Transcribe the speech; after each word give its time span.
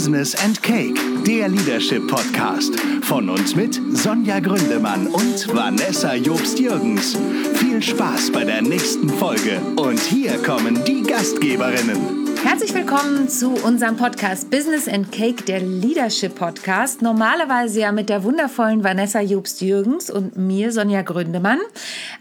Business 0.00 0.34
and 0.42 0.62
Cake, 0.62 0.98
der 1.26 1.48
Leadership 1.50 2.08
Podcast. 2.08 2.74
Von 3.02 3.28
uns 3.28 3.54
mit 3.54 3.78
Sonja 3.92 4.40
Gründemann 4.40 5.06
und 5.06 5.54
Vanessa 5.54 6.14
Jobst-Jürgens. 6.14 7.18
Viel 7.56 7.82
Spaß 7.82 8.32
bei 8.32 8.44
der 8.44 8.62
nächsten 8.62 9.10
Folge. 9.10 9.60
Und 9.76 10.00
hier 10.00 10.42
kommen 10.42 10.82
die 10.86 11.02
Gastgeberinnen. 11.02 12.29
Herzlich 12.42 12.72
willkommen 12.72 13.28
zu 13.28 13.50
unserem 13.50 13.98
Podcast 13.98 14.50
Business 14.50 14.88
and 14.88 15.12
Cake, 15.12 15.44
der 15.44 15.60
Leadership 15.60 16.36
Podcast. 16.36 17.02
Normalerweise 17.02 17.80
ja 17.80 17.92
mit 17.92 18.08
der 18.08 18.24
wundervollen 18.24 18.82
Vanessa 18.82 19.20
Jobst-Jürgens 19.20 20.08
und 20.08 20.38
mir, 20.38 20.72
Sonja 20.72 21.02
Gründemann. 21.02 21.58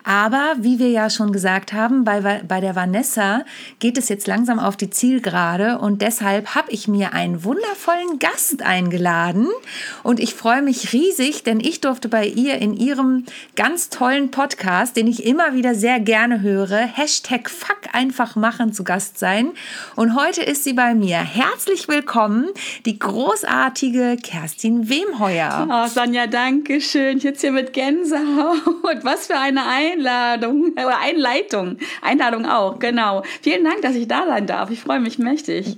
Aber 0.03 0.55
wie 0.59 0.77
wir 0.77 0.89
ja 0.89 1.09
schon 1.09 1.31
gesagt 1.31 1.71
haben, 1.71 2.03
bei, 2.03 2.43
bei 2.45 2.59
der 2.59 2.75
Vanessa 2.75 3.45
geht 3.79 3.97
es 3.97 4.09
jetzt 4.09 4.27
langsam 4.27 4.59
auf 4.59 4.75
die 4.75 4.89
Zielgerade 4.89 5.77
und 5.77 6.01
deshalb 6.01 6.53
habe 6.53 6.69
ich 6.69 6.89
mir 6.89 7.13
einen 7.13 7.45
wundervollen 7.45 8.19
Gast 8.19 8.61
eingeladen 8.61 9.47
und 10.03 10.19
ich 10.19 10.35
freue 10.35 10.61
mich 10.61 10.91
riesig, 10.91 11.43
denn 11.43 11.61
ich 11.61 11.79
durfte 11.79 12.09
bei 12.09 12.25
ihr 12.25 12.57
in 12.57 12.73
ihrem 12.73 13.23
ganz 13.55 13.89
tollen 13.89 14.31
Podcast, 14.31 14.97
den 14.97 15.07
ich 15.07 15.25
immer 15.25 15.53
wieder 15.53 15.75
sehr 15.75 16.01
gerne 16.01 16.41
höre, 16.41 16.77
Hashtag 16.77 17.49
Fuck 17.49 17.93
einfach 17.93 18.35
machen 18.35 18.73
zu 18.73 18.83
Gast 18.83 19.17
sein. 19.17 19.51
Und 19.95 20.08
und 20.09 20.15
heute 20.15 20.41
ist 20.41 20.63
sie 20.63 20.73
bei 20.73 20.95
mir. 20.95 21.17
Herzlich 21.17 21.87
willkommen, 21.87 22.47
die 22.87 22.97
großartige 22.97 24.17
Kerstin 24.17 24.89
Wemheuer. 24.89 25.67
Oh, 25.69 25.87
Sonja, 25.87 26.25
danke 26.25 26.81
schön. 26.81 27.17
Ich 27.17 27.23
sitze 27.23 27.41
hier 27.41 27.51
mit 27.51 27.73
Gänsehaut. 27.73 29.03
Was 29.03 29.27
für 29.27 29.37
eine 29.37 29.67
Einladung 29.67 30.71
oder 30.71 30.97
Einleitung. 30.99 31.77
Einladung 32.01 32.47
auch, 32.47 32.79
genau. 32.79 33.21
Vielen 33.43 33.63
Dank, 33.63 33.83
dass 33.83 33.93
ich 33.93 34.07
da 34.07 34.25
sein 34.25 34.47
darf. 34.47 34.71
Ich 34.71 34.79
freue 34.79 34.99
mich 34.99 35.19
mächtig. 35.19 35.77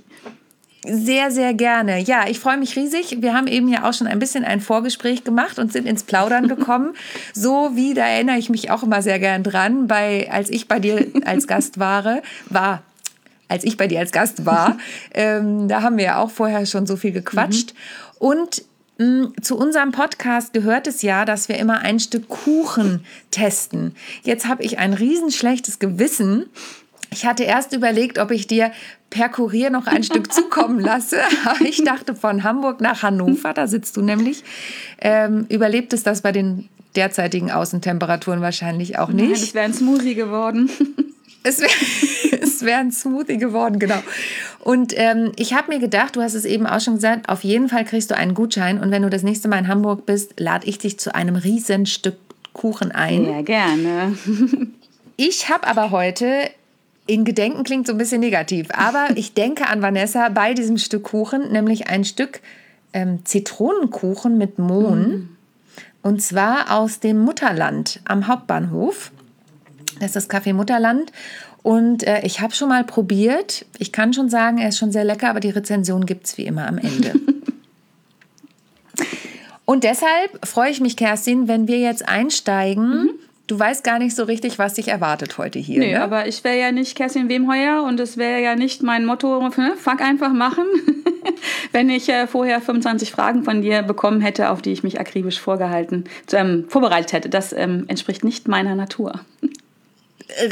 Sehr, 0.84 1.30
sehr 1.30 1.52
gerne. 1.52 2.00
Ja, 2.00 2.26
ich 2.26 2.40
freue 2.40 2.56
mich 2.56 2.74
riesig. 2.74 3.18
Wir 3.20 3.34
haben 3.34 3.46
eben 3.46 3.68
ja 3.68 3.86
auch 3.86 3.92
schon 3.92 4.06
ein 4.06 4.18
bisschen 4.18 4.44
ein 4.44 4.62
Vorgespräch 4.62 5.24
gemacht 5.24 5.58
und 5.58 5.72
sind 5.72 5.86
ins 5.86 6.04
Plaudern 6.04 6.48
gekommen. 6.48 6.94
so 7.34 7.72
wie, 7.74 7.92
da 7.92 8.06
erinnere 8.06 8.38
ich 8.38 8.48
mich 8.48 8.70
auch 8.70 8.82
immer 8.82 9.02
sehr 9.02 9.18
gern 9.18 9.42
dran, 9.42 9.86
bei, 9.88 10.28
als 10.30 10.48
ich 10.48 10.68
bei 10.68 10.80
dir 10.80 11.06
als 11.26 11.46
Gast 11.46 11.78
war, 11.78 12.22
war, 12.48 12.82
als 13.52 13.64
ich 13.64 13.76
bei 13.76 13.86
dir 13.86 14.00
als 14.00 14.12
Gast 14.12 14.46
war. 14.46 14.78
ähm, 15.14 15.68
da 15.68 15.82
haben 15.82 15.98
wir 15.98 16.04
ja 16.04 16.18
auch 16.18 16.30
vorher 16.30 16.66
schon 16.66 16.86
so 16.86 16.96
viel 16.96 17.12
gequatscht. 17.12 17.74
Mhm. 17.74 18.26
Und 18.26 18.64
mm, 18.98 19.24
zu 19.42 19.56
unserem 19.56 19.92
Podcast 19.92 20.52
gehört 20.52 20.86
es 20.86 21.02
ja, 21.02 21.24
dass 21.24 21.48
wir 21.48 21.58
immer 21.58 21.80
ein 21.80 22.00
Stück 22.00 22.28
Kuchen 22.28 23.04
testen. 23.30 23.94
Jetzt 24.22 24.48
habe 24.48 24.62
ich 24.62 24.78
ein 24.78 24.94
riesenschlechtes 24.94 25.78
Gewissen. 25.78 26.46
Ich 27.10 27.26
hatte 27.26 27.44
erst 27.44 27.74
überlegt, 27.74 28.18
ob 28.18 28.30
ich 28.30 28.46
dir 28.46 28.72
per 29.10 29.28
Kurier 29.28 29.68
noch 29.68 29.86
ein 29.86 30.02
Stück 30.02 30.32
zukommen 30.32 30.80
lasse. 30.80 31.18
Aber 31.44 31.60
ich 31.60 31.84
dachte 31.84 32.14
von 32.14 32.42
Hamburg 32.42 32.80
nach 32.80 33.02
Hannover, 33.02 33.52
da 33.52 33.66
sitzt 33.66 33.98
du 33.98 34.02
nämlich. 34.02 34.42
Ähm, 34.98 35.44
überlebt 35.50 35.92
es 35.92 36.02
das 36.02 36.22
bei 36.22 36.32
den 36.32 36.70
derzeitigen 36.96 37.50
Außentemperaturen 37.50 38.40
wahrscheinlich 38.40 38.98
auch 38.98 39.08
nicht? 39.08 39.24
Nein, 39.24 39.32
es 39.32 39.54
wäre 39.54 39.64
ein 39.66 39.74
Smoothie 39.74 40.14
geworden. 40.14 40.70
Es 41.42 41.60
wäre 41.60 41.70
es 42.42 42.62
wär 42.62 42.78
ein 42.80 42.92
Smoothie 42.92 43.38
geworden, 43.38 43.78
genau. 43.78 43.98
Und 44.60 44.94
ähm, 44.96 45.32
ich 45.36 45.54
habe 45.54 45.72
mir 45.72 45.80
gedacht, 45.80 46.16
du 46.16 46.22
hast 46.22 46.34
es 46.34 46.44
eben 46.44 46.66
auch 46.66 46.80
schon 46.80 46.94
gesagt, 46.94 47.28
auf 47.28 47.42
jeden 47.44 47.68
Fall 47.68 47.84
kriegst 47.84 48.10
du 48.10 48.16
einen 48.16 48.34
Gutschein. 48.34 48.80
Und 48.80 48.90
wenn 48.90 49.02
du 49.02 49.10
das 49.10 49.22
nächste 49.22 49.48
Mal 49.48 49.58
in 49.58 49.68
Hamburg 49.68 50.06
bist, 50.06 50.38
lade 50.38 50.66
ich 50.66 50.78
dich 50.78 50.98
zu 50.98 51.14
einem 51.14 51.36
riesen 51.36 51.86
Stück 51.86 52.16
Kuchen 52.52 52.92
ein. 52.92 53.24
Ja, 53.24 53.42
gerne. 53.42 54.16
ich 55.16 55.48
habe 55.48 55.66
aber 55.66 55.90
heute 55.90 56.50
in 57.06 57.24
Gedenken 57.24 57.64
klingt 57.64 57.86
so 57.86 57.92
ein 57.92 57.98
bisschen 57.98 58.20
negativ, 58.20 58.68
aber 58.72 59.08
ich 59.16 59.34
denke 59.34 59.68
an 59.68 59.82
Vanessa 59.82 60.28
bei 60.28 60.54
diesem 60.54 60.78
Stück 60.78 61.04
Kuchen, 61.04 61.50
nämlich 61.50 61.88
ein 61.88 62.04
Stück 62.04 62.40
ähm, 62.92 63.24
Zitronenkuchen 63.24 64.38
mit 64.38 64.58
Mohn. 64.58 65.00
Mm. 65.00 65.28
Und 66.02 66.20
zwar 66.20 66.70
aus 66.76 67.00
dem 67.00 67.20
Mutterland 67.20 68.00
am 68.04 68.26
Hauptbahnhof. 68.26 69.11
Das 70.00 70.14
ist 70.14 70.16
das 70.16 70.30
Café 70.30 70.52
Mutterland. 70.52 71.12
Und 71.62 72.06
äh, 72.06 72.22
ich 72.24 72.40
habe 72.40 72.54
schon 72.54 72.68
mal 72.68 72.84
probiert. 72.84 73.64
Ich 73.78 73.92
kann 73.92 74.12
schon 74.12 74.28
sagen, 74.28 74.58
er 74.58 74.70
ist 74.70 74.78
schon 74.78 74.92
sehr 74.92 75.04
lecker, 75.04 75.30
aber 75.30 75.40
die 75.40 75.50
Rezension 75.50 76.06
gibt 76.06 76.26
es 76.26 76.38
wie 76.38 76.44
immer 76.44 76.66
am 76.66 76.78
Ende. 76.78 77.12
Und 79.64 79.84
deshalb 79.84 80.44
freue 80.44 80.70
ich 80.70 80.80
mich, 80.80 80.96
Kerstin, 80.96 81.48
wenn 81.48 81.68
wir 81.68 81.78
jetzt 81.78 82.08
einsteigen. 82.08 83.04
Mhm. 83.04 83.10
Du 83.46 83.58
weißt 83.58 83.84
gar 83.84 83.98
nicht 83.98 84.14
so 84.14 84.24
richtig, 84.24 84.58
was 84.58 84.74
dich 84.74 84.88
erwartet 84.88 85.38
heute 85.38 85.58
hier. 85.58 85.78
Nee, 85.78 85.92
ne? 85.92 86.02
aber 86.02 86.26
ich 86.26 86.42
wäre 86.44 86.58
ja 86.58 86.72
nicht 86.72 86.96
Kerstin 86.96 87.28
Wemheuer 87.28 87.82
und 87.82 88.00
es 88.00 88.16
wäre 88.16 88.42
ja 88.42 88.54
nicht 88.54 88.82
mein 88.82 89.04
Motto, 89.04 89.40
ne, 89.40 89.74
fuck 89.76 90.00
einfach 90.00 90.32
machen, 90.32 90.64
wenn 91.72 91.90
ich 91.90 92.08
äh, 92.08 92.26
vorher 92.26 92.60
25 92.60 93.10
Fragen 93.10 93.44
von 93.44 93.62
dir 93.62 93.82
bekommen 93.82 94.20
hätte, 94.20 94.50
auf 94.50 94.62
die 94.62 94.72
ich 94.72 94.82
mich 94.82 95.00
akribisch 95.00 95.40
vorgehalten, 95.40 96.04
ähm, 96.32 96.66
vorbereitet 96.68 97.12
hätte. 97.12 97.28
Das 97.28 97.52
ähm, 97.52 97.84
entspricht 97.88 98.24
nicht 98.24 98.48
meiner 98.48 98.74
Natur. 98.74 99.20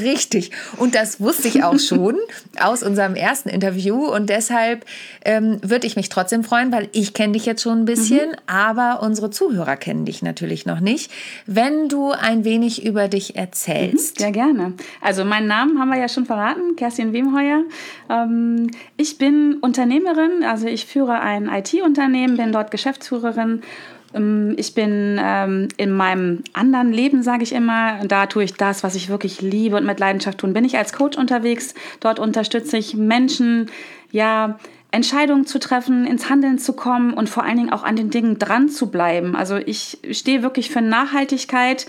Richtig. 0.00 0.50
Und 0.76 0.94
das 0.94 1.20
wusste 1.20 1.48
ich 1.48 1.64
auch 1.64 1.78
schon 1.78 2.16
aus 2.60 2.82
unserem 2.82 3.14
ersten 3.14 3.48
Interview. 3.48 4.06
Und 4.06 4.28
deshalb 4.28 4.84
ähm, 5.24 5.58
würde 5.62 5.86
ich 5.86 5.96
mich 5.96 6.08
trotzdem 6.08 6.44
freuen, 6.44 6.72
weil 6.72 6.88
ich 6.92 7.14
kenne 7.14 7.32
dich 7.34 7.46
jetzt 7.46 7.62
schon 7.62 7.80
ein 7.80 7.84
bisschen, 7.84 8.30
mhm. 8.30 8.36
aber 8.46 9.02
unsere 9.02 9.30
Zuhörer 9.30 9.76
kennen 9.76 10.04
dich 10.04 10.22
natürlich 10.22 10.66
noch 10.66 10.80
nicht. 10.80 11.10
Wenn 11.46 11.88
du 11.88 12.10
ein 12.12 12.44
wenig 12.44 12.84
über 12.84 13.08
dich 13.08 13.36
erzählst. 13.36 14.18
Mhm, 14.18 14.22
sehr 14.22 14.32
gerne. 14.32 14.72
Also 15.00 15.24
meinen 15.24 15.46
Namen 15.46 15.78
haben 15.78 15.90
wir 15.90 15.98
ja 15.98 16.08
schon 16.08 16.26
verraten, 16.26 16.76
Kerstin 16.76 17.12
Wemheuer. 17.12 17.62
Ähm, 18.08 18.70
ich 18.96 19.18
bin 19.18 19.58
Unternehmerin, 19.60 20.44
also 20.44 20.66
ich 20.66 20.86
führe 20.86 21.20
ein 21.20 21.48
IT-Unternehmen, 21.48 22.36
bin 22.36 22.52
dort 22.52 22.70
Geschäftsführerin 22.70 23.62
ich 24.12 24.74
bin 24.74 25.20
ähm, 25.22 25.68
in 25.76 25.92
meinem 25.92 26.42
anderen 26.52 26.92
Leben, 26.92 27.22
sage 27.22 27.44
ich 27.44 27.52
immer, 27.52 28.04
da 28.06 28.26
tue 28.26 28.42
ich 28.42 28.54
das, 28.54 28.82
was 28.82 28.96
ich 28.96 29.08
wirklich 29.08 29.40
liebe 29.40 29.76
und 29.76 29.86
mit 29.86 30.00
Leidenschaft 30.00 30.38
tun. 30.38 30.52
Bin 30.52 30.64
ich 30.64 30.76
als 30.76 30.92
Coach 30.92 31.16
unterwegs. 31.16 31.74
Dort 32.00 32.18
unterstütze 32.18 32.76
ich 32.76 32.96
Menschen, 32.96 33.70
ja, 34.10 34.58
Entscheidungen 34.90 35.46
zu 35.46 35.60
treffen, 35.60 36.06
ins 36.06 36.28
Handeln 36.28 36.58
zu 36.58 36.72
kommen 36.72 37.14
und 37.14 37.28
vor 37.28 37.44
allen 37.44 37.56
Dingen 37.56 37.72
auch 37.72 37.84
an 37.84 37.94
den 37.94 38.10
Dingen 38.10 38.40
dran 38.40 38.68
zu 38.68 38.90
bleiben. 38.90 39.36
Also 39.36 39.56
ich 39.56 39.98
stehe 40.10 40.42
wirklich 40.42 40.70
für 40.70 40.80
Nachhaltigkeit, 40.80 41.86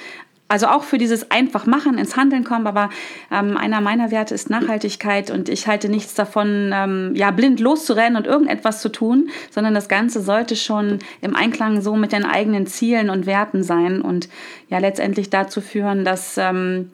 also 0.51 0.67
auch 0.67 0.83
für 0.83 0.97
dieses 0.97 1.31
einfach 1.31 1.65
machen, 1.65 1.97
ins 1.97 2.17
Handeln 2.17 2.43
kommen, 2.43 2.67
aber 2.67 2.89
ähm, 3.31 3.55
einer 3.55 3.79
meiner 3.79 4.11
Werte 4.11 4.35
ist 4.35 4.49
Nachhaltigkeit 4.49 5.31
und 5.31 5.47
ich 5.47 5.65
halte 5.65 5.87
nichts 5.87 6.13
davon, 6.13 6.71
ähm, 6.73 7.13
ja, 7.15 7.31
blind 7.31 7.61
loszurennen 7.61 8.17
und 8.17 8.27
irgendetwas 8.27 8.81
zu 8.81 8.89
tun, 8.89 9.29
sondern 9.49 9.73
das 9.73 9.87
Ganze 9.87 10.21
sollte 10.21 10.57
schon 10.57 10.99
im 11.21 11.37
Einklang 11.37 11.79
so 11.79 11.95
mit 11.95 12.11
den 12.11 12.25
eigenen 12.25 12.67
Zielen 12.67 13.09
und 13.09 13.25
Werten 13.25 13.63
sein 13.63 14.01
und 14.01 14.27
ja, 14.67 14.79
letztendlich 14.79 15.29
dazu 15.29 15.61
führen, 15.61 16.03
dass 16.03 16.37
ähm, 16.37 16.91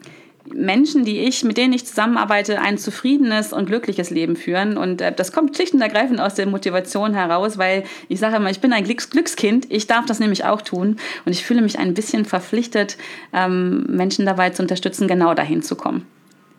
Menschen, 0.54 1.06
die 1.06 1.20
ich, 1.20 1.44
mit 1.44 1.58
denen 1.58 1.74
ich 1.74 1.86
zusammenarbeite, 1.86 2.60
ein 2.60 2.78
zufriedenes 2.78 3.54
und 3.54 3.66
glückliches 3.66 4.10
Leben 4.10 4.36
führen. 4.36 4.78
Und 4.78 5.02
äh, 5.02 5.14
das 5.14 5.32
kommt 5.32 5.56
schlicht 5.56 5.74
und 5.74 5.82
ergreifend 5.82 6.20
aus 6.20 6.36
der 6.36 6.48
Motivation 6.48 7.14
heraus, 7.14 7.58
weil 7.58 7.84
ich 8.10 8.20
sage 8.20 8.38
immer, 8.38 8.50
ich 8.50 8.62
bin 8.62 8.74
ein 8.74 8.84
Glücks 8.84 9.10
Glückskind. 9.10 9.68
Ich 9.70 9.88
darf 9.88 10.06
das 10.06 10.20
nämlich 10.20 10.46
auch 10.46 10.62
tun. 10.62 10.98
Und 11.26 11.32
ich 11.32 11.46
fühle 11.46 11.62
mich 11.62 11.80
ein 11.80 11.94
bisschen 11.94 12.26
verpflichtet, 12.26 12.98
ähm, 13.34 13.86
Menschen 13.90 14.26
dabei 14.26 14.50
zu 14.50 14.62
unterstützen, 14.62 15.08
genau 15.08 15.34
dahin 15.34 15.62
zu 15.62 15.76
kommen. 15.76 16.06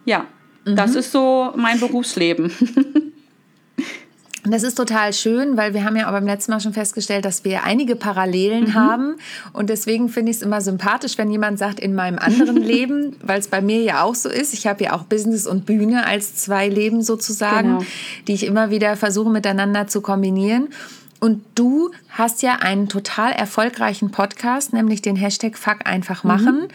Ja, 0.05 0.26
mhm. 0.65 0.76
das 0.76 0.94
ist 0.94 1.12
so 1.12 1.53
mein 1.56 1.81
Berufsleben. 1.81 2.53
Und 4.44 4.53
das 4.54 4.62
ist 4.62 4.76
total 4.76 5.12
schön, 5.12 5.56
weil 5.56 5.75
wir 5.75 5.84
haben 5.84 5.97
ja 5.97 6.06
auch 6.06 6.12
beim 6.12 6.26
letzten 6.26 6.53
Mal 6.53 6.60
schon 6.60 6.72
festgestellt, 6.72 7.25
dass 7.25 7.44
wir 7.44 7.65
einige 7.65 7.97
Parallelen 7.97 8.66
mhm. 8.66 8.75
haben. 8.75 9.16
Und 9.53 9.69
deswegen 9.69 10.09
finde 10.09 10.31
ich 10.31 10.38
es 10.38 10.43
immer 10.43 10.60
sympathisch, 10.60 11.19
wenn 11.19 11.31
jemand 11.31 11.59
sagt, 11.59 11.81
in 11.81 11.94
meinem 11.94 12.19
anderen 12.19 12.56
Leben, 12.62 13.16
weil 13.22 13.41
es 13.41 13.49
bei 13.49 13.60
mir 13.60 13.82
ja 13.82 14.03
auch 14.03 14.15
so 14.15 14.28
ist. 14.28 14.54
Ich 14.54 14.66
habe 14.66 14.84
ja 14.84 14.93
auch 14.93 15.04
Business 15.04 15.47
und 15.47 15.66
Bühne 15.66 16.06
als 16.06 16.37
zwei 16.37 16.69
Leben 16.69 17.03
sozusagen, 17.03 17.79
genau. 17.79 17.90
die 18.29 18.35
ich 18.35 18.46
immer 18.46 18.70
wieder 18.70 18.96
versuche 18.96 19.31
miteinander 19.31 19.88
zu 19.88 20.00
kombinieren. 20.00 20.69
Und 21.20 21.43
du 21.56 21.91
hast 22.11 22.43
ja 22.43 22.56
einen 22.61 22.88
total 22.88 23.32
erfolgreichen 23.32 24.11
Podcast, 24.12 24.73
nämlich 24.73 25.02
den 25.02 25.17
Hashtag 25.17 25.58
Fuck 25.58 25.79
einfach 25.84 26.23
machen. 26.23 26.61
Mhm. 26.61 26.69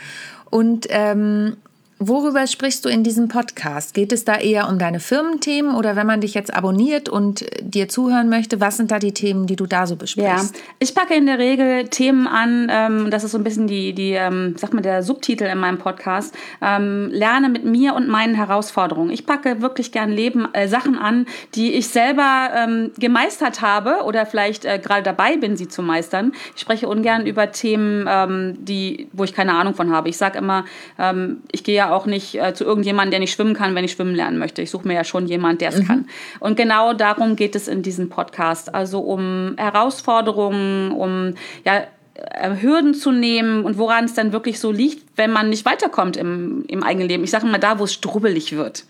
Und 0.50 0.88
ähm, 0.90 1.58
Worüber 2.06 2.48
sprichst 2.48 2.84
du 2.84 2.90
in 2.90 3.04
diesem 3.04 3.30
Podcast? 3.30 3.94
Geht 3.94 4.12
es 4.12 4.26
da 4.26 4.36
eher 4.36 4.68
um 4.68 4.78
deine 4.78 5.00
Firmenthemen 5.00 5.74
oder 5.74 5.96
wenn 5.96 6.06
man 6.06 6.20
dich 6.20 6.34
jetzt 6.34 6.54
abonniert 6.54 7.08
und 7.08 7.46
dir 7.62 7.88
zuhören 7.88 8.28
möchte, 8.28 8.60
was 8.60 8.76
sind 8.76 8.92
da 8.92 9.00
die 9.00 9.14
Themen, 9.14 9.48
die 9.48 9.56
du 9.56 9.66
da 9.66 9.88
so 9.88 9.96
besprichst? 9.96 10.54
Ja, 10.54 10.62
ich 10.80 10.94
packe 10.94 11.16
in 11.16 11.28
der 11.28 11.40
Regel 11.40 11.88
Themen 11.88 12.28
an, 12.28 12.68
ähm, 12.70 13.10
das 13.10 13.24
ist 13.24 13.32
so 13.32 13.38
ein 13.38 13.46
bisschen 13.46 13.68
die, 13.68 13.94
die 13.94 14.12
ähm, 14.12 14.56
sag 14.58 14.74
mal, 14.74 14.82
der 14.82 15.02
Subtitel 15.02 15.46
in 15.46 15.58
meinem 15.60 15.78
Podcast, 15.78 16.36
ähm, 16.62 17.10
lerne 17.14 17.48
mit 17.48 17.64
mir 17.64 17.94
und 17.94 18.10
meinen 18.10 18.36
Herausforderungen. 18.36 19.10
Ich 19.10 19.26
packe 19.26 19.62
wirklich 19.62 19.94
gern 19.94 20.12
Leben, 20.12 20.54
äh, 20.54 20.68
Sachen 20.68 20.98
an, 20.98 21.26
die 21.56 21.72
ich 21.72 21.88
selber 21.88 22.50
ähm, 22.54 22.92
gemeistert 22.98 23.62
habe 23.62 24.04
oder 24.04 24.26
vielleicht 24.26 24.66
äh, 24.66 24.78
gerade 24.78 25.04
dabei 25.04 25.38
bin, 25.38 25.56
sie 25.56 25.70
zu 25.70 25.82
meistern. 25.82 26.34
Ich 26.54 26.62
spreche 26.64 26.90
ungern 26.90 27.26
über 27.26 27.54
Themen, 27.54 28.08
ähm, 28.10 28.58
die, 28.60 29.08
wo 29.14 29.24
ich 29.24 29.34
keine 29.34 29.54
Ahnung 29.54 29.74
von 29.74 29.90
habe. 29.94 30.10
Ich 30.10 30.18
sage 30.18 30.40
immer, 30.40 30.66
ähm, 31.00 31.44
ich 31.54 31.64
gehe 31.64 31.76
ja 31.76 31.93
auch 31.94 32.06
nicht 32.06 32.36
äh, 32.36 32.54
zu 32.54 32.64
irgendjemandem, 32.64 33.12
der 33.12 33.20
nicht 33.20 33.34
schwimmen 33.34 33.54
kann, 33.54 33.76
wenn 33.76 33.86
ich 33.86 33.92
schwimmen 33.92 34.16
lernen 34.16 34.38
möchte. 34.38 34.62
Ich 34.62 34.72
suche 34.72 34.88
mir 34.88 34.94
ja 34.96 35.04
schon 35.04 35.28
jemanden, 35.28 35.60
der 35.60 35.70
es 35.70 35.80
mhm. 35.80 35.88
kann. 35.88 36.06
Und 36.40 36.58
genau 36.58 36.94
darum 36.94 37.36
geht 37.36 37.56
es 37.56 37.68
in 37.68 37.82
diesem 37.82 38.10
Podcast. 38.10 38.74
Also 38.74 39.00
um 39.00 39.56
Herausforderungen, 39.58 40.92
um 40.92 41.34
ja, 41.66 41.84
äh, 42.16 42.62
Hürden 42.62 42.94
zu 42.94 43.12
nehmen 43.12 43.66
und 43.66 43.78
woran 43.78 44.06
es 44.06 44.14
dann 44.14 44.34
wirklich 44.34 44.60
so 44.60 44.72
liegt, 44.72 45.13
wenn 45.16 45.32
man 45.32 45.50
nicht 45.50 45.66
weiterkommt 45.66 46.18
im, 46.18 46.66
im 46.68 46.84
eigenen 46.84 47.08
Leben. 47.08 47.24
Ich 47.24 47.32
sage 47.32 47.46
mal 47.46 47.60
da, 47.60 47.80
wo 47.80 47.84
es 47.84 47.94
strubbelig 47.94 48.56
wird. 48.56 48.86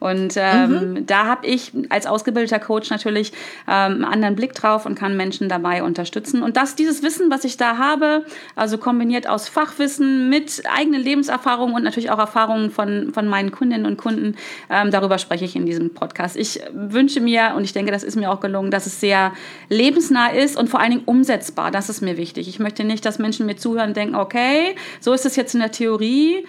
Und 0.00 0.34
ähm, 0.36 0.70
mhm. 0.70 1.06
da 1.06 1.26
habe 1.26 1.46
ich 1.46 1.72
als 1.88 2.06
ausgebildeter 2.06 2.58
Coach 2.58 2.90
natürlich 2.90 3.32
ähm, 3.68 3.92
einen 3.94 4.04
anderen 4.04 4.36
Blick 4.36 4.54
drauf 4.54 4.86
und 4.86 4.96
kann 4.96 5.16
Menschen 5.16 5.48
dabei 5.48 5.82
unterstützen. 5.82 6.42
Und 6.42 6.56
dass 6.56 6.74
dieses 6.74 7.02
Wissen, 7.02 7.30
was 7.30 7.44
ich 7.44 7.56
da 7.56 7.78
habe, 7.78 8.24
also 8.56 8.78
kombiniert 8.78 9.28
aus 9.28 9.48
Fachwissen 9.48 10.28
mit 10.28 10.62
eigenen 10.72 11.02
Lebenserfahrungen 11.02 11.74
und 11.74 11.82
natürlich 11.82 12.10
auch 12.10 12.18
Erfahrungen 12.18 12.70
von, 12.70 13.12
von 13.12 13.28
meinen 13.28 13.52
Kundinnen 13.52 13.86
und 13.86 13.96
Kunden, 13.96 14.36
ähm, 14.70 14.90
darüber 14.90 15.18
spreche 15.18 15.44
ich 15.44 15.56
in 15.56 15.66
diesem 15.66 15.94
Podcast. 15.94 16.36
Ich 16.36 16.60
wünsche 16.72 17.20
mir, 17.20 17.54
und 17.56 17.64
ich 17.64 17.72
denke, 17.72 17.92
das 17.92 18.02
ist 18.02 18.16
mir 18.16 18.30
auch 18.30 18.40
gelungen, 18.40 18.70
dass 18.70 18.86
es 18.86 19.00
sehr 19.00 19.32
lebensnah 19.68 20.28
ist 20.28 20.56
und 20.56 20.68
vor 20.68 20.80
allen 20.80 20.90
Dingen 20.90 21.04
umsetzbar. 21.04 21.70
Das 21.70 21.88
ist 21.88 22.00
mir 22.00 22.16
wichtig. 22.16 22.48
Ich 22.48 22.58
möchte 22.58 22.84
nicht, 22.84 23.04
dass 23.04 23.18
Menschen 23.18 23.46
mir 23.46 23.56
zuhören 23.56 23.88
und 23.88 23.96
denken, 23.96 24.14
okay, 24.14 24.74
so 25.00 25.12
ist 25.12 25.26
es 25.26 25.36
jetzt 25.36 25.54
in 25.54 25.60
der 25.60 25.67
Theorie 25.70 26.44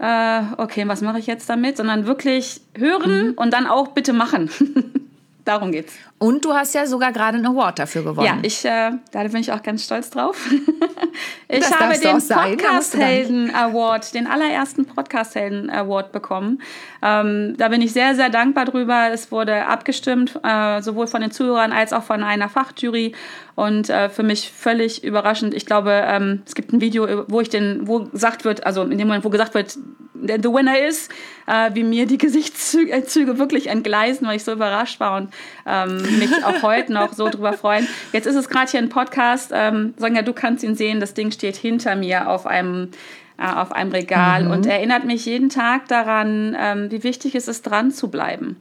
äh, 0.00 0.42
okay, 0.56 0.88
was 0.88 1.02
mache 1.02 1.18
ich 1.18 1.26
jetzt 1.26 1.48
damit, 1.50 1.76
sondern 1.76 2.06
wirklich 2.06 2.62
hören 2.74 3.28
mhm. 3.28 3.32
und 3.34 3.52
dann 3.52 3.66
auch 3.66 3.88
bitte 3.88 4.12
machen. 4.12 4.50
Darum 5.44 5.72
geht's. 5.72 5.94
Und 6.18 6.44
du 6.44 6.52
hast 6.52 6.74
ja 6.74 6.86
sogar 6.86 7.12
gerade 7.12 7.38
einen 7.38 7.46
Award 7.46 7.78
dafür 7.78 8.02
gewonnen. 8.02 8.26
Ja, 8.26 8.38
ich, 8.42 8.64
äh, 8.64 8.92
da 9.10 9.22
bin 9.22 9.36
ich 9.36 9.52
auch 9.52 9.62
ganz 9.62 9.84
stolz 9.84 10.10
drauf. 10.10 10.48
ich 11.48 11.60
das 11.60 11.78
habe 11.78 11.98
den 11.98 12.18
Podcast-Helden 12.18 13.54
Award, 13.54 14.14
den 14.14 14.26
allerersten 14.26 14.84
Podcast-Helden 14.84 15.70
Award 15.70 16.12
bekommen. 16.12 16.60
Ähm, 17.02 17.56
da 17.56 17.68
bin 17.68 17.80
ich 17.80 17.92
sehr, 17.92 18.14
sehr 18.14 18.28
dankbar 18.28 18.66
drüber. 18.66 19.10
Es 19.12 19.32
wurde 19.32 19.66
abgestimmt, 19.66 20.38
äh, 20.42 20.82
sowohl 20.82 21.06
von 21.06 21.22
den 21.22 21.30
Zuhörern 21.30 21.72
als 21.72 21.92
auch 21.92 22.04
von 22.04 22.22
einer 22.22 22.48
Fachjury. 22.48 23.14
Und 23.60 23.90
äh, 23.90 24.08
für 24.08 24.22
mich 24.22 24.50
völlig 24.50 25.04
überraschend. 25.04 25.52
Ich 25.52 25.66
glaube, 25.66 25.90
ähm, 26.06 26.40
es 26.46 26.54
gibt 26.54 26.72
ein 26.72 26.80
Video, 26.80 27.24
wo 27.28 27.42
ich 27.42 27.50
den, 27.50 27.86
wo 27.86 28.04
gesagt 28.04 28.46
wird, 28.46 28.64
also 28.64 28.84
in 28.84 28.96
dem 28.96 29.06
Moment, 29.06 29.22
wo 29.22 29.28
gesagt 29.28 29.52
wird, 29.52 29.76
der 30.14 30.38
The 30.42 30.48
Winner 30.48 30.78
ist, 30.78 31.12
äh, 31.46 31.68
wie 31.74 31.84
mir 31.84 32.06
die 32.06 32.16
Gesichtszüge 32.16 32.90
äh, 32.90 33.38
wirklich 33.38 33.66
entgleisen, 33.66 34.26
weil 34.26 34.36
ich 34.36 34.44
so 34.44 34.52
überrascht 34.52 34.98
war 34.98 35.18
und 35.18 35.28
ähm, 35.66 36.00
mich 36.18 36.42
auch 36.42 36.62
heute 36.62 36.94
noch 36.94 37.12
so 37.12 37.28
drüber 37.28 37.52
freuen. 37.52 37.86
Jetzt 38.14 38.24
ist 38.24 38.36
es 38.36 38.48
gerade 38.48 38.70
hier 38.70 38.80
ein 38.80 38.88
Podcast. 38.88 39.50
Ähm, 39.52 39.92
Sonja, 39.98 40.22
du 40.22 40.32
kannst 40.32 40.64
ihn 40.64 40.74
sehen. 40.74 40.98
Das 40.98 41.12
Ding 41.12 41.30
steht 41.30 41.56
hinter 41.56 41.96
mir 41.96 42.30
auf 42.30 42.46
einem 42.46 42.88
äh, 43.36 43.44
auf 43.44 43.72
einem 43.72 43.92
Regal 43.92 44.44
mhm. 44.44 44.52
und 44.52 44.64
erinnert 44.64 45.04
mich 45.04 45.26
jeden 45.26 45.50
Tag 45.50 45.86
daran, 45.88 46.56
ähm, 46.58 46.90
wie 46.90 47.02
wichtig 47.02 47.34
es 47.34 47.46
ist, 47.46 47.64
dran 47.64 47.90
zu 47.90 48.08
bleiben. 48.08 48.56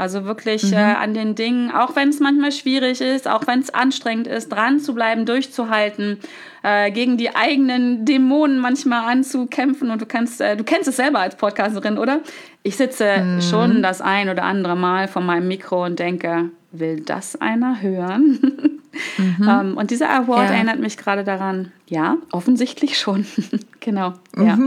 Also 0.00 0.24
wirklich 0.24 0.62
mhm. 0.62 0.72
äh, 0.72 0.94
an 0.94 1.12
den 1.12 1.34
Dingen, 1.34 1.70
auch 1.70 1.94
wenn 1.94 2.08
es 2.08 2.20
manchmal 2.20 2.52
schwierig 2.52 3.02
ist, 3.02 3.28
auch 3.28 3.46
wenn 3.46 3.60
es 3.60 3.68
anstrengend 3.68 4.26
ist, 4.26 4.48
dran 4.48 4.80
zu 4.80 4.94
bleiben, 4.94 5.26
durchzuhalten, 5.26 6.20
äh, 6.62 6.90
gegen 6.90 7.18
die 7.18 7.36
eigenen 7.36 8.06
Dämonen 8.06 8.60
manchmal 8.60 9.12
anzukämpfen. 9.12 9.90
Und 9.90 10.00
du 10.00 10.06
kannst, 10.06 10.40
äh, 10.40 10.56
du 10.56 10.64
kennst 10.64 10.88
es 10.88 10.96
selber 10.96 11.18
als 11.18 11.36
Podcasterin, 11.36 11.98
oder? 11.98 12.20
Ich 12.62 12.78
sitze 12.78 13.18
mhm. 13.18 13.42
schon 13.42 13.82
das 13.82 14.00
ein 14.00 14.30
oder 14.30 14.44
andere 14.44 14.74
Mal 14.74 15.06
vor 15.06 15.20
meinem 15.20 15.48
Mikro 15.48 15.84
und 15.84 15.98
denke, 15.98 16.48
will 16.72 17.00
das 17.00 17.38
einer 17.38 17.82
hören? 17.82 18.80
Mhm. 19.18 19.48
ähm, 19.50 19.76
und 19.76 19.90
dieser 19.90 20.08
Award 20.08 20.48
ja. 20.48 20.56
erinnert 20.56 20.78
mich 20.78 20.96
gerade 20.96 21.24
daran. 21.24 21.72
Ja, 21.88 22.16
offensichtlich 22.32 22.98
schon. 22.98 23.26
genau. 23.80 24.14
Mhm. 24.34 24.46
Ja. 24.46 24.58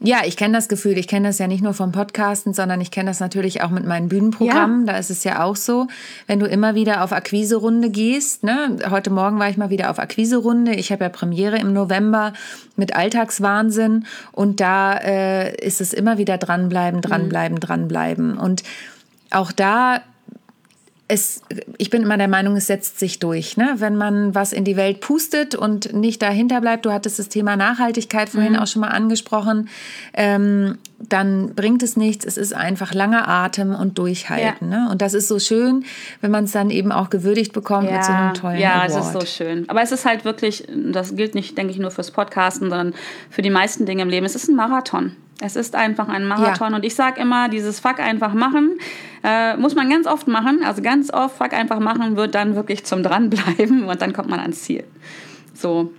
Ja, 0.00 0.18
ich 0.26 0.36
kenne 0.36 0.52
das 0.52 0.68
Gefühl. 0.68 0.98
Ich 0.98 1.08
kenne 1.08 1.28
das 1.28 1.38
ja 1.38 1.46
nicht 1.46 1.62
nur 1.62 1.72
vom 1.72 1.90
Podcasten, 1.90 2.52
sondern 2.52 2.82
ich 2.82 2.90
kenne 2.90 3.08
das 3.08 3.18
natürlich 3.18 3.62
auch 3.62 3.70
mit 3.70 3.86
meinen 3.86 4.08
Bühnenprogrammen. 4.08 4.86
Ja. 4.86 4.92
Da 4.92 4.98
ist 4.98 5.10
es 5.10 5.24
ja 5.24 5.42
auch 5.42 5.56
so, 5.56 5.86
wenn 6.26 6.38
du 6.38 6.46
immer 6.46 6.74
wieder 6.74 7.02
auf 7.02 7.12
Akquiserunde 7.12 7.88
gehst. 7.88 8.44
Ne? 8.44 8.76
Heute 8.90 9.10
Morgen 9.10 9.38
war 9.38 9.48
ich 9.48 9.56
mal 9.56 9.70
wieder 9.70 9.90
auf 9.90 9.98
Akquiserunde. 9.98 10.74
Ich 10.74 10.92
habe 10.92 11.04
ja 11.04 11.08
Premiere 11.08 11.58
im 11.58 11.72
November 11.72 12.34
mit 12.76 12.94
Alltagswahnsinn 12.94 14.04
und 14.32 14.60
da 14.60 14.94
äh, 14.98 15.56
ist 15.64 15.80
es 15.80 15.94
immer 15.94 16.18
wieder 16.18 16.36
dranbleiben, 16.36 17.00
dranbleiben, 17.00 17.54
mhm. 17.54 17.60
dranbleiben. 17.60 18.38
Und 18.38 18.64
auch 19.30 19.50
da 19.50 20.02
es, 21.08 21.40
ich 21.78 21.90
bin 21.90 22.02
immer 22.02 22.16
der 22.16 22.26
Meinung, 22.26 22.56
es 22.56 22.66
setzt 22.66 22.98
sich 22.98 23.20
durch. 23.20 23.56
Ne? 23.56 23.74
Wenn 23.76 23.96
man 23.96 24.34
was 24.34 24.52
in 24.52 24.64
die 24.64 24.76
Welt 24.76 25.00
pustet 25.00 25.54
und 25.54 25.92
nicht 25.92 26.20
dahinter 26.20 26.60
bleibt, 26.60 26.84
du 26.84 26.92
hattest 26.92 27.20
das 27.20 27.28
Thema 27.28 27.56
Nachhaltigkeit 27.56 28.28
vorhin 28.28 28.54
mhm. 28.54 28.58
auch 28.58 28.66
schon 28.66 28.80
mal 28.80 28.88
angesprochen, 28.88 29.68
ähm, 30.14 30.78
dann 30.98 31.54
bringt 31.54 31.84
es 31.84 31.96
nichts. 31.96 32.24
Es 32.24 32.36
ist 32.36 32.54
einfach 32.54 32.92
langer 32.92 33.28
Atem 33.28 33.72
und 33.74 33.98
Durchhalten. 33.98 34.72
Ja. 34.72 34.86
Ne? 34.86 34.90
Und 34.90 35.00
das 35.00 35.14
ist 35.14 35.28
so 35.28 35.38
schön, 35.38 35.84
wenn 36.22 36.32
man 36.32 36.44
es 36.44 36.52
dann 36.52 36.70
eben 36.70 36.90
auch 36.90 37.08
gewürdigt 37.08 37.52
bekommt 37.52 37.88
ja. 37.88 37.96
mit 37.96 38.04
so 38.04 38.12
einem 38.12 38.34
tollen 38.34 38.58
Ja, 38.58 38.82
Award. 38.82 38.90
es 38.90 38.96
ist 38.96 39.12
so 39.12 39.44
schön. 39.44 39.68
Aber 39.68 39.82
es 39.82 39.92
ist 39.92 40.06
halt 40.06 40.24
wirklich, 40.24 40.66
das 40.74 41.14
gilt 41.14 41.36
nicht, 41.36 41.56
denke 41.56 41.72
ich, 41.72 41.78
nur 41.78 41.92
fürs 41.92 42.10
Podcasten, 42.10 42.68
sondern 42.68 42.94
für 43.30 43.42
die 43.42 43.50
meisten 43.50 43.86
Dinge 43.86 44.02
im 44.02 44.08
Leben. 44.08 44.26
Es 44.26 44.34
ist 44.34 44.48
ein 44.48 44.56
Marathon. 44.56 45.12
Es 45.40 45.54
ist 45.54 45.74
einfach 45.74 46.08
ein 46.08 46.26
Marathon. 46.26 46.70
Ja. 46.70 46.76
Und 46.76 46.84
ich 46.84 46.94
sage 46.94 47.20
immer, 47.20 47.48
dieses 47.48 47.78
Fuck 47.78 48.00
einfach 48.00 48.32
machen 48.32 48.78
äh, 49.26 49.56
muss 49.56 49.74
man 49.74 49.90
ganz 49.90 50.06
oft 50.06 50.28
machen. 50.28 50.60
Also 50.64 50.82
ganz 50.82 51.12
oft 51.12 51.36
Fuck 51.36 51.52
einfach 51.52 51.80
machen 51.80 52.16
wird 52.16 52.34
dann 52.34 52.54
wirklich 52.54 52.84
zum 52.84 53.02
Dranbleiben 53.02 53.84
und 53.88 54.00
dann 54.00 54.12
kommt 54.12 54.28
man 54.28 54.40
ans 54.40 54.62
Ziel. 54.62 54.84
So. 55.56 55.92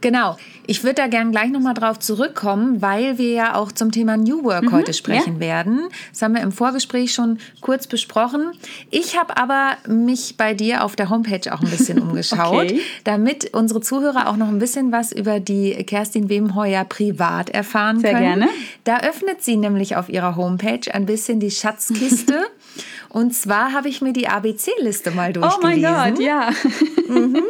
Genau. 0.00 0.36
Ich 0.66 0.84
würde 0.84 0.94
da 0.94 1.06
gerne 1.08 1.32
gleich 1.32 1.50
nochmal 1.50 1.74
drauf 1.74 1.98
zurückkommen, 1.98 2.80
weil 2.80 3.18
wir 3.18 3.32
ja 3.32 3.54
auch 3.56 3.72
zum 3.72 3.90
Thema 3.90 4.16
New 4.16 4.44
Work 4.44 4.64
mhm, 4.64 4.72
heute 4.72 4.92
sprechen 4.92 5.34
ja. 5.34 5.40
werden. 5.40 5.88
Das 6.12 6.22
haben 6.22 6.34
wir 6.34 6.42
im 6.42 6.52
Vorgespräch 6.52 7.12
schon 7.12 7.38
kurz 7.60 7.88
besprochen. 7.88 8.52
Ich 8.90 9.18
habe 9.18 9.36
aber 9.36 9.76
mich 9.88 10.36
bei 10.36 10.54
dir 10.54 10.84
auf 10.84 10.94
der 10.94 11.10
Homepage 11.10 11.52
auch 11.52 11.60
ein 11.60 11.70
bisschen 11.70 11.98
umgeschaut, 12.02 12.66
okay. 12.66 12.80
damit 13.02 13.52
unsere 13.54 13.80
Zuhörer 13.80 14.28
auch 14.28 14.36
noch 14.36 14.48
ein 14.48 14.60
bisschen 14.60 14.92
was 14.92 15.10
über 15.10 15.40
die 15.40 15.72
Kerstin 15.84 16.28
Wemheuer 16.28 16.84
privat 16.84 17.50
erfahren 17.50 17.98
Sehr 17.98 18.12
können. 18.12 18.24
Sehr 18.24 18.36
gerne. 18.36 18.48
Da 18.84 19.00
öffnet 19.00 19.42
sie 19.42 19.56
nämlich 19.56 19.96
auf 19.96 20.08
ihrer 20.08 20.36
Homepage 20.36 20.92
ein 20.92 21.06
bisschen 21.06 21.40
die 21.40 21.50
Schatzkiste. 21.50 22.44
Und 23.12 23.34
zwar 23.34 23.72
habe 23.72 23.88
ich 23.88 24.00
mir 24.00 24.12
die 24.12 24.28
ABC-Liste 24.28 25.10
mal 25.10 25.32
durchgelesen. 25.32 25.84
Oh 25.84 25.90
mein 25.90 26.14
Gott, 26.14 26.22
ja. 26.22 26.50
Mhm. 27.08 27.42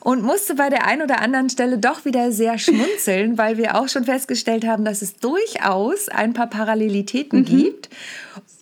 Und 0.00 0.22
musste 0.22 0.56
bei 0.56 0.68
der 0.70 0.86
einen 0.86 1.02
oder 1.02 1.20
anderen 1.20 1.48
Stelle 1.48 1.78
doch 1.78 2.04
wieder 2.04 2.32
sehr 2.32 2.58
schmunzeln, 2.58 3.38
weil 3.38 3.56
wir 3.56 3.76
auch 3.76 3.88
schon 3.88 4.04
festgestellt 4.04 4.66
haben, 4.66 4.84
dass 4.84 5.02
es 5.02 5.16
durchaus 5.16 6.08
ein 6.08 6.32
paar 6.32 6.48
Parallelitäten 6.48 7.40
mhm. 7.40 7.44
gibt. 7.44 7.90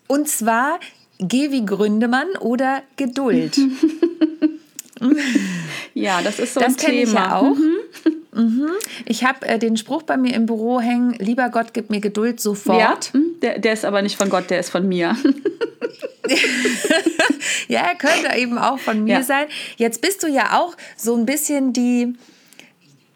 Und 0.09 0.29
zwar 0.29 0.79
Geh 1.25 1.53
wie 1.53 1.65
Gründemann 1.65 2.27
oder 2.41 2.83
Geduld. 2.97 3.57
ja, 5.95 6.21
das 6.21 6.41
ist 6.41 6.55
so 6.55 6.61
das 6.61 6.71
ein 6.71 6.77
Thema. 6.77 7.03
Ich 7.03 7.13
ja 7.13 7.37
auch. 7.37 7.55
Mhm. 7.55 7.77
Mhm. 8.35 8.71
Ich 9.05 9.25
habe 9.25 9.47
äh, 9.47 9.59
den 9.59 9.77
Spruch 9.77 10.03
bei 10.05 10.17
mir 10.17 10.35
im 10.35 10.47
Büro 10.47 10.81
hängen, 10.81 11.15
lieber 11.19 11.51
Gott, 11.51 11.75
gib 11.75 11.91
mir 11.91 12.01
Geduld 12.01 12.41
sofort. 12.41 12.81
Ja, 12.81 12.99
hm, 13.13 13.41
der, 13.43 13.59
der 13.59 13.75
ist 13.75 13.85
aber 13.85 14.01
nicht 14.01 14.17
von 14.17 14.31
Gott, 14.31 14.49
der 14.49 14.59
ist 14.61 14.71
von 14.71 14.89
mir. 14.89 15.15
ja, 17.69 17.81
er 17.81 17.95
könnte 17.97 18.35
eben 18.37 18.57
auch 18.57 18.79
von 18.79 19.05
mir 19.05 19.17
ja. 19.17 19.23
sein. 19.23 19.47
Jetzt 19.77 20.01
bist 20.01 20.23
du 20.23 20.29
ja 20.29 20.59
auch 20.59 20.75
so 20.97 21.15
ein 21.15 21.27
bisschen 21.27 21.75
die, 21.75 22.15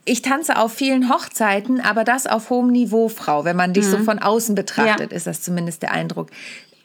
ich 0.04 0.20
tanze 0.20 0.58
auf 0.58 0.74
vielen 0.74 1.08
Hochzeiten, 1.08 1.80
aber 1.80 2.04
das 2.04 2.26
auf 2.26 2.50
hohem 2.50 2.70
Niveau, 2.70 3.08
Frau. 3.08 3.44
Wenn 3.46 3.56
man 3.56 3.72
dich 3.72 3.86
mhm. 3.86 3.90
so 3.90 3.98
von 3.98 4.18
außen 4.18 4.54
betrachtet, 4.54 5.12
ja. 5.12 5.16
ist 5.16 5.26
das 5.26 5.40
zumindest 5.40 5.80
der 5.80 5.92
Eindruck. 5.92 6.28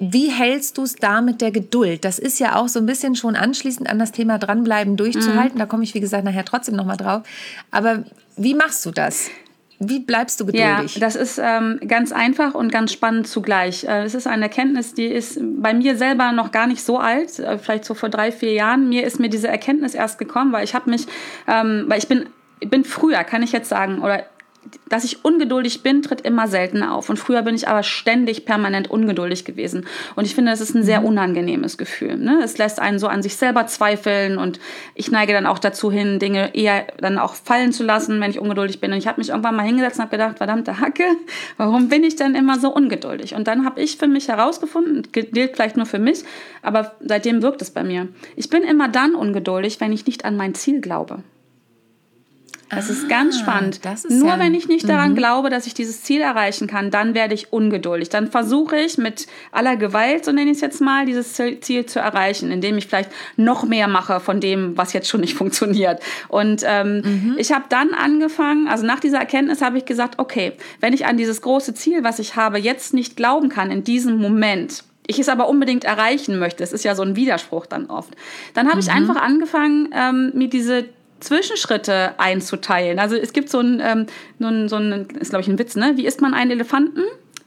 Wie 0.03 0.31
hältst 0.31 0.79
du 0.79 0.81
es 0.81 0.95
da 0.95 1.21
mit 1.21 1.41
der 1.41 1.51
Geduld? 1.51 2.05
Das 2.05 2.17
ist 2.17 2.39
ja 2.39 2.55
auch 2.55 2.67
so 2.67 2.79
ein 2.79 2.87
bisschen 2.87 3.15
schon 3.15 3.35
anschließend 3.35 3.87
an 3.87 3.99
das 3.99 4.11
Thema 4.11 4.39
dranbleiben, 4.39 4.97
durchzuhalten. 4.97 5.55
Mhm. 5.55 5.59
Da 5.59 5.67
komme 5.67 5.83
ich, 5.83 5.93
wie 5.93 5.99
gesagt, 5.99 6.23
nachher 6.23 6.43
trotzdem 6.43 6.75
nochmal 6.75 6.97
drauf. 6.97 7.21
Aber 7.69 8.03
wie 8.35 8.53
machst 8.53 8.85
du 8.85 8.91
das? 8.91 9.29
Wie 9.83 9.99
bleibst 9.99 10.39
du 10.39 10.45
geduldig? 10.45 10.95
Ja, 10.95 10.99
das 10.99 11.15
ist 11.15 11.39
ähm, 11.43 11.79
ganz 11.87 12.11
einfach 12.11 12.53
und 12.53 12.71
ganz 12.71 12.93
spannend 12.93 13.27
zugleich. 13.27 13.83
Äh, 13.83 14.03
es 14.03 14.13
ist 14.13 14.27
eine 14.27 14.43
Erkenntnis, 14.43 14.93
die 14.93 15.07
ist 15.07 15.39
bei 15.41 15.73
mir 15.73 15.97
selber 15.97 16.31
noch 16.31 16.51
gar 16.51 16.67
nicht 16.67 16.83
so 16.83 16.99
alt, 16.99 17.39
äh, 17.39 17.57
vielleicht 17.57 17.85
so 17.85 17.95
vor 17.95 18.09
drei, 18.09 18.31
vier 18.31 18.53
Jahren. 18.53 18.89
Mir 18.89 19.03
ist 19.03 19.19
mir 19.19 19.29
diese 19.29 19.47
Erkenntnis 19.47 19.95
erst 19.95 20.19
gekommen, 20.19 20.51
weil 20.51 20.63
ich 20.63 20.75
habe 20.75 20.87
mich, 20.87 21.07
ähm, 21.47 21.85
weil 21.87 21.97
ich 21.97 22.07
bin 22.07 22.27
ich 22.61 22.69
bin 22.69 22.83
früher, 22.83 23.23
kann 23.23 23.41
ich 23.41 23.51
jetzt 23.51 23.69
sagen, 23.69 24.03
oder 24.03 24.23
dass 24.89 25.03
ich 25.03 25.25
ungeduldig 25.25 25.81
bin, 25.83 26.01
tritt 26.01 26.21
immer 26.21 26.47
seltener 26.47 26.93
auf. 26.93 27.09
Und 27.09 27.17
früher 27.17 27.41
bin 27.41 27.55
ich 27.55 27.67
aber 27.67 27.81
ständig 27.81 28.45
permanent 28.45 28.91
ungeduldig 28.91 29.45
gewesen. 29.45 29.85
Und 30.15 30.25
ich 30.25 30.35
finde, 30.35 30.51
das 30.51 30.61
ist 30.61 30.75
ein 30.75 30.83
sehr 30.83 31.01
mhm. 31.01 31.07
unangenehmes 31.07 31.77
Gefühl. 31.77 32.17
Ne? 32.17 32.41
Es 32.43 32.57
lässt 32.57 32.79
einen 32.79 32.99
so 32.99 33.07
an 33.07 33.23
sich 33.23 33.35
selber 33.35 33.65
zweifeln 33.67 34.37
und 34.37 34.59
ich 34.93 35.09
neige 35.11 35.33
dann 35.33 35.47
auch 35.47 35.59
dazu 35.59 35.91
hin, 35.91 36.19
Dinge 36.19 36.53
eher 36.55 36.85
dann 36.99 37.17
auch 37.17 37.35
fallen 37.35 37.73
zu 37.73 37.83
lassen, 37.83 38.19
wenn 38.21 38.31
ich 38.31 38.39
ungeduldig 38.39 38.79
bin. 38.79 38.91
Und 38.91 38.99
ich 38.99 39.07
habe 39.07 39.19
mich 39.19 39.29
irgendwann 39.29 39.55
mal 39.55 39.65
hingesetzt 39.65 39.97
und 39.97 40.03
habe 40.03 40.11
gedacht, 40.11 40.37
verdammte 40.37 40.79
Hacke, 40.79 41.05
warum 41.57 41.89
bin 41.89 42.03
ich 42.03 42.15
denn 42.15 42.35
immer 42.35 42.59
so 42.59 42.73
ungeduldig? 42.73 43.33
Und 43.33 43.47
dann 43.47 43.65
habe 43.65 43.81
ich 43.81 43.97
für 43.97 44.07
mich 44.07 44.27
herausgefunden, 44.27 45.07
gilt 45.11 45.55
vielleicht 45.55 45.77
nur 45.77 45.85
für 45.85 45.99
mich, 45.99 46.23
aber 46.61 46.95
seitdem 46.99 47.41
wirkt 47.41 47.61
es 47.61 47.71
bei 47.71 47.83
mir. 47.83 48.09
Ich 48.35 48.49
bin 48.49 48.63
immer 48.63 48.89
dann 48.89 49.15
ungeduldig, 49.15 49.81
wenn 49.81 49.91
ich 49.91 50.05
nicht 50.05 50.25
an 50.25 50.37
mein 50.37 50.53
Ziel 50.53 50.81
glaube. 50.81 51.23
Das 52.73 52.89
ah, 52.89 52.93
ist 52.93 53.09
ganz 53.09 53.37
spannend. 53.37 53.81
Ist 53.83 54.09
Nur 54.09 54.29
ja, 54.29 54.39
wenn 54.39 54.53
ich 54.53 54.69
nicht 54.69 54.87
daran 54.87 55.11
mhm. 55.11 55.15
glaube, 55.15 55.49
dass 55.49 55.67
ich 55.67 55.73
dieses 55.73 56.03
Ziel 56.03 56.21
erreichen 56.21 56.67
kann, 56.67 56.89
dann 56.89 57.13
werde 57.13 57.33
ich 57.33 57.51
ungeduldig. 57.51 58.07
Dann 58.07 58.31
versuche 58.31 58.77
ich 58.77 58.97
mit 58.97 59.27
aller 59.51 59.75
Gewalt, 59.75 60.23
so 60.23 60.31
nenne 60.31 60.51
ich 60.51 60.57
es 60.57 60.61
jetzt 60.61 60.79
mal, 60.79 61.05
dieses 61.05 61.33
Ziel 61.33 61.85
zu 61.85 61.99
erreichen, 61.99 62.49
indem 62.49 62.77
ich 62.77 62.87
vielleicht 62.87 63.11
noch 63.35 63.63
mehr 63.63 63.89
mache 63.89 64.21
von 64.21 64.39
dem, 64.39 64.77
was 64.77 64.93
jetzt 64.93 65.09
schon 65.09 65.19
nicht 65.19 65.33
funktioniert. 65.41 66.01
Und 66.29 66.63
ähm, 66.65 67.01
mhm. 67.03 67.35
ich 67.37 67.51
habe 67.51 67.65
dann 67.67 67.93
angefangen, 67.93 68.69
also 68.69 68.85
nach 68.85 69.01
dieser 69.01 69.19
Erkenntnis 69.19 69.61
habe 69.61 69.77
ich 69.77 69.85
gesagt, 69.85 70.17
okay, 70.17 70.53
wenn 70.79 70.93
ich 70.93 71.05
an 71.05 71.17
dieses 71.17 71.41
große 71.41 71.73
Ziel, 71.73 72.05
was 72.05 72.19
ich 72.19 72.37
habe, 72.37 72.57
jetzt 72.57 72.93
nicht 72.93 73.17
glauben 73.17 73.49
kann 73.49 73.69
in 73.69 73.83
diesem 73.83 74.17
Moment, 74.17 74.85
ich 75.07 75.19
es 75.19 75.27
aber 75.27 75.49
unbedingt 75.49 75.83
erreichen 75.83 76.39
möchte, 76.39 76.63
es 76.63 76.71
ist 76.71 76.85
ja 76.85 76.95
so 76.95 77.03
ein 77.03 77.17
Widerspruch 77.17 77.65
dann 77.65 77.87
oft, 77.87 78.13
dann 78.53 78.67
habe 78.67 78.77
mhm. 78.77 78.81
ich 78.81 78.91
einfach 78.91 79.17
angefangen, 79.17 79.89
ähm, 79.93 80.31
mir 80.35 80.47
diese 80.47 80.85
Zwischenschritte 81.21 82.19
einzuteilen. 82.19 82.99
Also 82.99 83.15
es 83.15 83.33
gibt 83.33 83.49
so 83.49 83.59
ein, 83.59 83.81
ähm, 83.83 84.05
so 84.39 84.47
ein, 84.47 84.69
so 84.69 84.75
ein 84.75 85.07
ist 85.19 85.29
glaube 85.29 85.41
ich 85.41 85.47
ein 85.47 85.57
Witz, 85.57 85.75
ne? 85.75 85.93
Wie 85.95 86.05
isst 86.05 86.21
man 86.21 86.33
einen 86.33 86.51
Elefanten? 86.51 87.03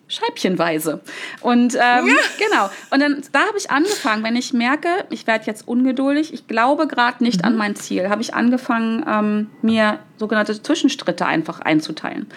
Scheibchenweise. 0.06 1.00
Und 1.40 1.74
ähm, 1.74 2.06
ja. 2.06 2.14
genau. 2.38 2.70
Und 2.90 3.00
dann 3.00 3.22
da 3.32 3.40
habe 3.40 3.56
ich 3.56 3.70
angefangen, 3.70 4.22
wenn 4.22 4.36
ich 4.36 4.52
merke, 4.52 4.88
ich 5.10 5.26
werde 5.26 5.46
jetzt 5.46 5.66
ungeduldig, 5.66 6.32
ich 6.32 6.46
glaube 6.46 6.86
gerade 6.86 7.22
nicht 7.24 7.40
mhm. 7.40 7.48
an 7.48 7.56
mein 7.56 7.74
Ziel, 7.76 8.10
habe 8.10 8.22
ich 8.22 8.34
angefangen, 8.34 9.04
ähm, 9.08 9.50
mir 9.62 9.98
sogenannte 10.18 10.60
Zwischenschritte 10.60 11.26
einfach 11.26 11.60
einzuteilen. 11.60 12.28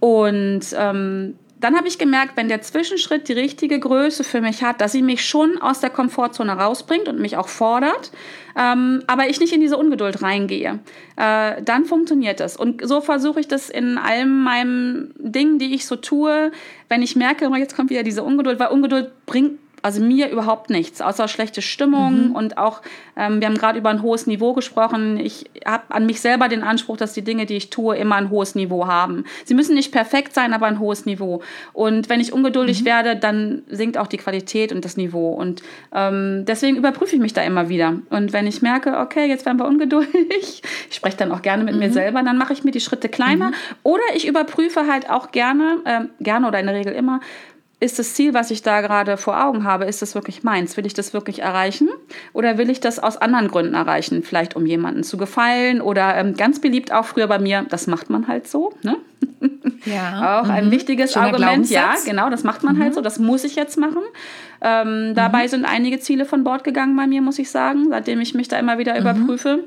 Und 0.00 0.64
ähm, 0.76 1.38
dann 1.60 1.76
habe 1.76 1.88
ich 1.88 1.98
gemerkt, 1.98 2.36
wenn 2.36 2.48
der 2.48 2.62
Zwischenschritt 2.62 3.28
die 3.28 3.32
richtige 3.32 3.78
Größe 3.78 4.24
für 4.24 4.40
mich 4.40 4.62
hat, 4.62 4.80
dass 4.80 4.92
sie 4.92 5.02
mich 5.02 5.24
schon 5.24 5.58
aus 5.58 5.80
der 5.80 5.90
Komfortzone 5.90 6.52
rausbringt 6.52 7.08
und 7.08 7.20
mich 7.20 7.36
auch 7.36 7.48
fordert, 7.48 8.10
ähm, 8.56 9.02
aber 9.06 9.28
ich 9.28 9.40
nicht 9.40 9.52
in 9.52 9.60
diese 9.60 9.76
Ungeduld 9.76 10.22
reingehe, 10.22 10.80
äh, 11.16 11.62
dann 11.62 11.84
funktioniert 11.84 12.40
das. 12.40 12.56
Und 12.56 12.86
so 12.86 13.00
versuche 13.00 13.40
ich 13.40 13.48
das 13.48 13.70
in 13.70 13.98
allem 13.98 14.42
meinem 14.42 15.14
Ding, 15.16 15.58
die 15.58 15.74
ich 15.74 15.86
so 15.86 15.96
tue, 15.96 16.52
wenn 16.88 17.02
ich 17.02 17.16
merke, 17.16 17.48
oh, 17.50 17.56
jetzt 17.56 17.76
kommt 17.76 17.90
wieder 17.90 18.02
diese 18.02 18.22
Ungeduld, 18.22 18.58
weil 18.58 18.68
Ungeduld 18.68 19.12
bringt 19.26 19.58
also 19.84 20.02
mir 20.02 20.30
überhaupt 20.30 20.70
nichts, 20.70 21.02
außer 21.02 21.28
schlechte 21.28 21.60
Stimmung 21.60 22.28
mhm. 22.28 22.34
und 22.34 22.56
auch, 22.56 22.80
ähm, 23.18 23.40
wir 23.40 23.48
haben 23.48 23.58
gerade 23.58 23.78
über 23.78 23.90
ein 23.90 24.00
hohes 24.00 24.26
Niveau 24.26 24.54
gesprochen. 24.54 25.20
Ich 25.20 25.44
habe 25.66 25.82
an 25.90 26.06
mich 26.06 26.22
selber 26.22 26.48
den 26.48 26.62
Anspruch, 26.62 26.96
dass 26.96 27.12
die 27.12 27.20
Dinge, 27.20 27.44
die 27.44 27.56
ich 27.56 27.68
tue, 27.68 27.94
immer 27.94 28.14
ein 28.14 28.30
hohes 28.30 28.54
Niveau 28.54 28.86
haben. 28.86 29.24
Sie 29.44 29.52
müssen 29.52 29.74
nicht 29.74 29.92
perfekt 29.92 30.32
sein, 30.32 30.54
aber 30.54 30.64
ein 30.64 30.78
hohes 30.78 31.04
Niveau. 31.04 31.42
Und 31.74 32.08
wenn 32.08 32.18
ich 32.18 32.32
ungeduldig 32.32 32.80
mhm. 32.80 32.86
werde, 32.86 33.16
dann 33.16 33.62
sinkt 33.68 33.98
auch 33.98 34.06
die 34.06 34.16
Qualität 34.16 34.72
und 34.72 34.86
das 34.86 34.96
Niveau. 34.96 35.34
Und 35.34 35.62
ähm, 35.94 36.46
deswegen 36.46 36.78
überprüfe 36.78 37.14
ich 37.14 37.20
mich 37.20 37.34
da 37.34 37.42
immer 37.42 37.68
wieder. 37.68 37.98
Und 38.08 38.32
wenn 38.32 38.46
ich 38.46 38.62
merke, 38.62 39.00
okay, 39.00 39.26
jetzt 39.26 39.44
werden 39.44 39.58
wir 39.58 39.66
ungeduldig, 39.66 40.14
ich 40.88 40.96
spreche 40.96 41.18
dann 41.18 41.30
auch 41.30 41.42
gerne 41.42 41.62
mit 41.62 41.74
mhm. 41.74 41.80
mir 41.80 41.92
selber, 41.92 42.22
dann 42.22 42.38
mache 42.38 42.54
ich 42.54 42.64
mir 42.64 42.70
die 42.70 42.80
Schritte 42.80 43.10
kleiner. 43.10 43.48
Mhm. 43.48 43.54
Oder 43.82 44.04
ich 44.14 44.26
überprüfe 44.26 44.86
halt 44.86 45.10
auch 45.10 45.30
gerne, 45.30 45.76
äh, 45.84 46.00
gerne 46.24 46.48
oder 46.48 46.58
in 46.58 46.64
der 46.64 46.74
Regel 46.74 46.94
immer, 46.94 47.20
ist 47.80 47.98
das 47.98 48.14
Ziel, 48.14 48.34
was 48.34 48.50
ich 48.50 48.62
da 48.62 48.80
gerade 48.80 49.16
vor 49.16 49.44
Augen 49.44 49.64
habe, 49.64 49.84
ist 49.84 50.00
das 50.00 50.14
wirklich 50.14 50.42
meins? 50.42 50.76
Will 50.76 50.86
ich 50.86 50.94
das 50.94 51.12
wirklich 51.12 51.40
erreichen? 51.40 51.88
Oder 52.32 52.56
will 52.56 52.70
ich 52.70 52.80
das 52.80 52.98
aus 52.98 53.16
anderen 53.16 53.48
Gründen 53.48 53.74
erreichen? 53.74 54.22
Vielleicht 54.22 54.56
um 54.56 54.64
jemanden 54.64 55.02
zu 55.02 55.16
gefallen 55.16 55.80
oder 55.80 56.16
ähm, 56.16 56.34
ganz 56.36 56.60
beliebt 56.60 56.92
auch 56.92 57.04
früher 57.04 57.26
bei 57.26 57.38
mir, 57.38 57.66
das 57.68 57.86
macht 57.86 58.10
man 58.10 58.28
halt 58.28 58.48
so. 58.48 58.72
Ne? 58.82 58.96
Ja. 59.86 60.40
auch 60.40 60.48
ein 60.48 60.66
mhm. 60.66 60.70
wichtiges 60.70 61.12
Schöner 61.12 61.26
Argument. 61.26 61.68
Ja, 61.68 61.94
genau, 62.06 62.30
das 62.30 62.42
macht 62.42 62.62
man 62.62 62.76
halt 62.76 62.78
mhm. 62.78 62.84
halt 62.84 62.94
so, 62.94 63.00
das 63.02 63.18
muss 63.18 63.44
ich 63.44 63.54
jetzt 63.54 63.76
machen. 63.76 64.02
Ähm, 64.62 65.10
mhm. 65.10 65.14
Dabei 65.14 65.46
sind 65.46 65.66
einige 65.66 66.00
Ziele 66.00 66.24
von 66.24 66.42
Bord 66.42 66.64
gegangen 66.64 66.96
bei 66.96 67.06
mir, 67.06 67.20
muss 67.20 67.38
ich 67.38 67.50
sagen, 67.50 67.88
seitdem 67.90 68.20
ich 68.20 68.34
mich 68.34 68.48
da 68.48 68.58
immer 68.58 68.78
wieder 68.78 68.94
mhm. 68.94 69.00
überprüfe. 69.00 69.64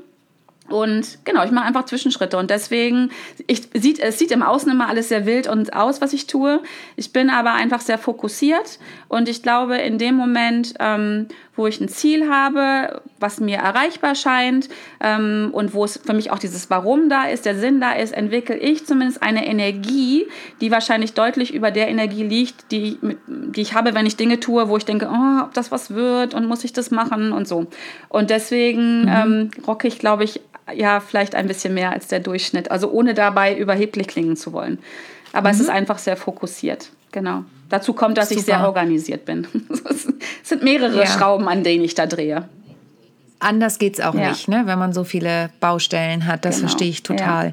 Und 0.68 1.18
genau, 1.24 1.44
ich 1.44 1.50
mache 1.50 1.64
einfach 1.64 1.84
Zwischenschritte. 1.84 2.36
Und 2.36 2.50
deswegen, 2.50 3.10
ich, 3.46 3.68
sieht, 3.74 3.98
es 3.98 4.18
sieht 4.18 4.30
im 4.30 4.42
Außen 4.42 4.70
immer 4.70 4.88
alles 4.88 5.08
sehr 5.08 5.26
wild 5.26 5.48
und 5.48 5.74
aus, 5.74 6.00
was 6.00 6.12
ich 6.12 6.26
tue. 6.26 6.62
Ich 6.96 7.12
bin 7.12 7.30
aber 7.30 7.54
einfach 7.54 7.80
sehr 7.80 7.98
fokussiert. 7.98 8.78
Und 9.08 9.28
ich 9.28 9.42
glaube, 9.42 9.76
in 9.78 9.98
dem 9.98 10.14
Moment, 10.16 10.74
ähm, 10.80 11.28
wo 11.56 11.66
ich 11.66 11.80
ein 11.80 11.88
Ziel 11.88 12.28
habe, 12.28 13.00
was 13.18 13.40
mir 13.40 13.56
erreichbar 13.56 14.14
scheint 14.14 14.68
ähm, 15.00 15.48
und 15.52 15.72
wo 15.72 15.84
es 15.84 15.98
für 16.04 16.12
mich 16.12 16.30
auch 16.30 16.38
dieses 16.38 16.68
Warum 16.68 17.08
da 17.08 17.24
ist, 17.24 17.46
der 17.46 17.56
Sinn 17.58 17.80
da 17.80 17.92
ist, 17.92 18.12
entwickle 18.12 18.56
ich 18.56 18.86
zumindest 18.86 19.22
eine 19.22 19.46
Energie, 19.46 20.26
die 20.60 20.70
wahrscheinlich 20.70 21.14
deutlich 21.14 21.54
über 21.54 21.70
der 21.70 21.88
Energie 21.88 22.22
liegt, 22.22 22.70
die, 22.70 22.98
die 23.26 23.60
ich 23.62 23.74
habe, 23.74 23.94
wenn 23.94 24.06
ich 24.06 24.16
Dinge 24.16 24.40
tue, 24.40 24.68
wo 24.68 24.76
ich 24.76 24.84
denke, 24.84 25.08
oh, 25.10 25.42
ob 25.44 25.54
das 25.54 25.72
was 25.72 25.94
wird 25.94 26.34
und 26.34 26.46
muss 26.46 26.64
ich 26.64 26.74
das 26.74 26.90
machen 26.90 27.32
und 27.32 27.48
so. 27.48 27.66
Und 28.10 28.28
deswegen 28.28 29.02
mhm. 29.02 29.08
ähm, 29.08 29.50
rocke 29.66 29.88
ich, 29.88 29.98
glaube 29.98 30.24
ich, 30.24 30.40
ja, 30.74 31.00
vielleicht 31.00 31.34
ein 31.34 31.46
bisschen 31.46 31.72
mehr 31.72 31.92
als 31.92 32.08
der 32.08 32.20
Durchschnitt. 32.20 32.70
Also 32.70 32.90
ohne 32.90 33.14
dabei 33.14 33.56
überheblich 33.56 34.06
klingen 34.06 34.36
zu 34.36 34.52
wollen. 34.52 34.78
Aber 35.32 35.48
mhm. 35.48 35.54
es 35.54 35.60
ist 35.60 35.70
einfach 35.70 35.96
sehr 35.96 36.18
fokussiert. 36.18 36.90
Genau. 37.10 37.44
Dazu 37.68 37.92
kommt, 37.92 38.16
dass 38.16 38.30
Super. 38.30 38.40
ich 38.40 38.46
sehr 38.46 38.64
organisiert 38.64 39.24
bin. 39.24 39.46
es 39.90 40.48
sind 40.48 40.62
mehrere 40.62 41.00
ja. 41.00 41.06
Schrauben, 41.06 41.48
an 41.48 41.62
denen 41.62 41.84
ich 41.84 41.94
da 41.94 42.06
drehe. 42.06 42.48
Anders 43.40 43.78
geht 43.78 43.94
es 43.94 44.00
auch 44.00 44.14
ja. 44.14 44.30
nicht, 44.30 44.48
ne? 44.48 44.62
wenn 44.64 44.78
man 44.78 44.92
so 44.92 45.04
viele 45.04 45.50
Baustellen 45.60 46.26
hat. 46.26 46.44
Das 46.44 46.56
genau. 46.56 46.68
verstehe 46.68 46.88
ich 46.88 47.02
total. 47.02 47.48
Ja. 47.48 47.52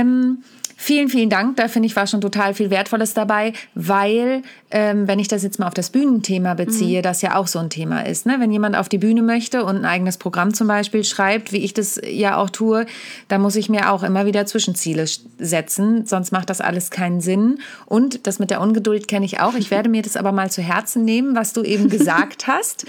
Ähm, 0.00 0.42
Vielen, 0.86 1.08
vielen 1.08 1.30
Dank. 1.30 1.56
Da 1.56 1.66
finde 1.66 1.88
ich 1.88 1.96
war 1.96 2.06
schon 2.06 2.20
total 2.20 2.54
viel 2.54 2.70
Wertvolles 2.70 3.12
dabei, 3.12 3.54
weil, 3.74 4.42
ähm, 4.70 5.08
wenn 5.08 5.18
ich 5.18 5.26
das 5.26 5.42
jetzt 5.42 5.58
mal 5.58 5.66
auf 5.66 5.74
das 5.74 5.90
Bühnenthema 5.90 6.54
beziehe, 6.54 7.00
mhm. 7.00 7.02
das 7.02 7.22
ja 7.22 7.34
auch 7.34 7.48
so 7.48 7.58
ein 7.58 7.70
Thema 7.70 8.06
ist. 8.06 8.24
Ne? 8.24 8.36
Wenn 8.38 8.52
jemand 8.52 8.76
auf 8.76 8.88
die 8.88 8.98
Bühne 8.98 9.22
möchte 9.22 9.64
und 9.64 9.78
ein 9.78 9.84
eigenes 9.84 10.16
Programm 10.16 10.54
zum 10.54 10.68
Beispiel 10.68 11.02
schreibt, 11.02 11.50
wie 11.50 11.64
ich 11.64 11.74
das 11.74 12.00
ja 12.08 12.36
auch 12.36 12.50
tue, 12.50 12.86
da 13.26 13.38
muss 13.38 13.56
ich 13.56 13.68
mir 13.68 13.90
auch 13.90 14.04
immer 14.04 14.26
wieder 14.26 14.46
Zwischenziele 14.46 15.06
setzen, 15.40 16.06
sonst 16.06 16.30
macht 16.30 16.50
das 16.50 16.60
alles 16.60 16.92
keinen 16.92 17.20
Sinn. 17.20 17.58
Und 17.86 18.28
das 18.28 18.38
mit 18.38 18.50
der 18.50 18.60
Ungeduld 18.60 19.08
kenne 19.08 19.26
ich 19.26 19.40
auch. 19.40 19.54
Ich 19.54 19.72
werde 19.72 19.88
mir 19.88 20.02
das 20.02 20.16
aber 20.16 20.30
mal 20.30 20.52
zu 20.52 20.62
Herzen 20.62 21.04
nehmen, 21.04 21.34
was 21.34 21.52
du 21.52 21.64
eben 21.64 21.88
gesagt 21.90 22.46
hast. 22.46 22.86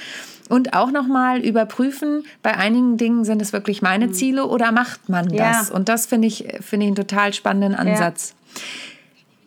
Und 0.49 0.73
auch 0.73 0.91
nochmal 0.91 1.39
überprüfen, 1.41 2.23
bei 2.41 2.55
einigen 2.55 2.97
Dingen 2.97 3.25
sind 3.25 3.41
es 3.41 3.53
wirklich 3.53 3.81
meine 3.81 4.07
mhm. 4.07 4.13
Ziele 4.13 4.45
oder 4.45 4.71
macht 4.71 5.09
man 5.09 5.27
das? 5.29 5.69
Ja. 5.69 5.75
Und 5.75 5.89
das 5.89 6.05
finde 6.05 6.27
ich, 6.27 6.47
finde 6.61 6.85
ich 6.85 6.89
einen 6.89 6.95
total 6.95 7.33
spannenden 7.33 7.75
Ansatz. 7.75 8.33
Ja. 8.55 8.61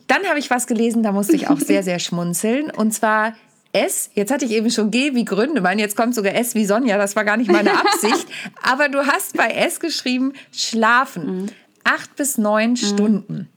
Dann 0.08 0.28
habe 0.28 0.38
ich 0.38 0.50
was 0.50 0.66
gelesen, 0.66 1.02
da 1.02 1.12
musste 1.12 1.36
ich 1.36 1.48
auch 1.48 1.58
sehr, 1.58 1.82
sehr 1.84 1.98
schmunzeln. 1.98 2.70
Und 2.70 2.92
zwar 2.92 3.34
S, 3.72 4.10
jetzt 4.14 4.32
hatte 4.32 4.44
ich 4.44 4.50
eben 4.50 4.70
schon 4.70 4.90
G 4.90 5.14
wie 5.14 5.24
Gründemann, 5.24 5.78
jetzt 5.78 5.96
kommt 5.96 6.14
sogar 6.14 6.34
S 6.34 6.54
wie 6.54 6.66
Sonja, 6.66 6.98
das 6.98 7.14
war 7.14 7.24
gar 7.24 7.36
nicht 7.36 7.50
meine 7.50 7.72
Absicht. 7.78 8.26
Aber 8.62 8.88
du 8.88 9.06
hast 9.06 9.36
bei 9.36 9.48
S 9.48 9.80
geschrieben, 9.80 10.32
schlafen. 10.52 11.42
Mhm. 11.42 11.46
Acht 11.84 12.16
bis 12.16 12.36
neun 12.36 12.70
mhm. 12.70 12.76
Stunden. 12.76 13.48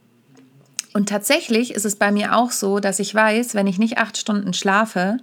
Und 0.93 1.09
tatsächlich 1.09 1.73
ist 1.73 1.85
es 1.85 1.95
bei 1.95 2.11
mir 2.11 2.35
auch 2.35 2.51
so, 2.51 2.79
dass 2.79 2.99
ich 2.99 3.13
weiß, 3.13 3.55
wenn 3.55 3.67
ich 3.67 3.79
nicht 3.79 3.97
acht 3.97 4.17
Stunden 4.17 4.53
schlafe, 4.53 5.17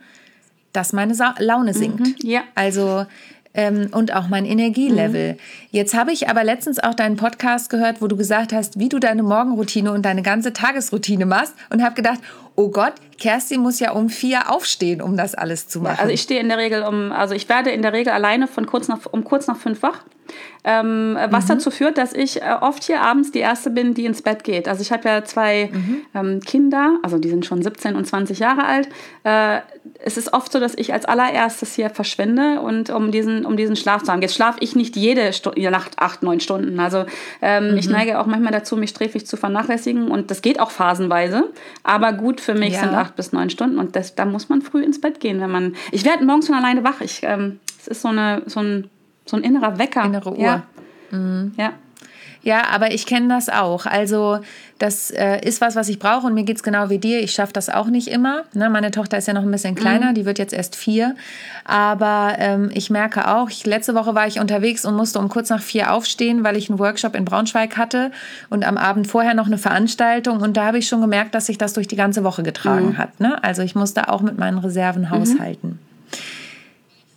dass 0.72 0.92
meine 0.92 1.14
Sa 1.14 1.34
Laune 1.38 1.74
sinkt. 1.74 2.00
Mhm, 2.00 2.14
ja. 2.22 2.42
Also 2.54 3.06
ähm, 3.52 3.88
und 3.90 4.14
auch 4.14 4.28
mein 4.28 4.44
Energielevel. 4.44 5.32
Mhm. 5.32 5.38
Jetzt 5.70 5.94
habe 5.94 6.12
ich 6.12 6.28
aber 6.28 6.44
letztens 6.44 6.78
auch 6.78 6.94
deinen 6.94 7.16
Podcast 7.16 7.68
gehört, 7.68 8.00
wo 8.00 8.06
du 8.06 8.16
gesagt 8.16 8.52
hast, 8.52 8.78
wie 8.78 8.88
du 8.88 8.98
deine 9.00 9.22
Morgenroutine 9.22 9.92
und 9.92 10.02
deine 10.02 10.22
ganze 10.22 10.52
Tagesroutine 10.52 11.26
machst 11.26 11.54
und 11.70 11.82
habe 11.82 11.94
gedacht, 11.96 12.20
oh 12.56 12.70
Gott, 12.70 12.94
Kerstin 13.18 13.60
muss 13.60 13.80
ja 13.80 13.92
um 13.92 14.08
vier 14.08 14.50
aufstehen, 14.50 15.02
um 15.02 15.16
das 15.16 15.34
alles 15.34 15.68
zu 15.68 15.80
machen. 15.80 15.96
Ja, 15.96 16.02
also 16.02 16.12
ich 16.12 16.22
stehe 16.22 16.40
in 16.40 16.48
der 16.48 16.58
Regel 16.58 16.82
um, 16.82 17.12
also 17.12 17.34
ich 17.34 17.48
werde 17.48 17.70
in 17.70 17.82
der 17.82 17.92
Regel 17.92 18.12
alleine 18.12 18.48
von 18.48 18.66
kurz 18.66 18.88
nach, 18.88 18.98
um 19.10 19.24
kurz 19.24 19.46
nach 19.46 19.56
fünf 19.56 19.82
wach. 19.82 20.00
Ähm, 20.62 21.16
was 21.30 21.44
mhm. 21.44 21.48
dazu 21.48 21.70
führt, 21.70 21.96
dass 21.96 22.12
ich 22.12 22.42
äh, 22.42 22.54
oft 22.60 22.84
hier 22.84 23.00
abends 23.00 23.32
die 23.32 23.38
Erste 23.38 23.70
bin, 23.70 23.94
die 23.94 24.04
ins 24.04 24.20
Bett 24.20 24.44
geht. 24.44 24.68
Also 24.68 24.82
ich 24.82 24.92
habe 24.92 25.08
ja 25.08 25.24
zwei 25.24 25.70
mhm. 25.72 26.02
ähm, 26.14 26.40
Kinder, 26.40 26.98
also 27.02 27.18
die 27.18 27.30
sind 27.30 27.46
schon 27.46 27.62
17 27.62 27.96
und 27.96 28.06
20 28.06 28.38
Jahre 28.38 28.64
alt. 28.64 28.88
Äh, 29.24 29.60
es 29.98 30.18
ist 30.18 30.32
oft 30.32 30.52
so, 30.52 30.60
dass 30.60 30.74
ich 30.74 30.92
als 30.92 31.06
allererstes 31.06 31.74
hier 31.74 31.88
verschwinde 31.88 32.60
und 32.60 32.90
um 32.90 33.10
diesen, 33.10 33.46
um 33.46 33.56
diesen 33.56 33.74
Schlaf 33.74 34.02
zu 34.02 34.12
haben. 34.12 34.20
Jetzt 34.20 34.34
schlafe 34.34 34.58
ich 34.60 34.76
nicht 34.76 34.96
jede 34.96 35.32
Stu 35.32 35.50
Nacht 35.70 35.98
acht, 35.98 36.22
neun 36.22 36.40
Stunden. 36.40 36.78
Also 36.80 37.06
ähm, 37.40 37.72
mhm. 37.72 37.78
ich 37.78 37.88
neige 37.88 38.18
auch 38.18 38.26
manchmal 38.26 38.52
dazu, 38.52 38.76
mich 38.76 38.90
sträflich 38.90 39.26
zu 39.26 39.36
vernachlässigen 39.36 40.10
und 40.10 40.30
das 40.30 40.42
geht 40.42 40.60
auch 40.60 40.70
phasenweise. 40.70 41.50
Aber 41.84 42.12
gut 42.12 42.39
für 42.40 42.54
mich 42.54 42.74
ja. 42.74 42.80
sind 42.80 42.94
acht 42.94 43.16
bis 43.16 43.32
neun 43.32 43.50
Stunden 43.50 43.78
und 43.78 43.96
das, 43.96 44.14
da 44.14 44.24
muss 44.24 44.48
man 44.48 44.62
früh 44.62 44.82
ins 44.82 45.00
Bett 45.00 45.20
gehen, 45.20 45.40
wenn 45.40 45.50
man. 45.50 45.76
Ich 45.92 46.04
werde 46.04 46.24
morgens 46.24 46.46
von 46.46 46.56
alleine 46.56 46.84
wach. 46.84 47.00
Ich, 47.00 47.20
ähm, 47.22 47.60
es 47.78 47.88
ist 47.88 48.02
so 48.02 48.08
eine, 48.08 48.42
so 48.46 48.60
ein 48.60 48.90
so 49.30 49.36
ein 49.36 49.42
innerer 49.42 49.78
Wecker. 49.78 50.04
Innere 50.04 50.32
Uhr. 50.32 50.38
Ja. 50.38 50.62
Mhm. 51.10 51.52
ja. 51.56 51.72
Ja, 52.42 52.68
aber 52.70 52.92
ich 52.92 53.06
kenne 53.06 53.28
das 53.28 53.48
auch. 53.48 53.84
Also 53.86 54.40
das 54.78 55.10
äh, 55.10 55.46
ist 55.46 55.60
was, 55.60 55.76
was 55.76 55.90
ich 55.90 55.98
brauche 55.98 56.26
und 56.26 56.32
mir 56.32 56.44
geht 56.44 56.56
es 56.56 56.62
genau 56.62 56.88
wie 56.88 56.98
dir. 56.98 57.20
Ich 57.20 57.32
schaffe 57.32 57.52
das 57.52 57.68
auch 57.68 57.88
nicht 57.88 58.08
immer. 58.08 58.44
Ne? 58.54 58.70
Meine 58.70 58.90
Tochter 58.90 59.18
ist 59.18 59.28
ja 59.28 59.34
noch 59.34 59.42
ein 59.42 59.50
bisschen 59.50 59.74
kleiner, 59.74 60.10
mhm. 60.10 60.14
die 60.14 60.24
wird 60.24 60.38
jetzt 60.38 60.54
erst 60.54 60.74
vier. 60.74 61.16
Aber 61.64 62.36
ähm, 62.38 62.70
ich 62.72 62.88
merke 62.88 63.28
auch, 63.28 63.50
ich, 63.50 63.66
letzte 63.66 63.94
Woche 63.94 64.14
war 64.14 64.26
ich 64.26 64.40
unterwegs 64.40 64.86
und 64.86 64.96
musste 64.96 65.18
um 65.18 65.28
kurz 65.28 65.50
nach 65.50 65.60
vier 65.60 65.92
aufstehen, 65.92 66.42
weil 66.42 66.56
ich 66.56 66.70
einen 66.70 66.78
Workshop 66.78 67.14
in 67.14 67.26
Braunschweig 67.26 67.76
hatte 67.76 68.10
und 68.48 68.64
am 68.64 68.78
Abend 68.78 69.06
vorher 69.06 69.34
noch 69.34 69.46
eine 69.46 69.58
Veranstaltung. 69.58 70.40
Und 70.40 70.56
da 70.56 70.66
habe 70.66 70.78
ich 70.78 70.88
schon 70.88 71.02
gemerkt, 71.02 71.34
dass 71.34 71.46
sich 71.46 71.58
das 71.58 71.74
durch 71.74 71.88
die 71.88 71.96
ganze 71.96 72.24
Woche 72.24 72.42
getragen 72.42 72.90
mhm. 72.90 72.98
hat. 72.98 73.20
Ne? 73.20 73.42
Also 73.44 73.60
ich 73.60 73.74
musste 73.74 74.08
auch 74.08 74.22
mit 74.22 74.38
meinen 74.38 74.58
Reserven 74.58 75.02
mhm. 75.02 75.10
haushalten. 75.10 75.78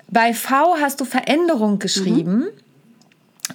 Bei 0.10 0.34
V 0.34 0.76
hast 0.82 1.00
du 1.00 1.06
Veränderung 1.06 1.80
geschrieben. 1.80 2.40
Mhm. 2.40 2.48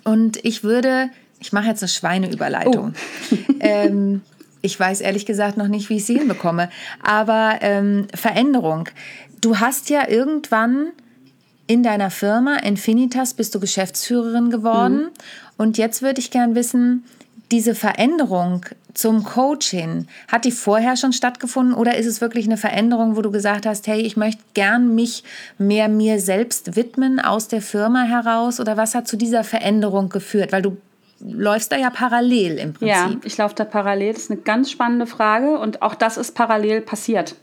Und 0.05 0.45
ich 0.45 0.65
würde 0.65 1.11
Ich 1.41 1.53
mache 1.53 1.67
jetzt 1.67 1.83
eine 1.83 1.89
Schweineüberleitung. 1.89 2.95
Oh. 3.31 3.37
ähm, 3.61 4.23
ich 4.63 4.79
weiß 4.79 5.01
ehrlich 5.01 5.27
gesagt 5.27 5.57
noch 5.57 5.69
nicht, 5.69 5.89
wie 5.89 5.97
ich 5.97 6.05
sie 6.05 6.19
hinbekomme. 6.19 6.69
Aber 7.03 7.59
ähm, 7.61 8.09
Veränderung. 8.15 8.89
Du 9.41 9.61
hast 9.61 9.89
ja 9.89 10.09
irgendwann 10.09 10.89
in 11.69 11.83
deiner 11.83 12.11
Firma 12.11 12.57
Infinitas 12.57 13.35
bist 13.35 13.55
du 13.55 13.61
Geschäftsführerin 13.61 14.51
geworden. 14.51 14.97
Mhm. 14.97 15.11
Und 15.59 15.79
jetzt 15.79 16.03
würde 16.03 16.19
ich 16.19 16.31
gern 16.31 16.55
wissen, 16.55 17.05
diese 17.51 17.75
Veränderung 17.75 18.65
zum 18.95 19.23
Coaching, 19.23 20.07
hat 20.27 20.45
die 20.45 20.51
vorher 20.51 20.97
schon 20.97 21.13
stattgefunden 21.13 21.75
oder 21.75 21.97
ist 21.97 22.07
es 22.07 22.21
wirklich 22.21 22.47
eine 22.47 22.57
Veränderung, 22.57 23.17
wo 23.17 23.23
du 23.23 23.31
gesagt 23.31 23.65
hast, 23.65 23.87
hey, 23.87 24.01
ich 24.01 24.17
möchte 24.17 24.43
gern 24.55 24.95
mich 24.95 25.25
mehr 25.57 25.89
mir 25.89 26.21
selbst 26.21 26.75
widmen 26.75 27.21
aus 27.21 27.49
der 27.49 27.63
Firma 27.63 28.03
heraus 28.03 28.61
oder 28.61 28.77
was 28.77 28.95
hat 28.95 29.07
zu 29.07 29.17
dieser 29.17 29.45
Veränderung 29.45 30.09
geführt? 30.09 30.53
Weil 30.53 30.63
du 30.63 30.77
läufst 31.21 31.73
da 31.73 31.77
ja 31.77 31.91
parallel 31.91 32.59
im 32.59 32.75
Prinzip. 32.75 32.89
Ja, 32.89 33.11
ich 33.25 33.37
laufe 33.37 33.55
da 33.55 33.65
parallel. 33.65 34.13
Das 34.13 34.25
ist 34.25 34.31
eine 34.31 34.41
ganz 34.41 34.71
spannende 34.71 35.07
Frage 35.07 35.59
und 35.59 35.83
auch 35.83 35.95
das 35.95 36.17
ist 36.17 36.35
parallel 36.35 36.81
passiert. 36.81 37.35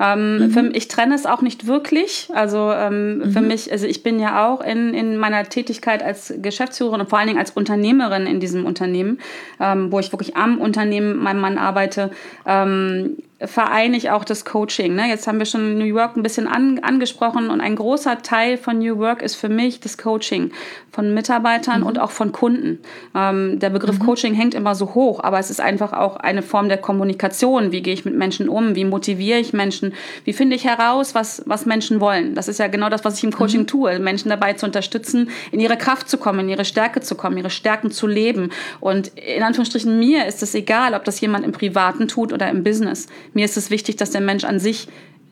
Ähm, 0.00 0.38
mhm. 0.38 0.50
für, 0.50 0.66
ich 0.74 0.88
trenne 0.88 1.14
es 1.14 1.26
auch 1.26 1.42
nicht 1.42 1.66
wirklich. 1.66 2.28
Also 2.34 2.72
ähm, 2.72 3.18
mhm. 3.18 3.30
für 3.30 3.40
mich, 3.40 3.70
also 3.70 3.86
ich 3.86 4.02
bin 4.02 4.18
ja 4.18 4.48
auch 4.48 4.60
in, 4.60 4.94
in 4.94 5.16
meiner 5.16 5.44
Tätigkeit 5.44 6.02
als 6.02 6.34
Geschäftsführerin 6.38 7.00
und 7.00 7.10
vor 7.10 7.18
allen 7.18 7.28
Dingen 7.28 7.38
als 7.38 7.52
Unternehmerin 7.52 8.26
in 8.26 8.40
diesem 8.40 8.66
Unternehmen, 8.66 9.18
ähm, 9.60 9.92
wo 9.92 10.00
ich 10.00 10.12
wirklich 10.12 10.36
am 10.36 10.58
Unternehmen 10.58 11.16
meinem 11.16 11.40
Mann 11.40 11.58
arbeite, 11.58 12.10
ähm, 12.46 13.16
vereine 13.46 13.96
ich 13.96 14.10
auch 14.10 14.24
das 14.24 14.44
Coaching. 14.44 14.94
Ne? 14.94 15.08
Jetzt 15.08 15.26
haben 15.26 15.38
wir 15.38 15.46
schon 15.46 15.78
New 15.78 15.84
York 15.84 16.16
ein 16.16 16.22
bisschen 16.22 16.46
an, 16.46 16.78
angesprochen 16.80 17.50
und 17.50 17.60
ein 17.60 17.76
großer 17.76 18.22
Teil 18.22 18.56
von 18.56 18.78
New 18.78 18.98
Work 18.98 19.22
ist 19.22 19.34
für 19.34 19.48
mich 19.48 19.80
das 19.80 19.98
Coaching 19.98 20.52
von 20.90 21.14
Mitarbeitern 21.14 21.80
mhm. 21.80 21.86
und 21.86 21.98
auch 21.98 22.10
von 22.10 22.32
Kunden. 22.32 22.78
Ähm, 23.14 23.58
der 23.58 23.70
Begriff 23.70 23.98
mhm. 23.98 24.04
Coaching 24.04 24.34
hängt 24.34 24.54
immer 24.54 24.74
so 24.74 24.94
hoch, 24.94 25.20
aber 25.22 25.38
es 25.38 25.50
ist 25.50 25.60
einfach 25.60 25.92
auch 25.92 26.16
eine 26.16 26.42
Form 26.42 26.68
der 26.68 26.78
Kommunikation. 26.78 27.72
Wie 27.72 27.82
gehe 27.82 27.94
ich 27.94 28.04
mit 28.04 28.14
Menschen 28.14 28.48
um? 28.48 28.74
Wie 28.74 28.84
motiviere 28.84 29.38
ich 29.38 29.52
Menschen? 29.52 29.94
Wie 30.24 30.32
finde 30.32 30.54
ich 30.54 30.64
heraus, 30.64 31.14
was, 31.14 31.42
was 31.46 31.66
Menschen 31.66 32.00
wollen? 32.00 32.34
Das 32.34 32.48
ist 32.48 32.58
ja 32.58 32.68
genau 32.68 32.90
das, 32.90 33.04
was 33.04 33.18
ich 33.18 33.24
im 33.24 33.32
Coaching 33.32 33.62
mhm. 33.62 33.66
tue, 33.66 33.98
Menschen 33.98 34.28
dabei 34.28 34.52
zu 34.52 34.66
unterstützen, 34.66 35.30
in 35.50 35.60
ihre 35.60 35.76
Kraft 35.76 36.08
zu 36.08 36.18
kommen, 36.18 36.40
in 36.40 36.48
ihre 36.50 36.64
Stärke 36.64 37.00
zu 37.00 37.14
kommen, 37.14 37.38
ihre 37.38 37.50
Stärken 37.50 37.90
zu 37.90 38.06
leben. 38.06 38.50
Und 38.80 39.08
in 39.18 39.42
Anführungsstrichen, 39.42 39.98
mir 39.98 40.26
ist 40.26 40.42
es 40.42 40.54
egal, 40.54 40.94
ob 40.94 41.04
das 41.04 41.20
jemand 41.20 41.44
im 41.44 41.52
Privaten 41.52 42.06
tut 42.06 42.32
oder 42.32 42.50
im 42.50 42.62
Business. 42.62 43.06
Mir 43.34 43.44
ist 43.44 43.56
es 43.56 43.70
wichtig, 43.70 43.96
dass 43.96 44.10
der 44.10 44.20
Mensch 44.20 44.44
an 44.44 44.58
sich 44.58 44.88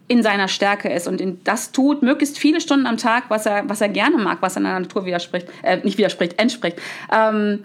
in 0.09 0.25
seiner 0.25 0.49
Stärke 0.49 0.93
ist 0.93 1.07
und 1.07 1.21
in 1.21 1.39
das 1.45 1.71
tut, 1.71 2.03
möglichst 2.03 2.37
viele 2.37 2.61
Stunden 2.61 2.87
am 2.87 2.97
Tag, 2.97 3.25
was 3.29 3.47
er, 3.47 3.69
was 3.69 3.81
er 3.81 3.89
gerne 3.89 4.19
mag, 4.19 4.39
was 4.41 4.57
er 4.57 4.59
in 4.59 4.65
der 4.65 4.81
Natur 4.81 5.07
widerspricht, 5.07 5.47
äh, 5.63 5.77
nicht 5.85 5.99
widerspricht, 5.99 6.41
entspricht. 6.41 6.79
Ähm, 7.13 7.61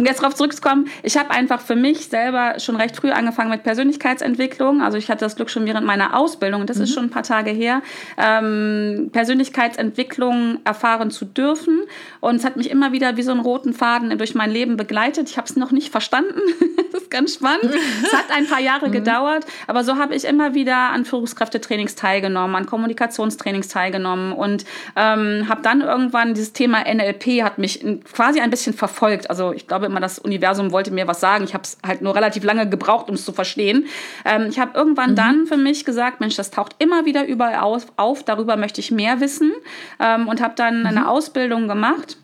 um 0.00 0.06
jetzt 0.06 0.22
darauf 0.22 0.34
zurückzukommen, 0.34 0.88
ich 1.02 1.16
habe 1.18 1.30
einfach 1.30 1.60
für 1.60 1.76
mich 1.76 2.06
selber 2.06 2.58
schon 2.58 2.76
recht 2.76 2.96
früh 2.96 3.10
angefangen 3.10 3.50
mit 3.50 3.62
Persönlichkeitsentwicklung. 3.62 4.80
Also 4.80 4.96
ich 4.96 5.10
hatte 5.10 5.26
das 5.26 5.36
Glück 5.36 5.50
schon 5.50 5.66
während 5.66 5.86
meiner 5.86 6.16
Ausbildung, 6.16 6.64
das 6.66 6.78
mhm. 6.78 6.84
ist 6.84 6.94
schon 6.94 7.04
ein 7.04 7.10
paar 7.10 7.22
Tage 7.22 7.50
her, 7.50 7.82
ähm, 8.16 9.10
Persönlichkeitsentwicklung 9.12 10.60
erfahren 10.64 11.10
zu 11.10 11.26
dürfen. 11.26 11.82
Und 12.20 12.36
es 12.36 12.44
hat 12.44 12.56
mich 12.56 12.70
immer 12.70 12.92
wieder 12.92 13.18
wie 13.18 13.22
so 13.22 13.30
einen 13.30 13.40
roten 13.40 13.74
Faden 13.74 14.16
durch 14.16 14.34
mein 14.34 14.50
Leben 14.50 14.78
begleitet. 14.78 15.28
Ich 15.28 15.36
habe 15.36 15.46
es 15.46 15.56
noch 15.56 15.70
nicht 15.70 15.90
verstanden. 15.90 16.40
das 16.92 17.02
ist 17.02 17.10
ganz 17.10 17.34
spannend. 17.34 17.70
es 18.02 18.12
hat 18.14 18.30
ein 18.34 18.46
paar 18.46 18.60
Jahre 18.60 18.88
mhm. 18.88 18.92
gedauert, 18.92 19.44
aber 19.66 19.84
so 19.84 19.96
habe 19.96 20.14
ich 20.14 20.24
immer 20.24 20.54
wieder 20.54 20.76
an 20.76 21.04
Führungskräftetrainings 21.04 21.94
teilgenommen, 21.94 22.56
an 22.56 22.64
Kommunikationstrainings 22.64 23.68
teilgenommen 23.68 24.32
und 24.32 24.64
ähm, 24.96 25.46
habe 25.48 25.60
dann 25.62 25.82
irgendwann 25.82 26.32
dieses 26.32 26.54
Thema 26.54 26.84
NLP 26.90 27.42
hat 27.42 27.58
mich 27.58 27.84
quasi 28.10 28.40
ein 28.40 28.50
bisschen 28.50 28.72
verfolgt. 28.72 29.28
Also 29.28 29.52
ich 29.52 29.66
glaube, 29.66 29.89
immer 29.90 30.00
das 30.00 30.18
Universum 30.18 30.72
wollte 30.72 30.90
mir 30.90 31.06
was 31.06 31.20
sagen. 31.20 31.44
Ich 31.44 31.54
habe 31.54 31.64
es 31.64 31.78
halt 31.86 32.02
nur 32.02 32.14
relativ 32.14 32.44
lange 32.44 32.68
gebraucht, 32.68 33.08
um 33.08 33.14
es 33.14 33.24
zu 33.24 33.32
verstehen. 33.32 33.86
Ähm, 34.24 34.46
ich 34.48 34.58
habe 34.58 34.72
irgendwann 34.76 35.12
mhm. 35.12 35.16
dann 35.16 35.46
für 35.46 35.56
mich 35.56 35.84
gesagt, 35.84 36.20
Mensch, 36.20 36.36
das 36.36 36.50
taucht 36.50 36.76
immer 36.78 37.04
wieder 37.04 37.26
überall 37.26 37.60
auf, 37.60 37.86
auf 37.96 38.22
darüber 38.22 38.56
möchte 38.56 38.80
ich 38.80 38.90
mehr 38.90 39.20
wissen 39.20 39.52
ähm, 39.98 40.28
und 40.28 40.40
habe 40.40 40.54
dann 40.56 40.80
mhm. 40.80 40.86
eine 40.86 41.08
Ausbildung 41.08 41.68
gemacht. 41.68 42.16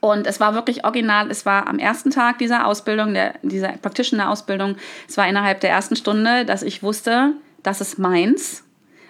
Und 0.00 0.26
es 0.26 0.38
war 0.38 0.54
wirklich 0.54 0.84
original. 0.84 1.30
Es 1.30 1.46
war 1.46 1.66
am 1.66 1.78
ersten 1.78 2.10
Tag 2.10 2.38
dieser 2.38 2.66
Ausbildung, 2.66 3.14
der, 3.14 3.34
dieser 3.42 3.68
Practitioner-Ausbildung, 3.68 4.76
es 5.08 5.16
war 5.16 5.26
innerhalb 5.26 5.60
der 5.60 5.70
ersten 5.70 5.96
Stunde, 5.96 6.44
dass 6.44 6.62
ich 6.62 6.82
wusste, 6.82 7.32
das 7.62 7.80
ist 7.80 7.98
meins. 7.98 8.63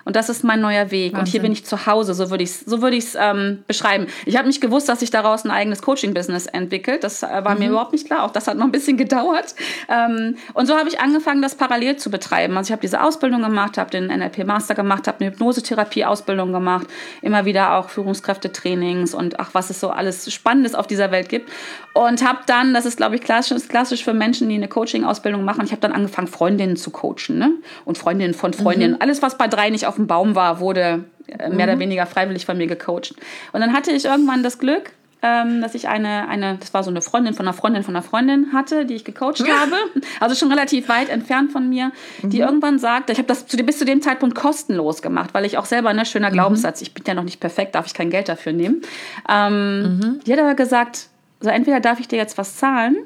Und 0.05 0.17
das 0.17 0.29
ist 0.29 0.45
mein 0.45 0.61
neuer 0.61 0.91
Weg. 0.91 1.13
Wahnsinn. 1.13 1.21
Und 1.21 1.29
hier 1.29 1.43
bin 1.43 1.53
ich 1.53 1.65
zu 1.65 1.87
Hause, 1.87 2.15
so 2.15 2.31
würde 2.31 2.45
ich 2.45 2.51
es 2.51 2.61
so 2.61 2.83
würd 2.83 2.95
ähm, 3.19 3.65
beschreiben. 3.67 4.07
Ich 4.27 4.37
habe 4.37 4.47
nicht 4.47 4.61
gewusst, 4.61 4.89
dass 4.89 5.01
sich 5.01 5.11
daraus 5.11 5.45
ein 5.45 5.51
eigenes 5.51 5.83
Coaching-Business 5.83 6.47
entwickelt. 6.47 7.05
Das 7.05 7.23
äh, 7.23 7.27
war 7.27 7.55
mhm. 7.55 7.61
mir 7.61 7.69
überhaupt 7.71 7.93
nicht 7.93 8.07
klar. 8.07 8.25
Auch 8.25 8.31
das 8.31 8.47
hat 8.47 8.57
noch 8.57 8.65
ein 8.65 8.73
bisschen 8.73 8.97
gedauert. 9.05 9.55
Ähm, 9.89 10.37
und 10.53 10.67
so 10.67 10.77
habe 10.77 10.89
ich 10.89 11.01
angefangen, 11.01 11.43
das 11.43 11.55
parallel 11.55 11.97
zu 11.97 12.11
betreiben. 12.11 12.57
Also 12.57 12.69
ich 12.69 12.73
habe 12.73 12.83
diese 12.83 13.03
Ausbildung 13.03 13.43
gemacht, 13.43 13.79
habe 13.79 13.91
den 13.91 14.07
NLP-Master 14.07 14.75
gemacht, 14.75 15.09
habe 15.09 15.21
eine 15.21 15.31
Hypnosetherapie-Ausbildung 15.31 16.53
gemacht, 16.53 16.87
immer 17.23 17.45
wieder 17.45 17.77
auch 17.77 17.89
Führungskräftetrainings 17.89 19.15
und 19.15 19.41
ach, 19.41 19.51
was 19.53 19.71
es 19.71 19.81
so 19.81 19.91
alles 19.91 20.33
Spannendes 20.33 20.75
auf 20.75 20.87
dieser 20.87 21.11
Welt 21.11 21.29
gibt. 21.29 21.51
Und 21.95 22.25
habe 22.25 22.41
dann, 22.47 22.75
das 22.75 22.87
ist, 22.87 22.97
glaube 22.97 23.15
ich, 23.15 23.23
klassisch, 23.23 23.69
klassisch 23.69 24.03
für 24.03 24.15
Menschen, 24.15 24.49
die 24.49 24.57
eine 24.57 24.67
Coaching-Ausbildung 24.67 25.45
machen, 25.45 25.65
ich 25.65 25.71
habe 25.71 25.81
dann 25.81 25.93
angefangen, 25.93 26.27
Freundinnen 26.27 26.77
zu 26.77 26.91
coachen. 26.91 27.39
Ne? 27.39 27.53
Und 27.85 27.99
Freundinnen 27.99 28.35
von 28.35 28.53
Freundinnen. 28.53 28.95
Mhm. 28.95 29.01
Alles, 29.01 29.23
was 29.23 29.39
bei 29.39 29.47
drei 29.47 29.71
nicht 29.71 29.87
auf 29.87 29.95
dem 29.95 30.09
Baum 30.09 30.35
war, 30.35 30.59
wurde 30.59 31.05
äh, 31.29 31.49
mehr 31.51 31.67
mhm. 31.67 31.73
oder 31.73 31.79
weniger 31.79 32.07
freiwillig 32.07 32.47
von 32.47 32.59
mir 32.59 32.67
gecoacht. 32.67 33.15
Und 33.53 33.61
dann 33.61 33.73
hatte 33.73 33.93
ich 33.93 34.05
irgendwann 34.05 34.43
das 34.43 34.59
Glück, 34.59 34.91
ähm, 35.23 35.63
dass 35.63 35.75
ich 35.75 35.89
eine, 35.89 36.29
eine, 36.29 36.59
das 36.59 36.75
war 36.75 36.83
so 36.83 36.91
eine 36.91 37.01
Freundin 37.01 37.33
von 37.33 37.47
einer 37.47 37.55
Freundin 37.55 37.83
von 37.83 37.95
einer 37.95 38.03
Freundin 38.03 38.53
hatte, 38.53 38.85
die 38.85 38.95
ich 38.95 39.05
gecoacht 39.05 39.39
ja. 39.41 39.55
habe. 39.61 39.77
Also 40.21 40.35
schon 40.35 40.51
relativ 40.51 40.89
weit 40.89 41.09
entfernt 41.09 41.53
von 41.53 41.69
mir, 41.69 41.93
die 42.23 42.39
mhm. 42.39 42.43
irgendwann 42.43 42.79
sagte, 42.79 43.13
ich 43.13 43.19
habe 43.19 43.29
das 43.29 43.47
zu, 43.47 43.57
bis 43.59 43.79
zu 43.79 43.85
dem 43.85 44.03
Zeitpunkt 44.03 44.35
kostenlos 44.35 45.01
gemacht, 45.01 45.31
weil 45.33 45.45
ich 45.45 45.57
auch 45.59 45.65
selber, 45.65 45.95
ne, 45.95 46.05
schöner 46.05 46.31
mhm. 46.31 46.35
Glaubenssatz, 46.35 46.83
ich 46.83 46.93
bin 46.93 47.05
ja 47.07 47.15
noch 47.15 47.23
nicht 47.23 47.41
perfekt, 47.41 47.75
darf 47.75 47.87
ich 47.87 47.95
kein 47.95 48.11
Geld 48.11 48.29
dafür 48.29 48.53
nehmen. 48.53 48.83
Ähm, 49.29 49.99
mhm. 49.99 50.21
Die 50.27 50.33
hat 50.33 50.41
aber 50.41 50.55
gesagt, 50.55 51.09
so 51.41 51.51
entweder 51.51 51.81
darf 51.81 52.01
ich 52.01 52.09
dir 52.09 52.17
jetzt 52.17 52.39
was 52.39 52.57
zahlen 52.57 52.97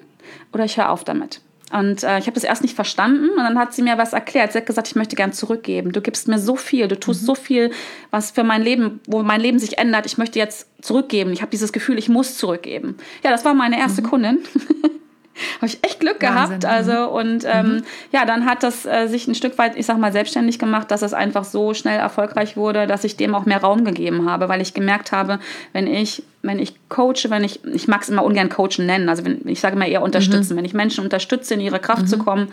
oder 0.53 0.65
ich 0.65 0.77
höre 0.77 0.91
auf 0.91 1.05
damit. 1.05 1.41
Und 1.71 2.03
äh, 2.03 2.19
ich 2.19 2.25
habe 2.25 2.33
das 2.33 2.45
erst 2.45 2.63
nicht 2.63 2.75
verstanden 2.75 3.29
und 3.31 3.39
dann 3.39 3.59
hat 3.59 3.75
sie 3.75 3.83
mir 3.83 3.99
was 3.99 4.15
erklärt. 4.15 4.53
Sie 4.53 4.59
hat 4.59 4.67
gesagt, 4.67 4.89
ich 4.89 4.97
möchte 4.97 5.17
gern 5.17 5.33
zurückgeben. 5.33 5.93
Du 5.93 6.01
gibst 6.01 6.27
mir 6.27 6.39
so 6.39 6.57
viel, 6.57 6.89
du 6.89 6.99
tust 6.99 7.23
mhm. 7.23 7.27
so 7.27 7.35
viel, 7.35 7.71
was 8.11 8.31
für 8.31 8.43
mein 8.43 8.63
Leben, 8.63 9.01
wo 9.07 9.23
mein 9.23 9.41
Leben 9.41 9.59
sich 9.59 9.77
ändert. 9.77 10.07
Ich 10.07 10.17
möchte 10.17 10.39
jetzt 10.39 10.67
zurückgeben. 10.83 11.33
Ich 11.33 11.43
habe 11.43 11.51
dieses 11.51 11.73
Gefühl, 11.73 11.99
ich 11.99 12.09
muss 12.09 12.39
zurückgeben. 12.39 12.97
Ja, 13.23 13.31
das 13.31 13.45
war 13.45 13.53
meine 13.53 13.79
erste 13.79 14.01
mhm. 14.03 14.07
Kundin. 14.07 14.39
habe 15.57 15.67
ich 15.67 15.85
echt 15.85 16.01
Glück 16.01 16.23
Wahnsinn. 16.23 16.61
gehabt. 16.61 16.65
Also 16.65 17.11
und 17.11 17.45
ähm, 17.47 17.67
mhm. 17.67 17.83
ja, 18.13 18.25
dann 18.25 18.47
hat 18.47 18.63
das 18.63 18.87
äh, 18.87 19.07
sich 19.07 19.29
ein 19.29 19.35
Stück 19.35 19.59
weit, 19.59 19.77
ich 19.77 19.87
sag 19.87 19.99
mal, 19.99 20.13
selbstständig 20.13 20.59
gemacht, 20.59 20.91
dass 20.91 21.03
es 21.03 21.15
einfach 21.15 21.45
so 21.45 21.75
schnell 21.75 21.99
erfolgreich 21.99 22.57
wurde, 22.57 22.87
dass 22.87 23.05
ich 23.05 23.17
dem 23.17 23.35
auch 23.35 23.45
mehr 23.45 23.61
Raum 23.61 23.85
gegeben 23.85 24.29
habe, 24.29 24.49
weil 24.49 24.61
ich 24.61 24.75
gemerkt 24.75 25.13
habe, 25.13 25.39
wenn 25.73 25.87
ich 25.87 26.23
wenn 26.41 26.61
ich 26.61 26.75
coache, 26.89 27.31
wenn 27.31 27.43
ich, 27.43 27.65
ich 27.65 27.89
mag 27.89 28.03
es 28.03 28.09
immer 28.09 28.23
ungern 28.23 28.49
coachen 28.49 28.87
nennen, 28.87 29.09
also 29.09 29.25
wenn, 29.25 29.47
ich 29.47 29.61
sage 29.61 29.75
immer 29.75 29.87
eher 29.87 30.03
unterstützen, 30.03 30.53
mhm. 30.53 30.59
wenn 30.59 30.65
ich 30.65 30.73
Menschen 30.73 31.03
unterstütze, 31.03 31.55
in 31.55 31.61
ihre 31.61 31.81
Kraft 31.81 32.03
mhm. 32.03 32.07
zu 32.07 32.19
kommen, 32.19 32.49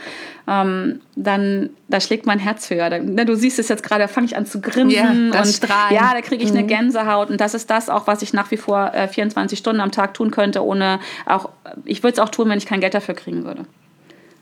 ähm, 0.48 1.02
dann 1.16 1.70
da 1.88 2.00
schlägt 2.00 2.26
mein 2.26 2.40
Herz 2.40 2.70
höher. 2.72 2.90
Da, 2.90 2.98
ne, 2.98 3.26
du 3.26 3.36
siehst 3.36 3.60
es 3.60 3.70
jetzt 3.70 3.84
gerade, 3.84 4.02
da 4.02 4.08
fange 4.08 4.26
ich 4.26 4.36
an 4.36 4.48
zu 4.48 4.60
grinsen 4.60 5.32
ja, 5.32 5.40
und 5.40 5.48
Strahlen. 5.48 5.96
ja, 5.96 6.14
da 6.14 6.22
kriege 6.22 6.44
ich 6.44 6.52
mhm. 6.52 6.58
eine 6.58 6.68
Gänsehaut 6.68 7.30
und 7.30 7.40
das 7.40 7.54
ist 7.54 7.70
das 7.70 7.90
auch, 7.90 8.08
was 8.08 8.24
ich 8.24 8.34
nach 8.34 8.50
wie 8.50 8.58
vor 8.58 8.92
äh, 8.94 9.08
24 9.08 9.60
Stunden 9.60 9.82
am 9.82 9.92
Tag 9.92 10.16
tun 10.16 10.32
könnte, 10.32 10.66
ohne 10.66 11.00
auch, 11.28 11.50
ich 11.84 12.02
würde 12.02 12.14
es 12.14 12.20
auch 12.20 12.30
tun, 12.30 12.50
wenn 12.50 12.58
ich 12.58 12.66
kein 12.66 12.82
Geld 12.82 12.96
dafür 12.96 13.14
kriegen 13.14 13.46
würde. 13.46 13.66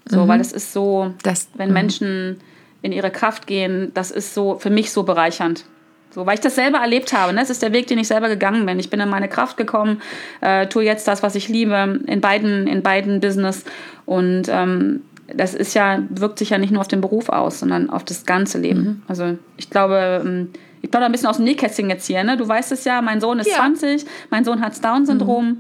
So, 0.06 0.24
mhm. 0.24 0.28
weil 0.30 0.40
es 0.40 0.54
ist 0.54 0.72
so, 0.72 1.14
das, 1.24 1.50
wenn 1.56 1.70
mhm. 1.70 1.74
Menschen 1.74 2.40
in 2.82 2.94
ihre 2.94 3.12
Kraft 3.12 3.46
gehen, 3.48 3.92
das 3.94 4.10
ist 4.12 4.34
so 4.34 4.58
für 4.58 4.70
mich 4.70 4.92
so 4.92 5.04
bereichernd. 5.04 5.66
So, 6.14 6.28
weil 6.28 6.36
ich 6.36 6.42
das 6.42 6.54
selber 6.54 6.78
erlebt 6.78 7.12
habe. 7.12 7.34
Ne? 7.34 7.42
Es 7.42 7.50
ist 7.50 7.64
der 7.64 7.74
Weg, 7.74 7.88
den 7.88 7.98
ich 7.98 8.08
selber 8.08 8.30
gegangen 8.30 8.66
bin. 8.68 8.78
Ich 8.80 8.92
bin 8.92 9.00
in 9.00 9.10
meine 9.10 9.28
Kraft 9.28 9.58
gekommen, 9.58 10.02
äh, 10.42 10.68
tue 10.68 10.84
jetzt 10.84 11.08
das, 11.08 11.24
was 11.24 11.34
ich 11.34 11.50
liebe, 11.50 12.00
in 12.06 12.22
beiden, 12.22 12.68
in 12.68 12.84
beiden 12.84 13.20
Business. 13.20 13.64
Und 14.06 14.44
ähm, 14.48 15.02
das 15.34 15.56
ist 15.56 15.74
ja, 15.74 16.04
wirkt 16.10 16.38
sich 16.38 16.52
ja 16.52 16.60
nicht 16.60 16.72
nur 16.72 16.82
auf 16.82 16.88
den 16.88 17.02
Beruf 17.02 17.30
aus, 17.30 17.60
sondern 17.60 17.90
auf 17.90 18.04
das 18.04 18.26
ganze 18.26 18.60
Leben. 18.60 18.82
Mhm. 18.82 19.02
Also 19.08 19.38
ich 19.58 19.72
glaube, 19.72 20.22
ähm, 20.24 20.50
ich 20.84 20.92
plaudere 20.92 21.08
ein 21.08 21.12
bisschen 21.12 21.30
aus 21.30 21.38
dem 21.38 21.46
Nähkästchen 21.46 21.90
jetzt 21.90 22.06
hier. 22.06 22.24
Ne? 22.24 22.38
Du 22.38 22.48
weißt 22.48 22.72
es 22.72 22.84
ja, 22.84 23.02
mein 23.02 23.20
Sohn 23.20 23.40
ist 23.40 23.50
ja. 23.50 23.56
20, 23.56 24.06
mein 24.30 24.44
Sohn 24.44 24.62
hat 24.62 24.84
Down-Syndrom. 24.84 25.46
Mhm. 25.48 25.58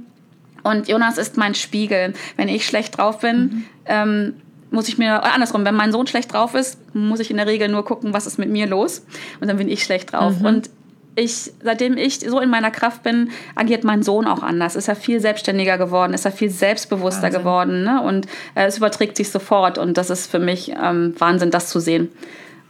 Und 0.63 0.87
Jonas 0.87 1.17
ist 1.17 1.35
mein 1.35 1.55
Spiegel. 1.55 2.13
Wenn 2.37 2.47
ich 2.47 2.65
schlecht 2.65 2.97
drauf 2.97 3.19
bin, 3.19 3.37
mhm. 3.37 3.65
ähm, 3.85 4.33
muss 4.73 4.87
ich 4.87 4.97
mir, 4.97 5.23
andersrum, 5.23 5.63
wenn 5.65 5.75
mein 5.75 5.91
Sohn 5.91 6.07
schlecht 6.07 6.33
drauf 6.33 6.55
ist, 6.55 6.77
muss 6.95 7.19
ich 7.19 7.29
in 7.29 7.37
der 7.37 7.45
Regel 7.45 7.69
nur 7.69 7.85
gucken, 7.85 8.13
was 8.13 8.25
ist 8.25 8.39
mit 8.39 8.49
mir 8.49 8.65
los. 8.65 9.05
Und 9.39 9.47
dann 9.47 9.57
bin 9.57 9.69
ich 9.69 9.83
schlecht 9.83 10.11
drauf. 10.11 10.39
Mhm. 10.39 10.45
Und 10.45 10.69
ich, 11.15 11.51
seitdem 11.63 11.95
ich 11.95 12.19
so 12.19 12.39
in 12.39 12.49
meiner 12.49 12.71
Kraft 12.71 13.03
bin, 13.03 13.29
agiert 13.53 13.83
mein 13.83 14.01
Sohn 14.01 14.25
auch 14.25 14.41
anders. 14.41 14.75
Ist 14.75 14.87
er 14.87 14.95
viel 14.95 15.19
selbstständiger 15.19 15.77
geworden, 15.77 16.15
ist 16.15 16.25
er 16.25 16.31
viel 16.31 16.49
selbstbewusster 16.49 17.23
Wahnsinn. 17.23 17.39
geworden. 17.39 17.83
Ne? 17.83 18.01
Und 18.01 18.25
äh, 18.55 18.65
es 18.65 18.77
überträgt 18.77 19.15
sich 19.15 19.29
sofort. 19.29 19.77
Und 19.77 19.97
das 19.97 20.09
ist 20.09 20.29
für 20.29 20.39
mich 20.39 20.71
ähm, 20.71 21.13
Wahnsinn, 21.19 21.51
das 21.51 21.69
zu 21.69 21.79
sehen. 21.79 22.09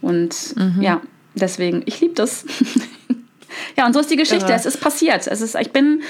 Und 0.02 0.58
mhm. 0.58 0.82
ja, 0.82 1.02
deswegen, 1.36 1.84
ich 1.86 2.02
liebe 2.02 2.16
das. 2.16 2.46
ja, 3.78 3.86
und 3.86 3.94
so 3.94 4.02
ist 4.02 4.12
die 4.12 4.18
Geschichte. 4.18 4.48
Irre. 4.48 4.56
Es 4.56 4.66
ist 4.66 4.82
passiert. 4.82 5.26
Es 5.28 5.39
ist, 5.39 5.56
ich 5.56 5.72
bin, 5.72 6.02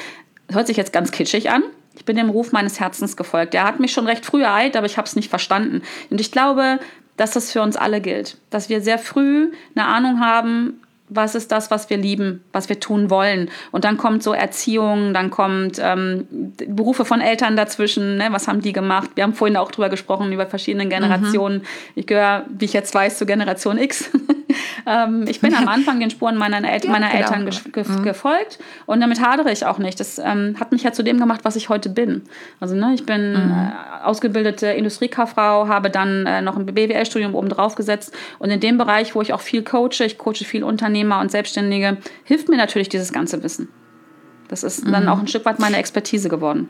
hört 0.51 0.65
sich 0.65 0.77
jetzt 0.77 0.91
ganz 0.91 1.11
kitschig 1.11 1.51
an, 1.51 1.61
Ich 1.95 2.05
bin 2.05 2.15
dem 2.15 2.29
Ruf 2.29 2.51
meines 2.51 2.79
Herzens 2.79 3.15
gefolgt. 3.17 3.53
Der 3.53 3.65
hat 3.65 3.79
mich 3.79 3.93
schon 3.93 4.07
recht 4.07 4.25
früh 4.25 4.43
ereilt, 4.43 4.75
aber 4.75 4.85
ich 4.85 4.97
habe 4.97 5.07
es 5.07 5.15
nicht 5.15 5.29
verstanden. 5.29 5.81
Und 6.09 6.19
ich 6.19 6.31
glaube, 6.31 6.79
dass 7.17 7.31
das 7.31 7.51
für 7.51 7.61
uns 7.61 7.77
alle 7.77 8.01
gilt. 8.01 8.37
Dass 8.49 8.69
wir 8.69 8.81
sehr 8.81 8.97
früh 8.97 9.51
eine 9.75 9.85
Ahnung 9.85 10.19
haben, 10.19 10.81
was 11.15 11.35
ist 11.35 11.51
das, 11.51 11.71
was 11.71 11.89
wir 11.89 11.97
lieben, 11.97 12.43
was 12.51 12.69
wir 12.69 12.79
tun 12.79 13.09
wollen. 13.09 13.49
Und 13.71 13.85
dann 13.85 13.97
kommt 13.97 14.23
so 14.23 14.33
Erziehung, 14.33 15.13
dann 15.13 15.29
kommt 15.29 15.79
ähm, 15.81 16.27
Berufe 16.67 17.05
von 17.05 17.21
Eltern 17.21 17.55
dazwischen, 17.55 18.17
ne? 18.17 18.27
was 18.31 18.47
haben 18.47 18.61
die 18.61 18.73
gemacht. 18.73 19.11
Wir 19.15 19.23
haben 19.23 19.33
vorhin 19.33 19.57
auch 19.57 19.71
drüber 19.71 19.89
gesprochen, 19.89 20.31
über 20.31 20.45
verschiedene 20.45 20.87
Generationen. 20.87 21.59
Mhm. 21.59 21.63
Ich 21.95 22.07
gehöre, 22.07 22.45
wie 22.49 22.65
ich 22.65 22.73
jetzt 22.73 22.93
weiß, 22.93 23.17
zur 23.17 23.27
Generation 23.27 23.77
X. 23.77 24.09
ähm, 24.85 25.25
ich 25.27 25.41
bin 25.41 25.53
am 25.53 25.67
Anfang 25.73 25.99
den 25.99 26.09
Spuren 26.09 26.37
meiner, 26.37 26.57
El 26.57 26.83
ja, 26.83 26.91
meiner 26.91 27.09
genau. 27.09 27.19
Eltern 27.19 27.49
ge 27.71 27.83
mhm. 27.87 28.03
gefolgt 28.03 28.59
und 28.85 28.99
damit 29.01 29.21
hadere 29.21 29.51
ich 29.51 29.65
auch 29.65 29.77
nicht. 29.77 29.99
Das 29.99 30.19
ähm, 30.19 30.55
hat 30.59 30.71
mich 30.71 30.83
ja 30.83 30.91
zu 30.91 31.03
dem 31.03 31.19
gemacht, 31.19 31.41
was 31.43 31.55
ich 31.55 31.69
heute 31.69 31.89
bin. 31.89 32.23
Also 32.59 32.75
ne, 32.75 32.91
ich 32.93 33.05
bin 33.05 33.33
mhm. 33.33 33.51
äh, 33.51 34.03
ausgebildete 34.03 34.67
Industriekauffrau, 34.67 35.67
habe 35.67 35.89
dann 35.89 36.25
äh, 36.25 36.41
noch 36.41 36.57
ein 36.57 36.65
BWL-Studium 36.65 37.35
oben 37.35 37.49
drauf 37.49 37.75
gesetzt 37.75 38.13
und 38.39 38.49
in 38.49 38.59
dem 38.59 38.77
Bereich, 38.77 39.15
wo 39.15 39.21
ich 39.21 39.33
auch 39.33 39.41
viel 39.41 39.63
coache, 39.63 40.05
ich 40.05 40.17
coache 40.17 40.45
viel 40.45 40.63
Unternehmer 41.03 41.21
und 41.21 41.31
Selbstständige, 41.31 41.97
hilft 42.23 42.49
mir 42.49 42.57
natürlich 42.57 42.89
dieses 42.89 43.11
ganze 43.11 43.43
Wissen. 43.43 43.67
Das 44.47 44.63
ist 44.63 44.85
dann 44.85 45.03
mhm. 45.03 45.09
auch 45.09 45.19
ein 45.19 45.27
Stück 45.27 45.45
weit 45.45 45.59
meine 45.59 45.77
Expertise 45.77 46.29
geworden. 46.29 46.69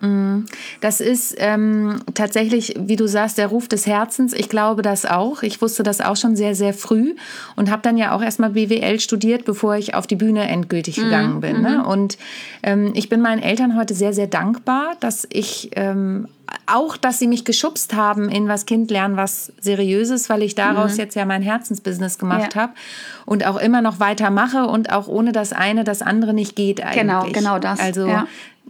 Mhm. 0.00 0.46
Das 0.80 1.00
ist 1.00 1.34
ähm, 1.38 1.96
tatsächlich, 2.14 2.74
wie 2.78 2.94
du 2.94 3.08
sagst, 3.08 3.36
der 3.36 3.48
Ruf 3.48 3.66
des 3.66 3.86
Herzens. 3.86 4.32
Ich 4.32 4.48
glaube 4.48 4.82
das 4.82 5.04
auch. 5.04 5.42
Ich 5.42 5.60
wusste 5.60 5.82
das 5.82 6.00
auch 6.00 6.16
schon 6.16 6.36
sehr, 6.36 6.54
sehr 6.54 6.72
früh 6.72 7.16
und 7.56 7.70
habe 7.70 7.82
dann 7.82 7.96
ja 7.96 8.14
auch 8.14 8.22
erstmal 8.22 8.50
BWL 8.50 9.00
studiert, 9.00 9.44
bevor 9.44 9.76
ich 9.76 9.94
auf 9.94 10.06
die 10.06 10.14
Bühne 10.16 10.46
endgültig 10.48 10.98
mhm. 10.98 11.02
gegangen 11.02 11.40
bin. 11.40 11.62
Ne? 11.62 11.78
Mhm. 11.78 11.86
Und 11.86 12.18
ähm, 12.62 12.92
ich 12.94 13.08
bin 13.08 13.20
meinen 13.20 13.42
Eltern 13.42 13.76
heute 13.76 13.94
sehr, 13.94 14.12
sehr 14.12 14.28
dankbar, 14.28 14.92
dass 15.00 15.26
ich 15.30 15.70
ähm, 15.74 16.28
auch, 16.66 16.96
dass 16.96 17.18
sie 17.18 17.26
mich 17.26 17.44
geschubst 17.44 17.94
haben 17.94 18.28
in 18.28 18.48
was 18.48 18.66
Kind 18.66 18.90
lernen, 18.90 19.16
was 19.16 19.52
seriöses, 19.60 20.28
weil 20.28 20.42
ich 20.42 20.54
daraus 20.54 20.92
mhm. 20.92 20.98
jetzt 20.98 21.14
ja 21.14 21.24
mein 21.24 21.42
Herzensbusiness 21.42 22.18
gemacht 22.18 22.54
ja. 22.54 22.62
habe 22.62 22.72
und 23.26 23.46
auch 23.46 23.56
immer 23.56 23.82
noch 23.82 24.00
weitermache 24.00 24.66
und 24.66 24.92
auch 24.92 25.08
ohne 25.08 25.32
das 25.32 25.52
eine 25.52 25.84
das 25.84 26.02
andere 26.02 26.34
nicht 26.34 26.56
geht 26.56 26.82
eigentlich. 26.82 27.00
Genau, 27.00 27.24
genau 27.32 27.58
das. 27.58 27.80
Also 27.80 28.06
ja 28.06 28.26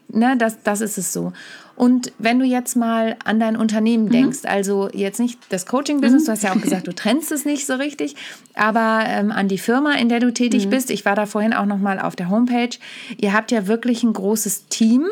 ne, 0.09 0.37
das, 0.37 0.63
das 0.63 0.81
ist 0.81 0.99
es 0.99 1.13
so. 1.13 1.33
Und 1.77 2.13
wenn 2.19 2.41
du 2.41 2.45
jetzt 2.45 2.75
mal 2.75 3.17
an 3.25 3.39
dein 3.39 3.57
Unternehmen 3.57 4.07
mhm. 4.07 4.11
denkst, 4.11 4.39
also 4.45 4.89
jetzt 4.93 5.21
nicht 5.21 5.39
das 5.51 5.67
Coaching-Business, 5.67 6.23
mhm. 6.23 6.27
du 6.27 6.33
hast 6.33 6.43
ja 6.43 6.53
auch 6.53 6.61
gesagt, 6.61 6.87
du 6.89 6.95
trennst 6.95 7.31
es 7.31 7.45
nicht 7.45 7.67
so 7.67 7.75
richtig, 7.75 8.17
aber 8.55 9.05
ähm, 9.07 9.31
an 9.31 9.47
die 9.47 9.59
Firma, 9.59 9.93
in 9.93 10.09
der 10.09 10.19
du 10.19 10.33
tätig 10.33 10.67
mhm. 10.67 10.71
bist, 10.71 10.91
ich 10.91 11.05
war 11.05 11.15
da 11.15 11.27
vorhin 11.27 11.53
auch 11.53 11.67
noch 11.67 11.79
mal 11.79 12.01
auf 12.01 12.17
der 12.17 12.31
Homepage, 12.31 12.77
ihr 13.17 13.33
habt 13.33 13.53
ja 13.53 13.69
wirklich 13.69 14.03
ein 14.03 14.13
großes 14.13 14.67
Team. 14.67 15.07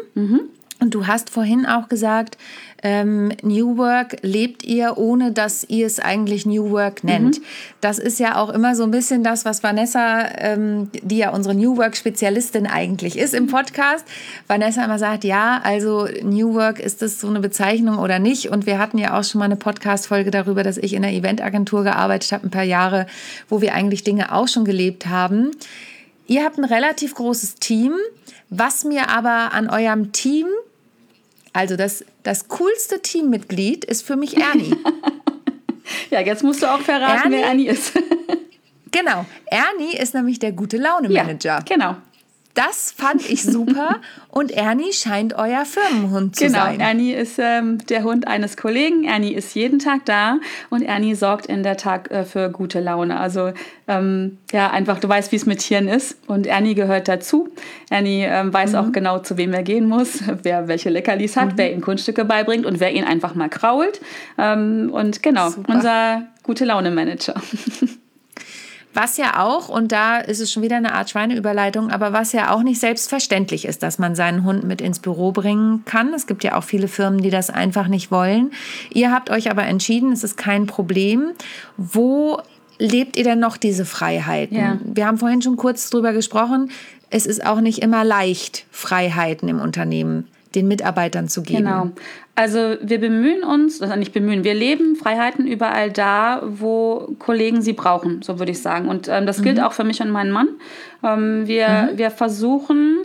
Mhm. 0.79 0.85
Und 0.85 0.95
du 0.95 1.07
hast 1.07 1.31
vorhin 1.31 1.67
auch 1.67 1.89
gesagt, 1.89 2.39
ähm, 2.83 3.33
New 3.43 3.79
Work 3.79 4.19
lebt 4.23 4.62
ihr, 4.65 4.99
ohne 4.99 5.33
dass 5.33 5.65
ihr 5.65 5.87
es 5.87 5.99
eigentlich 5.99 6.47
New 6.47 6.71
Work 6.71 7.03
nennt. 7.05 7.39
Mhm. 7.39 7.45
Das 7.81 7.99
ist 7.99 8.21
ja 8.21 8.37
auch 8.37 8.51
immer 8.51 8.77
so 8.77 8.85
ein 8.85 8.91
bisschen 8.91 9.25
das, 9.25 9.45
was 9.45 9.62
Vanessa, 9.62 10.27
ähm, 10.39 10.91
die 11.03 11.19
ja 11.19 11.31
unsere 11.31 11.55
New 11.55 11.77
Work-Spezialistin 11.77 12.67
eigentlich 12.67 13.19
ist 13.19 13.35
im 13.35 13.47
Podcast, 13.47 14.07
Vanessa 14.47 14.85
immer 14.85 14.99
sagt, 14.99 15.25
ja, 15.25 15.61
also 15.65 16.07
New 16.23 16.55
Work, 16.55 16.79
ist 16.79 17.03
das 17.03 17.21
so 17.21 17.29
eine 17.29 17.41
Bezeichnung 17.41 17.99
oder 17.99 18.19
nicht? 18.19 18.51
Und 18.51 18.67
wir 18.67 18.79
hatten 18.79 18.99
ja 18.99 19.19
auch 19.19 19.25
schon 19.25 19.39
mal 19.39 19.47
eine 19.47 19.57
Podcast-Folge 19.57 20.31
darüber, 20.31 20.62
dass 20.62 20.77
ich 20.77 20.93
in 20.93 21.03
der 21.03 21.12
Eventagentur 21.12 21.83
gearbeitet 21.83 22.33
habe, 22.33 22.47
ein 22.47 22.51
paar 22.51 22.62
Jahre, 22.62 23.07
wo 23.49 23.61
wir 23.61 23.75
eigentlich 23.75 24.05
Dinge 24.05 24.33
auch 24.33 24.49
schon 24.49 24.65
gelebt 24.65 25.07
haben. 25.07 25.51
Ihr 26.29 26.45
habt 26.45 26.59
ein 26.59 26.65
relativ 26.65 27.15
großes 27.15 27.57
Team. 27.57 27.95
Was 28.48 28.85
mir 28.85 29.09
aber 29.09 29.52
an 29.52 29.68
eurem 29.68 30.12
Team 30.12 30.46
also 31.56 31.74
das, 31.74 32.04
das 32.22 32.48
coolste 32.48 33.00
Teammitglied 33.00 33.87
ist 33.87 34.06
für 34.06 34.16
mich 34.16 34.37
Ernie. 34.37 34.76
ja, 36.11 36.20
jetzt 36.20 36.44
musst 36.44 36.62
du 36.62 36.66
auch 36.66 36.82
verraten, 36.82 37.32
Ernie, 37.32 37.37
wer 37.38 37.46
Ernie 37.46 37.66
ist. 37.68 37.92
genau. 38.90 39.24
Ernie 39.46 39.96
ist 39.96 40.12
nämlich 40.12 40.38
der 40.38 40.52
gute 40.52 40.76
Laune-Manager. 40.76 41.48
Ja, 41.48 41.61
genau. 41.61 41.96
Das 42.57 42.95
fand 42.97 43.29
ich 43.29 43.42
super. 43.42 44.01
Und 44.31 44.51
Ernie 44.51 44.92
scheint 44.92 45.35
euer 45.35 45.66
Firmenhund 45.66 46.37
zu 46.37 46.47
genau, 46.47 46.59
sein. 46.59 46.73
Genau, 46.79 46.85
Ernie 46.88 47.12
ist 47.12 47.38
ähm, 47.38 47.79
der 47.87 48.03
Hund 48.03 48.27
eines 48.27 48.57
Kollegen. 48.57 49.05
Ernie 49.05 49.35
ist 49.35 49.55
jeden 49.55 49.79
Tag 49.79 50.05
da 50.05 50.38
und 50.69 50.83
Ernie 50.83 51.14
sorgt 51.14 51.47
in 51.47 51.62
der 51.62 51.79
Tag 51.79 52.11
äh, 52.11 52.25
für 52.25 52.51
gute 52.51 52.81
Laune. 52.81 53.19
Also 53.19 53.53
ähm, 53.88 54.38
ja, 54.53 54.71
einfach, 54.71 55.01
du 55.01 55.09
weißt, 55.09 55.33
wie 55.33 55.37
es 55.37 55.47
mit 55.47 55.61
Tieren 55.61 55.88
ist. 55.88 56.19
Und 56.29 56.47
Ernie 56.47 56.75
gehört 56.75 57.09
dazu. 57.09 57.49
Ernie 57.88 58.25
ähm, 58.25 58.53
weiß 58.53 58.73
mhm. 58.73 58.79
auch 58.79 58.92
genau, 58.92 59.21
zu 59.21 59.38
wem 59.38 59.55
er 59.55 59.62
gehen 59.62 59.88
muss, 59.88 60.23
wer 60.42 60.69
welche 60.69 60.90
Leckerlis 60.90 61.37
hat, 61.37 61.53
mhm. 61.53 61.59
wer 61.59 61.73
ihm 61.73 61.81
Kunststücke 61.81 62.25
beibringt 62.25 62.66
und 62.66 62.81
wer 62.81 62.92
ihn 62.92 63.05
einfach 63.05 63.35
mal 63.35 63.49
krault. 63.49 64.01
Ähm, 64.37 64.90
und 64.92 65.23
genau, 65.23 65.49
super. 65.51 65.75
unser 65.75 66.23
gute 66.42 66.64
Laune-Manager. 66.64 67.35
Was 68.96 69.18
ja 69.18 69.44
auch, 69.44 69.68
und 69.68 69.92
da 69.92 70.16
ist 70.16 70.40
es 70.40 70.50
schon 70.50 70.62
wieder 70.62 70.76
eine 70.76 70.94
Art 70.94 71.11
Schweineüberleitung, 71.11 71.90
aber 71.90 72.14
was 72.14 72.32
ja 72.32 72.50
auch 72.50 72.62
nicht 72.62 72.80
selbstverständlich 72.80 73.66
ist, 73.66 73.82
dass 73.82 73.98
man 73.98 74.14
seinen 74.14 74.42
Hund 74.42 74.64
mit 74.64 74.80
ins 74.80 75.00
Büro 75.00 75.32
bringen 75.32 75.85
kann. 75.85 76.14
Es 76.14 76.26
gibt 76.26 76.42
ja 76.44 76.56
auch 76.56 76.64
viele 76.64 76.88
Firmen, 76.88 77.20
die 77.20 77.28
das 77.28 77.50
einfach 77.50 77.88
nicht 77.88 78.11
wollen. 78.11 78.52
Ihr 78.90 79.12
habt 79.12 79.28
euch 79.28 79.50
aber 79.50 79.64
entschieden, 79.64 80.12
es 80.12 80.24
ist 80.24 80.38
kein 80.38 80.64
Problem. 80.64 81.32
Wo 81.76 82.40
lebt 82.78 83.18
ihr 83.18 83.24
denn 83.24 83.38
noch 83.38 83.59
diese 83.59 83.85
Freiheiten? 83.85 84.56
Ja. 84.56 84.78
Wir 84.82 85.06
haben 85.06 85.18
vorhin 85.18 85.42
schon 85.42 85.56
kurz 85.56 85.90
drüber 85.90 86.14
gesprochen. 86.14 86.70
Es 87.11 87.26
ist 87.26 87.44
auch 87.44 87.61
nicht 87.61 87.82
immer 87.82 88.02
leicht, 88.02 88.64
Freiheiten 88.70 89.50
im 89.50 89.61
Unternehmen 89.61 90.26
den 90.57 90.66
Mitarbeitern 90.66 91.29
zu 91.29 91.42
geben. 91.42 91.64
Genau. 91.64 91.90
Also 92.35 92.77
wir 92.83 92.99
bemühen 92.99 93.45
uns, 93.45 93.81
also 93.81 93.95
nicht 93.97 94.12
bemühen, 94.12 94.45
wir 94.45 94.55
leben 94.55 94.97
Freiheiten 94.97 95.47
überall 95.47 95.90
da, 95.90 96.42
wo 96.45 97.14
Kollegen 97.19 97.62
sie 97.62 97.73
brauchen, 97.73 98.23
so 98.23 98.38
würde 98.38 98.53
ich 98.53 98.61
sagen. 98.61 98.88
Und 98.88 99.09
ähm, 99.09 99.27
das 99.27 99.38
mhm. 99.38 99.45
gilt 99.45 99.61
auch 99.61 99.73
für 99.73 99.85
mich 99.85 100.01
und 100.01 100.11
meinen 100.11 100.33
Mann. 100.33 100.49
Ähm, 101.03 101.47
wir, 101.47 101.90
mhm. 101.92 101.99
wir 101.99 102.11
versuchen, 102.11 102.99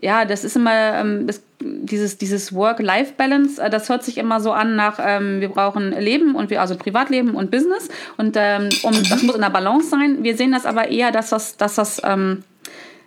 ja, 0.00 0.24
das 0.24 0.44
ist 0.44 0.56
immer 0.56 0.94
ähm, 0.94 1.26
das, 1.26 1.42
dieses, 1.60 2.18
dieses 2.18 2.54
Work-Life-Balance, 2.54 3.60
äh, 3.60 3.70
das 3.70 3.88
hört 3.88 4.04
sich 4.04 4.18
immer 4.18 4.40
so 4.40 4.52
an 4.52 4.76
nach, 4.76 5.00
ähm, 5.02 5.40
wir 5.40 5.48
brauchen 5.48 5.90
Leben 5.92 6.34
und 6.34 6.50
wir, 6.50 6.60
also 6.60 6.76
Privatleben 6.76 7.34
und 7.34 7.50
Business. 7.50 7.88
Und 8.16 8.36
ähm, 8.38 8.68
um, 8.82 8.92
das 8.92 9.22
muss 9.22 9.34
in 9.34 9.40
der 9.40 9.50
Balance 9.50 9.88
sein. 9.88 10.22
Wir 10.22 10.36
sehen 10.36 10.52
das 10.52 10.66
aber 10.66 10.88
eher, 10.88 11.10
dass 11.10 11.30
das, 11.30 11.56
dass 11.56 11.74
das 11.74 12.00
ähm, 12.04 12.44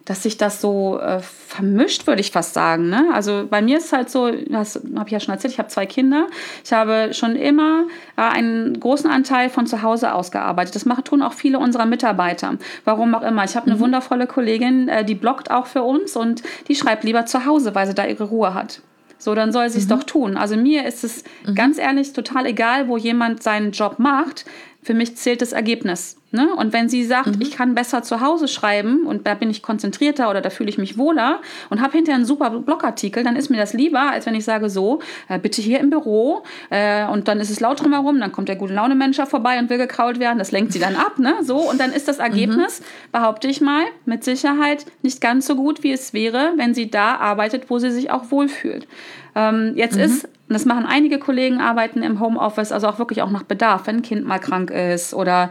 dass 0.06 0.24
sich 0.24 0.38
das 0.38 0.62
so 0.62 1.00
äh, 1.00 1.20
vermischt, 1.20 2.08
würde 2.08 2.22
ich 2.22 2.32
fast 2.32 2.54
sagen. 2.54 2.90
Ne? 2.90 3.10
Also 3.14 3.46
bei 3.50 3.62
mir 3.62 3.78
ist 3.78 3.86
es 3.86 3.94
halt 3.94 4.10
so, 4.10 4.32
das 4.32 4.82
habe 4.96 5.08
ich 5.08 5.12
ja 5.12 5.20
schon 5.20 5.34
erzählt, 5.34 5.54
ich 5.54 5.60
habe 5.60 5.70
zwei 5.70 5.86
Kinder. 5.86 6.28
Ich 6.64 6.74
habe 6.74 7.14
schon 7.14 7.36
immer 7.36 7.86
äh, 8.18 8.22
einen 8.22 8.80
großen 8.80 9.10
Anteil 9.10 9.50
von 9.50 9.68
zu 9.68 9.82
Hause 9.82 10.14
aus 10.14 10.32
gearbeitet. 10.32 10.76
Das 10.76 10.86
machen, 10.86 11.04
tun 11.04 11.22
auch 11.22 11.34
viele 11.34 11.60
unserer 11.60 11.86
Mitarbeiter. 11.86 12.58
Warum 12.84 13.14
auch 13.14 13.22
immer. 13.22 13.44
Ich 13.44 13.56
habe 13.56 13.68
eine 13.68 13.76
mhm. 13.76 13.82
wundervolle 13.82 14.28
Kollegin, 14.28 14.88
äh, 14.88 15.06
die 15.06 15.16
bloggt 15.16 15.52
auch 15.52 15.68
für 15.68 15.84
uns 15.84 16.16
und 16.16 16.42
die 16.68 16.76
schreibt 16.76 17.04
lieber 17.04 17.26
zu 17.26 17.46
Hause, 17.46 17.76
weil 17.76 17.88
sie 17.88 17.94
da 17.94 18.06
ihre 18.06 18.24
Ruhe 18.24 18.54
hat. 18.54 18.82
So, 19.18 19.36
dann 19.36 19.52
soll 19.52 19.70
sie 19.70 19.78
es 19.78 19.86
mhm. 19.86 19.90
doch 19.90 20.04
tun. 20.04 20.38
Also 20.38 20.58
mir 20.58 20.86
ist 20.86 21.04
es 21.04 21.24
mhm. 21.46 21.54
ganz 21.54 21.78
ehrlich 21.78 22.14
total 22.14 22.48
egal, 22.48 22.88
wo 22.88 22.98
jemand 22.98 23.44
seinen 23.44 23.72
Job 23.72 24.00
macht. 24.00 24.46
Für 24.82 24.96
mich 24.96 25.16
zählt 25.16 25.44
das 25.44 25.52
Ergebnis. 25.52 26.18
Ne? 26.34 26.48
Und 26.56 26.72
wenn 26.72 26.88
sie 26.88 27.04
sagt, 27.04 27.36
mhm. 27.36 27.42
ich 27.42 27.52
kann 27.52 27.76
besser 27.76 28.04
zu 28.04 28.22
Hause 28.22 28.48
schreiben 28.48 29.06
und 29.06 29.28
da 29.28 29.34
bin 29.34 29.50
ich 29.50 29.62
konzentrierter 29.62 30.30
oder 30.30 30.40
da 30.40 30.50
fühle 30.50 30.70
ich 30.70 30.78
mich 30.78 30.98
wohler 30.98 31.42
und 31.70 31.82
habe 31.82 31.92
hinterher 31.92 32.16
einen 32.16 32.26
super 32.26 32.50
Blogartikel, 32.50 33.26
dann 33.26 33.36
ist 33.36 33.50
mir 33.50 33.58
das 33.58 33.74
lieber, 33.74 34.00
als 34.00 34.26
wenn 34.26 34.36
ich 34.36 34.46
sage 34.46 34.70
so, 34.70 35.00
äh, 35.28 35.40
bitte 35.40 35.62
hier 35.62 35.82
im 35.82 35.90
Büro 35.90 36.44
äh, 36.70 37.06
und 37.06 37.28
dann 37.28 37.42
ist 37.42 37.50
es 37.50 37.60
laut 37.60 37.82
drumherum, 37.82 38.18
dann 38.22 38.32
kommt 38.32 38.48
der 38.48 38.56
gute 38.56 38.74
Laune 38.74 38.96
Manager 38.96 39.26
vorbei 39.26 39.60
und 39.60 39.70
will 39.70 39.78
gekrault 39.78 40.20
werden, 40.20 40.40
das 40.40 40.52
lenkt 40.52 40.72
sie 40.72 40.80
dann 40.80 40.96
ab, 40.96 41.20
ne? 41.20 41.36
So 41.42 41.58
und 41.58 41.82
dann 41.82 41.92
ist 41.92 42.08
das 42.08 42.20
Ergebnis, 42.20 42.80
mhm. 42.80 42.86
behaupte 43.12 43.50
ich 43.50 43.60
mal, 43.60 43.84
mit 44.06 44.24
Sicherheit 44.24 44.86
nicht 45.02 45.20
ganz 45.20 45.48
so 45.48 45.56
gut, 45.56 45.84
wie 45.84 45.92
es 45.92 46.14
wäre, 46.14 46.54
wenn 46.56 46.74
sie 46.74 46.90
da 46.90 47.18
arbeitet, 47.18 47.70
wo 47.70 47.78
sie 47.78 47.92
sich 47.92 48.10
auch 48.10 48.32
wohlfühlt. 48.32 48.88
Ähm, 49.36 49.74
jetzt 49.76 49.98
mhm. 49.98 50.04
ist, 50.04 50.24
und 50.24 50.54
das 50.54 50.66
machen 50.66 50.86
einige 50.86 51.20
Kollegen, 51.20 51.60
arbeiten 51.60 52.04
im 52.04 52.20
Homeoffice, 52.20 52.72
also 52.72 52.88
auch 52.88 53.00
wirklich 53.00 53.22
auch 53.22 53.32
nach 53.32 53.44
Bedarf, 53.44 53.88
wenn 53.88 53.98
ein 53.98 54.02
Kind 54.02 54.26
mal 54.26 54.40
krank 54.40 54.72
ist 54.72 55.14
oder 55.14 55.50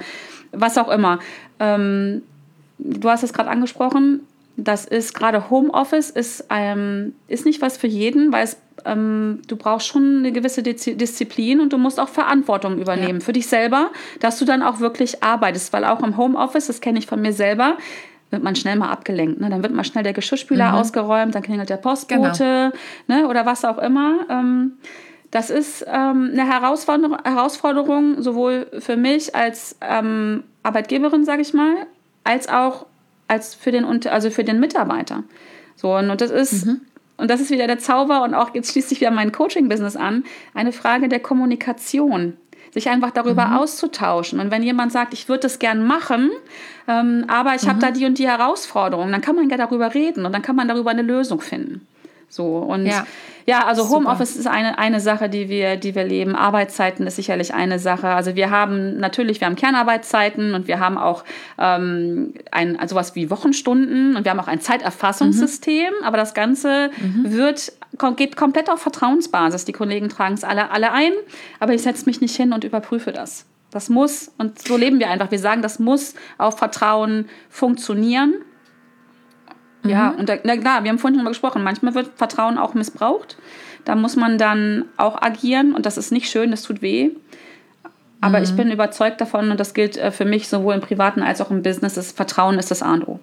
was 0.53 0.79
auch 0.79 0.89
immer. 0.89 1.19
Ähm, 1.59 2.23
du 2.79 3.09
hast 3.09 3.23
es 3.23 3.33
gerade 3.33 3.51
angesprochen, 3.51 4.21
das 4.57 4.85
ist 4.85 5.15
gerade 5.15 5.51
Homeoffice, 5.51 6.11
ist, 6.11 6.45
ähm, 6.51 7.15
ist 7.29 7.47
nicht 7.47 7.63
was 7.63 7.77
für 7.77 7.87
jeden, 7.87 8.33
weil 8.33 8.45
es, 8.45 8.57
ähm, 8.85 9.41
du 9.47 9.57
brauchst 9.57 9.87
schon 9.87 10.19
eine 10.19 10.33
gewisse 10.33 10.63
Disziplin 10.63 11.61
und 11.61 11.73
du 11.73 11.79
musst 11.79 11.99
auch 11.99 12.09
Verantwortung 12.09 12.79
übernehmen 12.79 13.21
ja. 13.21 13.25
für 13.25 13.33
dich 13.33 13.47
selber, 13.47 13.91
dass 14.21 14.39
du 14.39 14.45
dann 14.45 14.63
auch 14.63 14.81
wirklich 14.81 15.23
arbeitest, 15.23 15.73
weil 15.73 15.85
auch 15.85 16.03
im 16.03 16.17
Homeoffice, 16.17 16.67
das 16.67 16.81
kenne 16.81 16.99
ich 16.99 17.07
von 17.07 17.23
mir 17.23 17.33
selber, 17.33 17.77
wird 18.31 18.43
man 18.43 18.55
schnell 18.55 18.77
mal 18.77 18.91
abgelenkt. 18.91 19.41
Ne? 19.41 19.51
Dann 19.51 19.63
wird 19.63 19.75
mal 19.75 19.85
schnell 19.85 20.05
der 20.05 20.13
Geschirrspüler 20.13 20.71
mhm. 20.73 20.79
ausgeräumt, 20.79 21.35
dann 21.35 21.43
klingelt 21.43 21.71
der 21.71 21.79
Postbote 21.79 22.73
genau. 23.07 23.21
ne? 23.21 23.29
oder 23.29 23.47
was 23.47 23.65
auch 23.65 23.79
immer. 23.79 24.27
Ähm, 24.29 24.73
das 25.31 25.51
ist 25.51 25.85
ähm, 25.87 26.31
eine 26.33 26.47
Herausforderung, 26.47 27.17
Herausforderung, 27.23 28.23
sowohl 28.23 28.67
für 28.79 28.97
mich 28.97 29.35
als 29.35 29.77
ähm, 29.81 30.45
Arbeitgeberin, 30.63 31.25
sage 31.25 31.43
ich 31.43 31.55
mal, 31.55 31.87
als 32.25 32.49
auch 32.49 32.87
als 33.29 33.55
für 33.55 33.71
den, 33.71 33.85
also 33.85 34.31
für 34.31 34.43
den 34.43 34.59
Mitarbeiter. 34.59 35.23
So, 35.77 35.95
und 35.95 36.21
das 36.21 36.33
ist, 36.33 36.67
mhm. 36.67 36.81
und 37.17 37.31
das 37.31 37.41
ist 37.41 37.51
wieder 37.51 37.69
der 37.69 37.79
Zauber 37.79 38.25
und 38.25 38.35
auch 38.35 38.55
jetzt 38.55 38.73
schließt 38.73 38.89
sich 38.89 39.01
wieder 39.01 39.13
mein 39.13 39.31
Coaching-Business 39.31 39.95
an, 39.95 40.25
eine 40.53 40.73
Frage 40.73 41.09
der 41.09 41.21
Kommunikation 41.21 42.37
sich 42.73 42.89
einfach 42.89 43.11
darüber 43.11 43.47
mhm. 43.47 43.57
auszutauschen. 43.57 44.41
Und 44.41 44.51
wenn 44.51 44.63
jemand 44.63 44.93
sagt, 44.93 45.13
ich 45.13 45.29
würde 45.29 45.41
das 45.41 45.59
gern 45.59 45.85
machen, 45.85 46.31
ähm, 46.87 47.25
aber 47.29 47.55
ich 47.55 47.65
mhm. 47.65 47.69
habe 47.69 47.79
da 47.81 47.91
die 47.91 48.05
und 48.07 48.19
die 48.19 48.29
Herausforderungen, 48.29 49.13
dann 49.13 49.21
kann 49.21 49.37
man 49.37 49.49
ja 49.49 49.57
darüber 49.57 49.93
reden 49.95 50.25
und 50.25 50.33
dann 50.33 50.43
kann 50.43 50.57
man 50.57 50.69
darüber 50.69 50.91
eine 50.91 51.03
Lösung 51.03 51.41
finden. 51.41 51.87
So 52.31 52.59
und 52.59 52.87
ja, 52.87 53.07
ja 53.45 53.67
also 53.67 53.91
Homeoffice 53.91 54.37
ist 54.37 54.47
eine, 54.47 54.79
eine 54.79 55.01
Sache, 55.01 55.29
die 55.29 55.49
wir, 55.49 55.77
die 55.77 55.97
wir 55.97 56.05
leben. 56.05 56.37
Arbeitszeiten 56.37 57.05
ist 57.09 57.17
sicherlich 57.17 57.53
eine 57.53 57.81
Sache. 57.81 58.07
Also 58.07 58.37
wir 58.37 58.51
haben 58.51 58.99
natürlich, 58.99 59.41
wir 59.41 59.47
haben 59.47 59.57
Kernarbeitszeiten 59.57 60.55
und 60.55 60.69
wir 60.69 60.79
haben 60.79 60.97
auch 60.97 61.25
ähm, 61.59 62.35
ein 62.53 62.79
also 62.79 62.95
was 62.95 63.17
wie 63.17 63.31
Wochenstunden 63.31 64.15
und 64.15 64.25
wir 64.25 64.31
haben 64.31 64.39
auch 64.39 64.47
ein 64.47 64.61
Zeiterfassungssystem. 64.61 65.93
Mhm. 66.01 66.07
Aber 66.07 66.17
das 66.17 66.33
Ganze 66.33 66.91
mhm. 67.03 67.33
wird 67.33 67.73
geht 68.17 68.37
komplett 68.37 68.71
auf 68.71 68.81
Vertrauensbasis. 68.81 69.65
Die 69.65 69.73
Kollegen 69.73 70.09
tragen 70.09 70.35
es 70.35 70.45
alle 70.45 70.71
alle 70.71 70.93
ein, 70.93 71.13
aber 71.59 71.75
ich 71.75 71.83
setze 71.83 72.07
mich 72.07 72.21
nicht 72.21 72.37
hin 72.37 72.53
und 72.53 72.63
überprüfe 72.63 73.11
das. 73.11 73.45
Das 73.73 73.89
muss 73.89 74.31
und 74.39 74.61
so 74.61 74.77
leben 74.77 75.01
wir 75.01 75.11
einfach. 75.11 75.33
Wir 75.33 75.41
sagen, 75.41 75.63
das 75.63 75.81
muss 75.81 76.15
auf 76.39 76.59
Vertrauen 76.59 77.29
funktionieren 77.49 78.35
ja, 79.85 80.11
mhm. 80.11 80.21
und 80.21 80.29
da, 80.29 80.37
na 80.45 80.57
klar, 80.57 80.85
wir 80.85 80.91
haben 80.91 80.99
vorhin 80.99 81.17
schon 81.17 81.25
mal 81.25 81.31
gesprochen, 81.31 81.63
manchmal 81.63 81.95
wird 81.95 82.11
Vertrauen 82.17 82.59
auch 82.59 82.75
missbraucht. 82.75 83.37
Da 83.85 83.95
muss 83.95 84.17
man 84.17 84.37
dann 84.37 84.85
auch 84.97 85.21
agieren 85.23 85.75
und 85.75 85.87
das 85.87 85.97
ist 85.97 86.13
nicht 86.13 86.31
schön, 86.31 86.51
das 86.51 86.63
tut 86.63 86.83
weh. 86.83 87.11
Aber 88.21 88.39
mhm. 88.39 88.45
ich 88.45 88.57
bin 88.57 88.71
überzeugt 88.71 89.21
davon 89.21 89.51
und 89.51 89.59
das 89.59 89.73
gilt 89.73 89.97
äh, 89.97 90.11
für 90.11 90.25
mich 90.27 90.49
sowohl 90.49 90.75
im 90.75 90.81
Privaten 90.81 91.23
als 91.23 91.41
auch 91.41 91.51
im 91.51 91.63
Business, 91.63 91.95
das 91.95 92.13
Vertrauen 92.13 92.59
ist 92.59 92.71
das 92.71 92.83
A 92.83 92.93
und 92.93 93.09
O. 93.09 93.21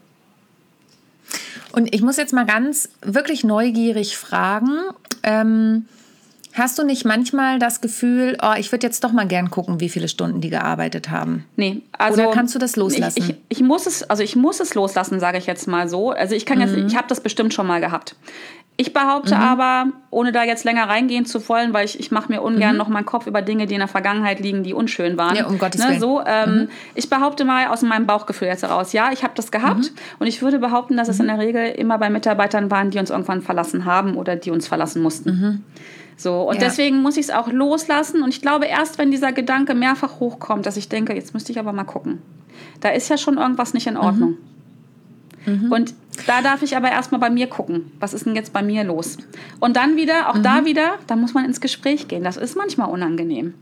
Und 1.74 1.94
ich 1.94 2.02
muss 2.02 2.18
jetzt 2.18 2.34
mal 2.34 2.46
ganz 2.46 2.90
wirklich 3.02 3.44
neugierig 3.44 4.18
fragen. 4.18 4.80
Ähm, 5.22 5.86
Hast 6.58 6.80
du 6.80 6.84
nicht 6.84 7.06
manchmal 7.06 7.60
das 7.60 7.82
Gefühl, 7.82 8.36
oh, 8.42 8.54
ich 8.58 8.72
würde 8.72 8.88
jetzt 8.88 9.04
doch 9.04 9.12
mal 9.12 9.28
gern 9.28 9.52
gucken, 9.52 9.80
wie 9.80 9.90
viele 9.90 10.08
Stunden 10.08 10.42
die 10.42 10.50
gearbeitet 10.50 11.12
haben? 11.12 11.46
Nee, 11.56 11.84
also 11.92 12.24
Oder 12.24 12.32
kannst 12.32 12.56
du 12.56 12.60
das 12.60 12.76
loslassen? 12.76 13.22
Ich, 13.22 13.30
ich, 13.30 13.36
ich 13.50 13.62
muss 13.62 13.86
es, 13.86 14.04
also 14.10 14.24
ich 14.24 14.36
muss 14.36 14.60
es 14.60 14.74
loslassen, 14.74 15.20
sage 15.20 15.38
ich 15.38 15.46
jetzt 15.46 15.68
mal 15.68 15.88
so. 15.88 16.12
Also 16.12 16.34
ich 16.36 16.46
kann 16.46 16.58
mhm. 16.58 16.64
jetzt, 16.64 16.92
ich 16.92 16.98
habe 16.98 17.08
das 17.08 17.22
bestimmt 17.22 17.54
schon 17.54 17.68
mal 17.68 17.80
gehabt. 17.80 18.16
Ich 18.80 18.94
behaupte 18.94 19.34
mhm. 19.36 19.42
aber, 19.42 19.86
ohne 20.12 20.32
da 20.32 20.44
jetzt 20.44 20.64
länger 20.64 20.88
reingehen 20.88 21.26
zu 21.26 21.48
wollen, 21.50 21.74
weil 21.74 21.86
ich, 21.86 22.00
ich 22.00 22.12
mache 22.12 22.32
mir 22.32 22.44
ungern 22.44 22.74
mhm. 22.74 22.78
noch 22.78 22.88
meinen 22.90 23.08
Kopf 23.08 23.26
über 23.26 23.42
Dinge, 23.42 23.66
die 23.66 23.74
in 23.74 23.80
der 23.80 23.88
Vergangenheit 23.88 24.40
liegen, 24.40 24.64
die 24.64 24.74
unschön 24.74 25.18
waren. 25.18 25.36
Ja, 25.36 25.48
um 25.48 25.58
Gottes 25.58 25.82
ne, 25.82 25.90
Willen. 25.90 26.00
So, 26.00 26.22
ähm, 26.24 26.56
mhm. 26.56 26.70
Ich 26.94 27.10
behaupte 27.10 27.44
mal 27.44 27.68
aus 27.68 27.82
meinem 27.82 28.06
Bauchgefühl 28.06 28.48
jetzt 28.48 28.62
heraus, 28.62 28.94
ja, 28.94 29.12
ich 29.12 29.24
habe 29.24 29.34
das 29.36 29.52
gehabt 29.52 29.92
mhm. 29.92 29.98
und 30.20 30.28
ich 30.28 30.44
würde 30.44 30.60
behaupten, 30.60 30.96
dass 30.96 31.08
es 31.08 31.20
in 31.20 31.26
mhm. 31.26 31.30
der 31.30 31.40
Regel 31.40 31.66
immer 31.72 31.98
bei 31.98 32.12
Mitarbeitern 32.12 32.70
waren, 32.70 32.92
die 32.92 33.00
uns 33.00 33.10
irgendwann 33.10 33.42
verlassen 33.42 33.86
haben 33.86 34.16
oder 34.16 34.36
die 34.36 34.52
uns 34.52 34.68
verlassen 34.68 35.02
mussten. 35.02 35.64
Mhm. 36.18 36.22
So, 36.22 36.42
und 36.50 36.56
ja. 36.56 36.62
deswegen 36.62 37.02
muss 37.02 37.18
ich 37.18 37.26
es 37.26 37.30
auch 37.30 37.52
loslassen. 37.52 38.24
Und 38.24 38.30
ich 38.30 38.42
glaube, 38.42 38.66
erst 38.66 38.98
wenn 38.98 39.12
dieser 39.12 39.32
Gedanke 39.32 39.76
mehrfach 39.76 40.20
hochkommt, 40.20 40.66
dass 40.66 40.78
ich 40.78 40.90
denke, 40.90 41.14
jetzt 41.14 41.34
müsste 41.34 41.52
ich 41.52 41.60
aber 41.60 41.74
mal 41.74 41.84
gucken. 41.84 42.22
Da 42.82 42.90
ist 42.90 43.10
ja 43.10 43.18
schon 43.18 43.38
irgendwas 43.38 43.74
nicht 43.74 43.88
in 43.88 43.98
Ordnung. 43.98 44.38
Mhm. 45.46 45.66
Mhm. 45.66 45.72
Und 45.72 45.94
da 46.26 46.42
darf 46.42 46.62
ich 46.62 46.76
aber 46.76 46.92
erstmal 46.92 47.22
bei 47.22 47.30
mir 47.30 47.48
gucken, 47.48 47.92
was 48.00 48.14
ist 48.14 48.26
denn 48.26 48.36
jetzt 48.36 48.52
bei 48.52 48.62
mir 48.62 48.84
los? 48.84 49.18
Und 49.60 49.78
dann 49.78 49.96
wieder, 49.96 50.30
auch 50.30 50.36
mhm. 50.36 50.44
da 50.44 50.66
wieder, 50.66 50.96
da 51.08 51.16
muss 51.16 51.34
man 51.34 51.46
ins 51.46 51.62
Gespräch 51.62 52.08
gehen. 52.08 52.24
Das 52.24 52.38
ist 52.38 52.58
manchmal 52.58 52.90
unangenehm. 52.90 53.54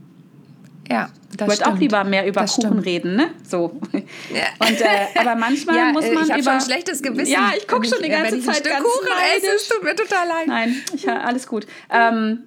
Ja, 0.89 1.09
das 1.35 1.53
Ich 1.53 1.59
würde 1.59 1.71
auch 1.71 1.77
lieber 1.77 2.03
mehr 2.03 2.27
über 2.27 2.41
das 2.41 2.55
Kuchen 2.55 2.67
stimmt. 2.67 2.85
reden, 2.85 3.15
ne? 3.15 3.31
So. 3.47 3.79
Ja. 3.93 4.43
Und, 4.59 4.81
äh, 4.81 4.85
aber 5.19 5.35
manchmal 5.35 5.75
ja, 5.77 5.91
muss 5.91 6.05
man 6.11 6.23
ich 6.23 6.29
über. 6.29 6.43
Schon 6.43 6.53
ein 6.53 6.61
schlechtes 6.61 7.01
Gewissen. 7.01 7.31
Ja, 7.31 7.53
ich 7.57 7.67
gucke 7.67 7.87
schon 7.87 8.01
die 8.01 8.09
ganze 8.09 8.39
Zeit 8.41 8.63
ganz 8.63 8.83
Kuchen 8.83 9.07
esse, 9.35 9.47
es 9.55 9.67
tut 9.67 9.83
mir 9.83 9.95
total 9.95 10.27
leid. 10.27 10.47
Nein, 10.47 10.75
ich, 10.93 11.09
alles 11.09 11.47
gut. 11.47 11.65
Ähm, 11.89 12.43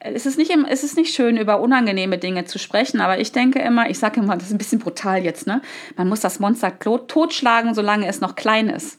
es 0.00 0.26
ist, 0.26 0.38
nicht, 0.38 0.54
es 0.68 0.84
ist 0.84 0.96
nicht 0.96 1.14
schön, 1.14 1.36
über 1.36 1.60
unangenehme 1.60 2.18
Dinge 2.18 2.44
zu 2.44 2.58
sprechen, 2.58 3.00
aber 3.00 3.18
ich 3.18 3.32
denke 3.32 3.58
immer, 3.58 3.90
ich 3.90 3.98
sage 3.98 4.20
immer, 4.20 4.36
das 4.36 4.46
ist 4.46 4.52
ein 4.52 4.58
bisschen 4.58 4.78
brutal 4.78 5.24
jetzt, 5.24 5.46
ne? 5.46 5.60
Man 5.96 6.08
muss 6.08 6.20
das 6.20 6.38
Monster 6.38 6.78
totschlagen, 6.78 7.74
solange 7.74 8.06
es 8.06 8.20
noch 8.20 8.36
klein 8.36 8.68
ist. 8.68 8.97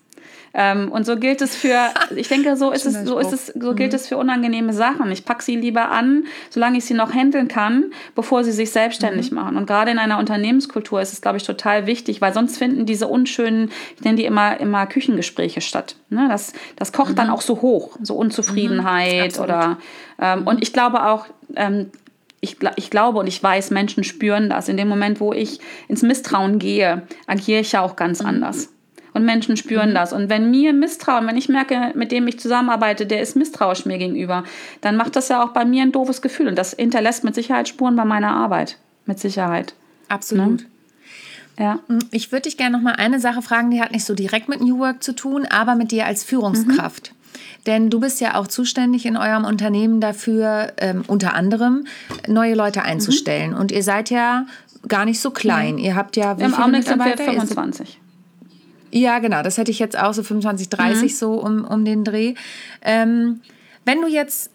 Ähm, 0.53 0.91
und 0.91 1.05
so 1.05 1.15
gilt 1.17 1.41
es 1.41 1.55
für, 1.55 1.89
ich 2.15 2.27
denke, 2.27 2.55
so 2.55 2.71
ist 2.71 2.85
es, 2.85 3.05
so 3.05 3.19
ist 3.19 3.33
es, 3.33 3.47
so 3.47 3.73
gilt 3.75 3.91
mhm. 3.91 3.95
es 3.95 4.07
für 4.07 4.17
unangenehme 4.17 4.73
Sachen. 4.73 5.11
Ich 5.11 5.25
packe 5.25 5.43
sie 5.43 5.55
lieber 5.55 5.91
an, 5.91 6.25
solange 6.49 6.77
ich 6.77 6.85
sie 6.85 6.93
noch 6.93 7.13
handeln 7.13 7.47
kann, 7.47 7.91
bevor 8.15 8.43
sie 8.43 8.51
sich 8.51 8.71
selbstständig 8.71 9.31
mhm. 9.31 9.37
machen. 9.37 9.57
Und 9.57 9.67
gerade 9.67 9.91
in 9.91 9.99
einer 9.99 10.17
Unternehmenskultur 10.17 11.01
ist 11.01 11.13
es, 11.13 11.21
glaube 11.21 11.37
ich, 11.37 11.43
total 11.43 11.85
wichtig, 11.85 12.21
weil 12.21 12.33
sonst 12.33 12.57
finden 12.57 12.85
diese 12.85 13.07
unschönen, 13.07 13.71
ich 13.95 14.03
nenne 14.03 14.17
die 14.17 14.25
immer, 14.25 14.59
immer 14.59 14.87
Küchengespräche 14.87 15.61
statt. 15.61 15.95
Ne? 16.09 16.27
Das, 16.29 16.53
das 16.75 16.93
kocht 16.93 17.11
mhm. 17.11 17.15
dann 17.15 17.29
auch 17.29 17.41
so 17.41 17.61
hoch, 17.61 17.97
so 18.01 18.15
Unzufriedenheit 18.15 19.37
mhm. 19.37 19.43
oder, 19.43 19.77
ähm, 20.19 20.47
und 20.47 20.63
ich 20.63 20.73
glaube 20.73 21.05
auch, 21.05 21.25
ähm, 21.55 21.91
ich, 22.41 22.57
ich, 22.77 22.89
glaube 22.89 23.19
und 23.19 23.27
ich 23.27 23.41
weiß, 23.41 23.69
Menschen 23.71 24.03
spüren 24.03 24.49
das. 24.49 24.69
In 24.69 24.77
dem 24.77 24.87
Moment, 24.87 25.19
wo 25.19 25.33
ich 25.33 25.59
ins 25.87 26.03
Misstrauen 26.03 26.57
gehe, 26.57 27.03
agiere 27.27 27.59
ich 27.59 27.73
ja 27.73 27.81
auch 27.81 27.95
ganz 27.95 28.21
mhm. 28.21 28.29
anders. 28.29 28.69
Und 29.19 29.25
Menschen 29.25 29.57
spüren 29.57 29.89
mhm. 29.89 29.95
das. 29.95 30.13
Und 30.13 30.29
wenn 30.29 30.49
mir 30.49 30.71
Misstrauen, 30.71 31.27
wenn 31.27 31.35
ich 31.35 31.49
merke, 31.49 31.91
mit 31.93 32.13
dem 32.13 32.25
ich 32.27 32.39
zusammenarbeite, 32.39 33.05
der 33.05 33.21
ist 33.21 33.35
misstrauisch 33.35 33.85
mir 33.85 33.97
gegenüber, 33.97 34.45
dann 34.79 34.95
macht 34.95 35.17
das 35.17 35.27
ja 35.27 35.43
auch 35.43 35.49
bei 35.49 35.65
mir 35.65 35.83
ein 35.83 35.91
doofes 35.91 36.21
Gefühl. 36.21 36.47
Und 36.47 36.57
das 36.57 36.73
hinterlässt 36.73 37.25
mit 37.25 37.35
Sicherheit 37.35 37.67
Spuren 37.67 37.97
bei 37.97 38.05
meiner 38.05 38.31
Arbeit. 38.31 38.77
Mit 39.05 39.19
Sicherheit. 39.19 39.73
Absolut. 40.07 40.61
Ne? 40.61 40.65
Ja. 41.59 41.79
Mm, 41.89 41.99
ich 42.11 42.31
würde 42.31 42.43
dich 42.43 42.55
gerne 42.55 42.77
noch 42.77 42.83
mal 42.83 42.93
eine 42.93 43.19
Sache 43.19 43.41
fragen, 43.41 43.71
die 43.71 43.81
hat 43.81 43.91
nicht 43.91 44.05
so 44.05 44.15
direkt 44.15 44.47
mit 44.47 44.61
New 44.61 44.79
Work 44.79 45.03
zu 45.03 45.13
tun, 45.13 45.45
aber 45.45 45.75
mit 45.75 45.91
dir 45.91 46.05
als 46.05 46.23
Führungskraft. 46.23 47.11
Mhm. 47.11 47.19
Denn 47.65 47.89
du 47.89 47.99
bist 47.99 48.21
ja 48.21 48.35
auch 48.35 48.47
zuständig 48.47 49.05
in 49.05 49.17
eurem 49.17 49.43
Unternehmen 49.43 49.99
dafür, 49.99 50.71
ähm, 50.77 51.03
unter 51.07 51.33
anderem 51.33 51.85
neue 52.25 52.55
Leute 52.55 52.83
einzustellen. 52.83 53.51
Mhm. 53.51 53.57
Und 53.57 53.71
ihr 53.73 53.83
seid 53.83 54.09
ja 54.09 54.45
gar 54.87 55.03
nicht 55.03 55.19
so 55.19 55.31
klein. 55.31 55.77
Ihr 55.77 55.95
habt 55.95 56.15
ja 56.15 56.37
wie 56.37 56.43
Im 56.43 56.51
viele 56.51 56.63
Augenblick 56.63 56.85
Mitarbeiter? 56.85 57.17
Sind 57.17 57.27
wir 57.27 57.33
25. 57.33 57.99
Ja, 58.91 59.19
genau, 59.19 59.43
das 59.43 59.57
hätte 59.57 59.71
ich 59.71 59.79
jetzt 59.79 59.97
auch 59.97 60.13
so 60.13 60.23
25, 60.23 60.69
30 60.69 61.01
mhm. 61.01 61.15
so 61.15 61.33
um, 61.33 61.65
um 61.65 61.85
den 61.85 62.03
Dreh. 62.03 62.33
Ähm, 62.81 63.41
wenn 63.85 64.01
du 64.01 64.07
jetzt 64.07 64.51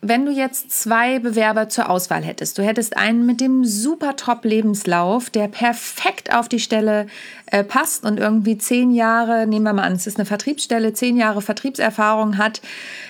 wenn 0.00 0.24
du 0.24 0.30
jetzt 0.30 0.70
zwei 0.70 1.18
Bewerber 1.18 1.68
zur 1.68 1.90
Auswahl 1.90 2.22
hättest, 2.22 2.56
du 2.58 2.62
hättest 2.62 2.96
einen 2.96 3.26
mit 3.26 3.40
dem 3.40 3.64
super 3.64 4.14
Top-Lebenslauf, 4.14 5.28
der 5.28 5.48
perfekt 5.48 6.32
auf 6.32 6.48
die 6.48 6.60
Stelle 6.60 7.06
äh, 7.46 7.64
passt 7.64 8.04
und 8.04 8.20
irgendwie 8.20 8.56
zehn 8.58 8.92
Jahre, 8.92 9.46
nehmen 9.46 9.64
wir 9.64 9.72
mal 9.72 9.82
an, 9.82 9.94
es 9.94 10.06
ist 10.06 10.18
eine 10.18 10.26
Vertriebsstelle, 10.26 10.92
zehn 10.92 11.16
Jahre 11.16 11.42
Vertriebserfahrung 11.42 12.38
hat 12.38 12.60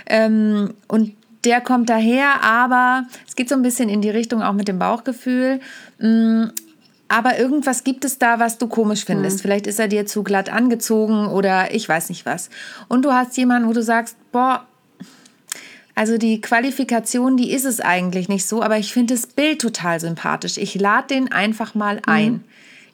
ähm, 0.07 0.73
und 0.87 1.15
der 1.45 1.61
kommt 1.61 1.89
daher, 1.89 2.43
aber 2.43 3.07
es 3.27 3.37
geht 3.37 3.49
so 3.49 3.55
ein 3.55 3.63
bisschen 3.63 3.89
in 3.89 4.01
die 4.01 4.11
Richtung 4.11 4.43
auch 4.43 4.55
mit 4.55 4.67
dem 4.67 4.79
Bauchgefühl. 4.79 5.61
Mh, 5.99 6.09
mm, 6.09 6.53
aber 7.09 7.39
irgendwas 7.39 7.85
gibt 7.85 8.05
es 8.05 8.19
da, 8.19 8.39
was 8.39 8.59
du 8.59 8.69
komisch 8.69 9.05
findest. 9.05 9.39
Mhm. 9.39 9.43
Vielleicht 9.43 9.67
ist 9.67 9.81
er 9.81 9.89
dir 9.89 10.07
zu 10.07 10.23
glatt 10.23 10.51
angezogen 10.51 11.27
oder 11.29 11.75
ich 11.75 11.89
weiß 11.89 12.11
nicht 12.11 12.27
was. 12.27 12.51
Und 12.87 13.05
du 13.05 13.13
hast 13.13 13.37
jemanden, 13.37 13.69
wo 13.69 13.73
du 13.73 13.83
sagst, 13.83 14.17
boah, 14.31 14.67
also 15.95 16.17
die 16.17 16.41
Qualifikation, 16.41 17.37
die 17.37 17.51
ist 17.51 17.65
es 17.65 17.81
eigentlich 17.81 18.29
nicht 18.29 18.47
so, 18.47 18.63
aber 18.63 18.79
ich 18.79 18.93
finde 18.93 19.15
das 19.15 19.27
Bild 19.27 19.61
total 19.61 19.99
sympathisch. 19.99 20.57
Ich 20.59 20.75
lade 20.75 21.09
den 21.09 21.33
einfach 21.33 21.75
mal 21.75 22.01
ein. 22.07 22.33
Mhm. 22.33 22.45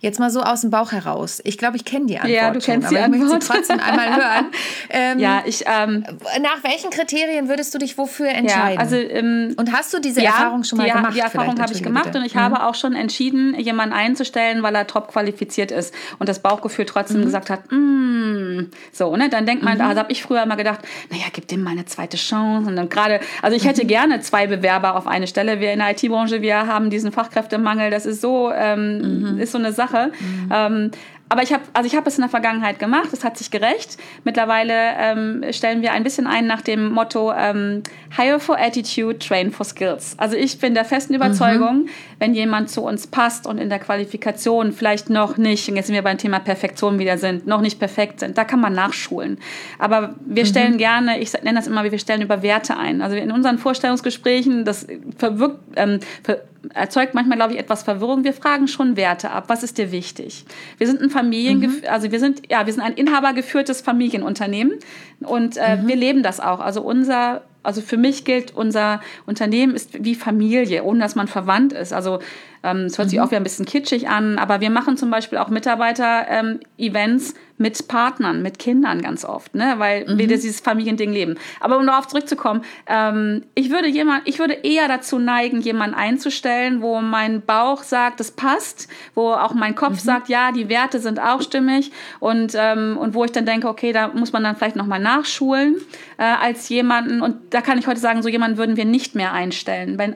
Jetzt 0.05 0.21
mal 0.21 0.29
so 0.29 0.43
aus 0.43 0.61
dem 0.61 0.69
Bauch 0.69 0.93
heraus. 0.93 1.41
Ich 1.45 1.57
glaube, 1.57 1.79
ich 1.79 1.87
kenne 1.87 2.05
die 2.05 2.19
Antwort. 2.19 2.35
Ja, 2.35 2.51
du 2.51 2.61
kennst 2.61 2.89
schon, 2.89 2.95
die 2.95 3.03
aber 3.03 3.05
Antwort. 3.07 3.23
Ich 3.23 3.31
möchte 3.31 3.47
sie 3.47 3.53
trotzdem 3.53 3.81
einmal 3.81 4.15
hören. 4.15 4.47
Ähm, 4.91 5.19
ja, 5.19 5.43
ich. 5.47 5.65
Ähm, 5.67 6.05
nach 6.43 6.63
welchen 6.63 6.91
Kriterien 6.91 7.49
würdest 7.49 7.75
du 7.75 7.79
dich 7.79 7.97
wofür 7.97 8.29
entscheiden? 8.29 8.75
Ja, 8.75 8.81
also, 8.81 8.97
ähm, 8.97 9.55
und 9.57 9.73
hast 9.73 9.95
du 9.95 9.99
diese 9.99 10.21
ja, 10.21 10.31
Erfahrung 10.31 10.63
schon 10.63 10.79
mal 10.79 10.85
die, 10.85 10.93
gemacht? 10.93 11.15
Die 11.15 11.21
Erfahrung 11.21 11.59
habe 11.59 11.73
ich 11.73 11.83
gemacht 11.83 12.05
bitte. 12.05 12.19
und 12.19 12.25
ich 12.25 12.35
mhm. 12.35 12.41
habe 12.41 12.67
auch 12.67 12.75
schon 12.75 12.95
entschieden, 12.95 13.59
jemanden 13.59 13.95
einzustellen, 13.95 14.63
weil 14.63 14.75
er 14.75 14.87
top 14.87 15.09
qualifiziert 15.09 15.71
ist 15.71 15.95
und 16.19 16.29
das 16.29 16.41
Bauchgefühl 16.41 16.85
trotzdem 16.85 17.21
mhm. 17.21 17.25
gesagt 17.25 17.51
hat, 17.51 17.73
mm, 17.73 18.71
so, 18.93 19.17
ne? 19.17 19.31
Dann 19.31 19.47
denkt 19.47 19.65
man, 19.65 19.79
mhm. 19.79 19.85
also 19.85 20.01
habe 20.01 20.13
ich 20.13 20.23
früher 20.23 20.43
immer 20.43 20.57
gedacht, 20.57 20.81
naja, 21.11 21.25
gib 21.33 21.49
dem 21.49 21.63
mal 21.63 21.71
eine 21.71 21.87
zweite 21.87 22.19
Chance. 22.19 22.69
Und 22.69 22.77
dann 22.77 22.89
gerade, 22.89 23.21
also 23.43 23.57
ich 23.57 23.65
hätte 23.65 23.85
mhm. 23.85 23.89
gerne 23.89 24.21
zwei 24.21 24.47
Bewerber 24.47 24.97
auf 24.97 25.07
eine 25.07 25.27
Stelle. 25.27 25.61
Wir 25.61 25.73
in 25.73 25.79
der 25.79 25.93
IT-Branche, 25.93 26.43
wir 26.43 26.67
haben 26.67 26.91
diesen 26.91 27.11
Fachkräftemangel, 27.11 27.91
das 27.91 28.07
ist 28.07 28.21
so, 28.21 28.53
ähm, 28.53 29.33
mhm. 29.33 29.39
ist 29.41 29.53
so 29.53 29.59
eine 29.59 29.73
Sache. 29.73 29.94
Mhm. 29.95 30.51
Ähm, 30.53 30.75
ähm, 30.75 30.91
aber 31.31 31.43
ich 31.43 31.53
habe 31.53 31.63
also 31.73 31.87
ich 31.87 31.97
habe 31.97 32.09
es 32.09 32.17
in 32.17 32.23
der 32.23 32.29
Vergangenheit 32.29 32.79
gemacht, 32.79 33.09
es 33.13 33.25
hat 33.25 33.39
sich 33.39 33.51
gerecht. 33.51 33.97
Mittlerweile 34.25 34.73
ähm, 34.99 35.43
stellen 35.51 35.81
wir 35.81 35.93
ein 35.93 36.05
bisschen 36.05 36.27
ein 36.27 36.47
nach 36.47 36.61
dem 36.61 36.93
Motto 36.93 37.33
ähm, 37.33 37.83
Hire 38.15 38.39
for 38.39 38.59
Attitude, 38.59 39.19
Train 39.19 39.51
for 39.51 39.65
Skills. 39.65 40.15
Also 40.19 40.37
ich 40.37 40.59
bin 40.59 40.75
der 40.75 40.85
festen 40.85 41.15
Überzeugung, 41.15 41.85
mhm. 41.85 41.89
wenn 42.19 42.35
jemand 42.35 42.71
zu 42.71 42.83
uns 42.83 43.07
passt 43.07 43.47
und 43.47 43.59
in 43.59 43.71
der 43.71 43.79
Qualifikation 43.79 44.73
vielleicht 44.73 45.09
noch 45.09 45.39
nicht, 45.39 45.69
und 45.69 45.77
jetzt 45.77 45.87
sind 45.87 45.95
wir 45.95 46.03
beim 46.03 46.19
Thema 46.19 46.41
Perfektion 46.41 46.99
wieder 46.99 47.17
sind, 47.17 47.47
noch 47.47 47.63
nicht 47.63 47.79
perfekt 47.79 48.21
sind, 48.21 48.37
da 48.37 48.45
kann 48.45 48.61
man 48.61 48.75
nachschulen. 48.75 49.39
Aber 49.79 50.15
wir 50.25 50.45
mhm. 50.45 50.49
stellen 50.49 50.79
gerne, 50.79 51.19
ich 51.21 51.33
nenne 51.33 51.55
das 51.55 51.67
immer, 51.67 51.83
wir 51.83 51.99
stellen 51.99 52.23
über 52.23 52.43
Werte 52.43 52.77
ein. 52.77 53.01
Also 53.01 53.17
in 53.17 53.33
unseren 53.33 53.59
Vorstellungsgesprächen, 53.59 54.65
das 54.65 54.87
verwirkt, 55.17 55.59
ähm, 55.77 56.01
ver 56.23 56.43
erzeugt 56.73 57.15
manchmal, 57.15 57.37
glaube 57.37 57.55
ich, 57.55 57.59
etwas 57.59 57.83
Verwirrung. 57.83 58.25
Wir 58.25 58.33
fragen 58.33 58.69
schon 58.69 58.97
Werte 58.97 59.31
ab. 59.31 59.45
Was 59.49 59.63
ist 59.63 59.79
dir 59.79 59.93
wichtig? 59.93 60.45
Wir 60.79 60.87
sind 60.87 61.01
ein 61.01 61.11
Familien, 61.11 61.61
mhm. 61.61 61.83
also 61.89 62.11
wir 62.11 62.21
sind, 62.21 62.51
ja, 62.51 62.67
wir 62.67 62.73
sind 62.73 62.83
ein 62.83 62.95
inhabergeführtes 62.95 63.81
Familienunternehmen 63.81 64.79
und 65.21 65.57
äh, 65.57 65.77
mhm. 65.77 65.89
wir 65.89 65.97
leben 65.97 66.23
das 66.23 66.41
auch. 66.41 66.61
Also 66.61 66.83
unser 66.83 67.43
also 67.65 67.81
für 67.81 67.97
mich 67.97 68.25
gilt, 68.25 68.55
unser 68.55 69.01
Unternehmen 69.27 69.75
ist 69.75 70.05
wie 70.05 70.15
Familie, 70.15 70.85
ohne 70.85 71.01
dass 71.01 71.15
man 71.15 71.27
verwandt 71.27 71.73
ist. 71.73 71.93
Also 71.93 72.21
ähm, 72.63 72.85
es 72.85 72.99
hört 72.99 73.07
mhm. 73.07 73.11
sich 73.11 73.21
auch 73.21 73.29
wieder 73.29 73.39
ein 73.39 73.43
bisschen 73.43 73.65
kitschig 73.65 74.09
an, 74.09 74.39
aber 74.39 74.61
wir 74.61 74.71
machen 74.71 74.97
zum 74.97 75.11
Beispiel 75.11 75.39
auch 75.39 75.49
Mitarbeiter-Events 75.49 77.31
ähm, 77.31 77.37
mit 77.57 77.87
Partnern, 77.87 78.43
mit 78.43 78.59
Kindern 78.59 79.01
ganz 79.01 79.25
oft, 79.25 79.55
ne? 79.55 79.75
weil 79.79 80.07
mhm. 80.07 80.19
wir 80.19 80.27
dieses 80.27 80.61
Familiending 80.61 81.13
leben. 81.13 81.37
Aber 81.61 81.79
um 81.79 81.87
darauf 81.87 82.09
zurückzukommen, 82.09 82.63
ähm, 82.87 83.45
ich 83.55 83.71
würde 83.71 83.87
jemand, 83.87 84.27
ich 84.27 84.41
würde 84.41 84.55
eher 84.55 84.89
dazu 84.89 85.19
neigen, 85.21 85.61
jemanden 85.61 85.95
einzustellen, 85.95 86.83
wo 86.83 87.01
mein 87.01 87.43
Bauch 87.43 87.85
sagt, 87.85 88.19
das 88.19 88.33
passt, 88.33 88.89
wo 89.15 89.31
auch 89.31 89.55
mein 89.55 89.77
Kopf 89.77 89.93
mhm. 89.93 89.99
sagt, 89.99 90.29
ja, 90.29 90.51
die 90.51 90.69
Werte 90.69 90.99
sind 90.99 91.21
auch 91.21 91.43
stimmig 91.43 91.93
und 92.19 92.55
ähm, 92.57 92.97
und 92.97 93.15
wo 93.15 93.25
ich 93.25 93.33
dann 93.33 93.47
denke, 93.47 93.69
okay, 93.69 93.93
da 93.93 94.09
muss 94.09 94.33
man 94.33 94.43
dann 94.43 94.57
vielleicht 94.57 94.77
noch 94.77 94.87
mal 94.87 94.99
nachschulen 94.99 95.77
äh, 96.19 96.25
als 96.25 96.69
jemanden 96.69 97.23
und 97.23 97.37
da 97.51 97.61
kann 97.61 97.79
ich 97.79 97.87
heute 97.87 98.01
sagen, 98.01 98.23
so 98.23 98.29
jemanden 98.29 98.59
würden 98.59 98.77
wir 98.77 98.85
nicht 98.85 99.15
mehr 99.15 99.33
einstellen, 99.33 99.99
wenn 99.99 100.15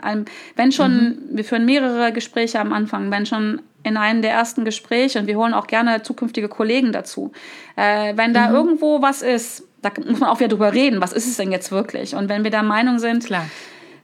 wenn 0.56 0.72
schon 0.72 0.92
mhm. 0.92 1.18
wir 1.30 1.44
führen 1.44 1.64
mehrere 1.64 2.12
Gespräche 2.12 2.58
am 2.58 2.72
Anfang, 2.72 3.10
wenn 3.10 3.26
schon 3.26 3.60
in 3.82 3.96
einem 3.96 4.22
der 4.22 4.32
ersten 4.32 4.64
Gespräche 4.64 5.18
und 5.18 5.26
wir 5.26 5.36
holen 5.36 5.54
auch 5.54 5.66
gerne 5.66 6.02
zukünftige 6.02 6.48
Kollegen 6.48 6.92
dazu. 6.92 7.32
Äh, 7.76 8.16
wenn 8.16 8.34
da 8.34 8.48
mhm. 8.48 8.54
irgendwo 8.54 9.02
was 9.02 9.22
ist, 9.22 9.64
da 9.82 9.90
muss 10.04 10.20
man 10.20 10.30
auch 10.30 10.40
wieder 10.40 10.48
drüber 10.48 10.72
reden, 10.72 11.00
was 11.00 11.12
ist 11.12 11.26
es 11.26 11.36
denn 11.36 11.52
jetzt 11.52 11.70
wirklich? 11.70 12.14
Und 12.14 12.28
wenn 12.28 12.44
wir 12.44 12.50
der 12.50 12.62
Meinung 12.62 12.98
sind, 12.98 13.24
Klar. 13.24 13.46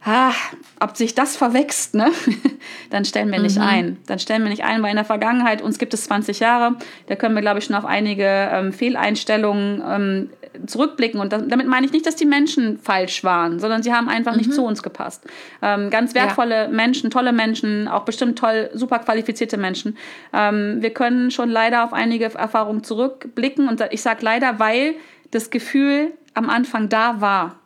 Ah, 0.07 0.33
ob 0.81 0.99
sich 0.99 1.15
das 1.15 1.35
verwächst, 1.35 1.95
ne? 1.95 2.13
dann 2.91 3.07
stellen 3.07 3.33
wir 3.33 3.39
nicht 3.39 3.57
mhm. 3.57 3.63
ein. 3.63 3.97
Dann 4.07 4.19
stellen 4.19 4.43
wir 4.43 4.51
nicht 4.51 4.63
ein, 4.63 4.83
weil 4.83 4.91
in 4.91 4.97
der 4.97 5.07
Vergangenheit, 5.07 5.63
uns 5.63 5.79
gibt 5.79 5.95
es 5.95 6.05
20 6.05 6.41
Jahre, 6.41 6.77
da 7.07 7.17
können 7.17 7.35
wir, 7.35 7.41
glaube 7.41 7.59
ich, 7.59 7.65
schon 7.65 7.75
auf 7.75 7.87
einige 7.87 8.27
ähm, 8.27 8.75
Fehleinstellungen 8.75 9.83
ähm, 9.87 10.31
zurückblicken. 10.67 11.21
Und 11.21 11.33
das, 11.33 11.43
damit 11.49 11.67
meine 11.67 11.87
ich 11.87 11.93
nicht, 11.93 12.07
dass 12.07 12.17
die 12.17 12.27
Menschen 12.27 12.79
falsch 12.79 13.25
waren, 13.25 13.59
sondern 13.59 13.83
sie 13.83 13.93
haben 13.93 14.09
einfach 14.09 14.33
mhm. 14.33 14.39
nicht 14.39 14.53
zu 14.55 14.65
uns 14.65 14.83
gepasst. 14.83 15.25
Ähm, 15.63 15.91
ganz 15.91 16.15
wertvolle 16.15 16.65
ja. 16.65 16.69
Menschen, 16.69 17.11
tolle 17.11 17.33
Menschen, 17.33 17.89
auch 17.89 18.05
bestimmt 18.05 18.39
toll, 18.39 18.71
super 18.75 18.99
qualifizierte 18.99 19.57
Menschen. 19.57 19.97
Ähm, 20.33 20.79
wir 20.81 20.91
können 20.91 21.31
schon 21.31 21.51
leider 21.51 21.85
auf 21.85 21.93
einige 21.93 22.25
Erfahrungen 22.25 22.85
zurückblicken. 22.85 23.69
Und 23.69 23.83
ich 23.91 24.03
sage 24.03 24.25
leider, 24.25 24.59
weil 24.59 24.95
das 25.31 25.51
Gefühl 25.51 26.13
am 26.35 26.51
Anfang 26.51 26.89
da 26.89 27.21
war 27.21 27.57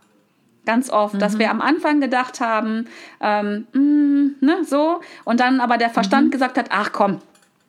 Ganz 0.68 0.90
oft, 0.90 1.14
mhm. 1.14 1.18
dass 1.20 1.38
wir 1.38 1.51
am 1.51 1.62
Anfang 1.62 1.98
gedacht 1.98 2.42
haben, 2.42 2.88
ähm, 3.22 3.66
mm, 3.72 4.44
ne, 4.44 4.64
so, 4.66 5.01
und 5.24 5.40
dann 5.40 5.62
aber 5.62 5.79
der 5.79 5.88
Verstand 5.88 6.27
mhm. 6.27 6.31
gesagt 6.31 6.59
hat, 6.59 6.66
ach 6.68 6.92
komm, 6.92 7.20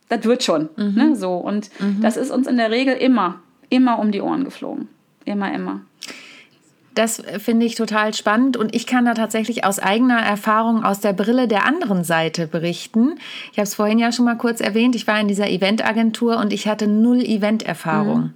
das 0.09 0.25
wird 0.25 0.43
schon, 0.43 0.67
mhm. 0.75 0.95
ne, 0.95 1.15
so. 1.15 1.37
Und 1.37 1.69
mhm. 1.79 2.01
das 2.01 2.17
ist 2.17 2.29
uns 2.29 2.45
in 2.45 2.57
der 2.57 2.71
Regel 2.71 2.95
immer, 2.95 3.39
immer 3.69 3.99
um 3.99 4.11
die 4.11 4.19
Ohren 4.19 4.43
geflogen. 4.43 4.89
Immer, 5.29 5.53
immer. 5.53 5.81
Das 6.95 7.21
finde 7.37 7.67
ich 7.67 7.75
total 7.75 8.15
spannend 8.15 8.57
und 8.57 8.75
ich 8.75 8.87
kann 8.87 9.05
da 9.05 9.13
tatsächlich 9.13 9.63
aus 9.63 9.77
eigener 9.77 10.19
Erfahrung 10.19 10.83
aus 10.83 10.99
der 10.99 11.13
Brille 11.13 11.47
der 11.47 11.65
anderen 11.65 12.03
Seite 12.03 12.47
berichten. 12.47 13.19
Ich 13.51 13.59
habe 13.59 13.67
es 13.67 13.75
vorhin 13.75 13.99
ja 13.99 14.11
schon 14.11 14.25
mal 14.25 14.37
kurz 14.37 14.59
erwähnt, 14.59 14.95
ich 14.95 15.05
war 15.05 15.19
in 15.19 15.27
dieser 15.27 15.47
Eventagentur 15.49 16.37
und 16.37 16.51
ich 16.51 16.67
hatte 16.67 16.87
null 16.87 17.21
Event-Erfahrung. 17.21 18.19
Mhm. 18.21 18.33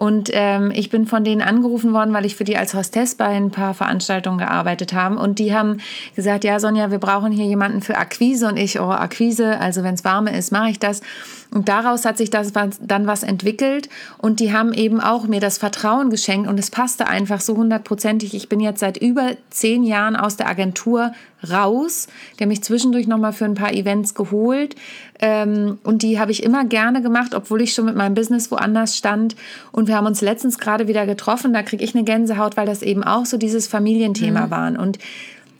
Und 0.00 0.30
ähm, 0.32 0.72
ich 0.74 0.88
bin 0.88 1.04
von 1.04 1.24
denen 1.24 1.42
angerufen 1.42 1.92
worden, 1.92 2.14
weil 2.14 2.24
ich 2.24 2.34
für 2.34 2.44
die 2.44 2.56
als 2.56 2.72
Hostess 2.72 3.16
bei 3.16 3.26
ein 3.26 3.50
paar 3.50 3.74
Veranstaltungen 3.74 4.38
gearbeitet 4.38 4.94
habe. 4.94 5.18
Und 5.18 5.38
die 5.38 5.54
haben 5.54 5.76
gesagt, 6.16 6.42
ja, 6.42 6.58
Sonja, 6.58 6.90
wir 6.90 6.96
brauchen 6.96 7.32
hier 7.32 7.44
jemanden 7.44 7.82
für 7.82 7.98
Akquise. 7.98 8.48
Und 8.48 8.56
ich, 8.56 8.80
oh, 8.80 8.84
Akquise, 8.84 9.60
also 9.60 9.82
wenn 9.82 9.92
es 9.92 10.02
warme 10.02 10.34
ist, 10.34 10.52
mache 10.52 10.70
ich 10.70 10.78
das. 10.78 11.02
Und 11.50 11.68
daraus 11.68 12.06
hat 12.06 12.16
sich 12.16 12.30
das 12.30 12.52
dann 12.52 13.06
was 13.06 13.24
entwickelt 13.24 13.88
und 14.18 14.38
die 14.38 14.52
haben 14.52 14.72
eben 14.72 15.00
auch 15.00 15.26
mir 15.26 15.40
das 15.40 15.58
Vertrauen 15.58 16.08
geschenkt 16.08 16.48
und 16.48 16.60
es 16.60 16.70
passte 16.70 17.08
einfach 17.08 17.40
so 17.40 17.56
hundertprozentig. 17.56 18.34
Ich 18.34 18.48
bin 18.48 18.60
jetzt 18.60 18.78
seit 18.78 18.96
über 18.98 19.32
zehn 19.50 19.82
Jahren 19.82 20.14
aus 20.14 20.36
der 20.36 20.48
Agentur 20.48 21.12
raus. 21.50 22.06
Der 22.38 22.46
mich 22.46 22.62
zwischendurch 22.62 23.06
nochmal 23.08 23.32
für 23.32 23.46
ein 23.46 23.54
paar 23.54 23.72
Events 23.72 24.14
geholt 24.14 24.76
ähm, 25.20 25.78
und 25.84 26.02
die 26.02 26.18
habe 26.18 26.32
ich 26.32 26.42
immer 26.42 26.64
gerne 26.64 27.02
gemacht, 27.02 27.34
obwohl 27.34 27.62
ich 27.62 27.74
schon 27.74 27.84
mit 27.84 27.96
meinem 27.96 28.14
Business 28.14 28.50
woanders 28.50 28.96
stand. 28.96 29.36
Und 29.70 29.86
wir 29.86 29.96
haben 29.96 30.06
uns 30.06 30.20
letztens 30.20 30.58
gerade 30.58 30.88
wieder 30.88 31.06
getroffen. 31.06 31.52
Da 31.52 31.62
kriege 31.62 31.84
ich 31.84 31.94
eine 31.94 32.04
Gänsehaut, 32.04 32.56
weil 32.56 32.66
das 32.66 32.82
eben 32.82 33.04
auch 33.04 33.26
so 33.26 33.36
dieses 33.36 33.66
Familienthema 33.66 34.46
mhm. 34.46 34.50
waren 34.50 34.76
und 34.76 34.98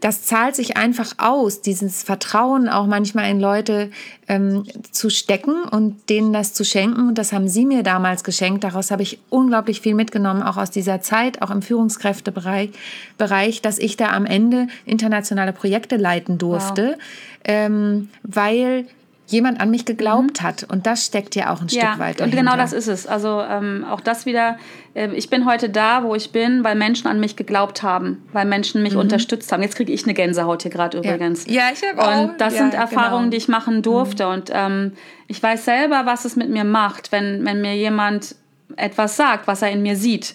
das 0.01 0.23
zahlt 0.23 0.57
sich 0.57 0.77
einfach 0.77 1.13
aus, 1.19 1.61
dieses 1.61 2.03
Vertrauen 2.03 2.69
auch 2.69 2.87
manchmal 2.87 3.31
in 3.31 3.39
Leute 3.39 3.91
ähm, 4.29 4.65
zu 4.91 5.11
stecken 5.11 5.63
und 5.65 6.09
denen 6.09 6.33
das 6.33 6.55
zu 6.55 6.65
schenken. 6.65 7.09
Und 7.09 7.19
das 7.19 7.33
haben 7.33 7.49
sie 7.49 7.67
mir 7.67 7.83
damals 7.83 8.25
geschenkt. 8.25 8.65
Daraus 8.65 8.91
habe 8.91 9.03
ich 9.03 9.19
unglaublich 9.29 9.83
viel 9.83 9.95
mitgenommen, 9.95 10.43
auch 10.43 10.57
aus 10.57 10.71
dieser 10.71 11.03
Zeit, 11.03 11.43
auch 11.43 11.51
im 11.51 11.61
Führungskräftebereich, 11.61 12.71
Bereich, 13.19 13.61
dass 13.61 13.79
ich 13.79 13.99
da 13.99 14.13
am 14.13 14.25
Ende 14.25 14.69
internationale 14.87 15.53
Projekte 15.53 15.97
leiten 15.97 16.39
durfte, 16.39 16.97
wow. 16.97 16.99
ähm, 17.45 18.09
weil 18.23 18.87
jemand 19.31 19.61
an 19.61 19.71
mich 19.71 19.85
geglaubt 19.85 20.41
mhm. 20.41 20.47
hat. 20.47 20.65
Und 20.65 20.87
das 20.87 21.07
steckt 21.07 21.35
ja 21.35 21.53
auch 21.53 21.61
ein 21.61 21.69
ja, 21.69 21.89
Stück 21.89 21.99
weit 22.01 22.21
dahinter. 22.21 22.25
Und 22.25 22.31
genau 22.45 22.57
das 22.57 22.73
ist 22.73 22.89
es. 22.89 23.07
Also 23.07 23.41
ähm, 23.41 23.85
auch 23.89 24.01
das 24.01 24.27
wieder, 24.27 24.59
äh, 24.95 25.13
ich 25.15 25.31
bin 25.31 25.47
heute 25.47 25.71
da, 25.71 26.03
wo 26.03 26.15
ich 26.15 26.33
bin, 26.33 26.65
weil 26.65 26.75
Menschen 26.75 27.07
an 27.07 27.21
mich 27.21 27.37
geglaubt 27.37 27.83
haben, 27.83 28.23
weil 28.33 28.45
Menschen 28.45 28.83
mich 28.83 28.95
mhm. 28.95 29.01
unterstützt 29.01 29.51
haben. 29.53 29.63
Jetzt 29.63 29.77
kriege 29.77 29.93
ich 29.93 30.05
eine 30.05 30.15
Gänsehaut 30.15 30.63
hier 30.63 30.71
gerade 30.71 30.99
übrigens. 30.99 31.47
Ja, 31.49 31.65
ich 31.73 31.83
habe 31.89 32.03
auch. 32.03 32.31
Und 32.31 32.41
das 32.41 32.55
ja, 32.55 32.61
sind 32.61 32.75
Erfahrungen, 32.75 33.25
genau. 33.25 33.31
die 33.31 33.37
ich 33.37 33.49
machen 33.49 33.83
durfte. 33.83 34.27
Mhm. 34.27 34.33
Und 34.33 34.51
ähm, 34.53 34.93
ich 35.29 35.43
weiß 35.43 35.65
selber, 35.65 36.07
was 36.07 36.25
es 36.25 36.37
mit 36.37 36.51
mir 36.51 36.65
macht, 36.65 37.13
wenn, 37.13 37.45
wenn 37.45 37.61
mir 37.61 37.77
jemand 37.77 38.35
etwas 38.77 39.17
sagt, 39.17 39.47
was 39.47 39.63
er 39.63 39.71
in 39.71 39.83
mir 39.83 39.97
sieht. 39.97 40.35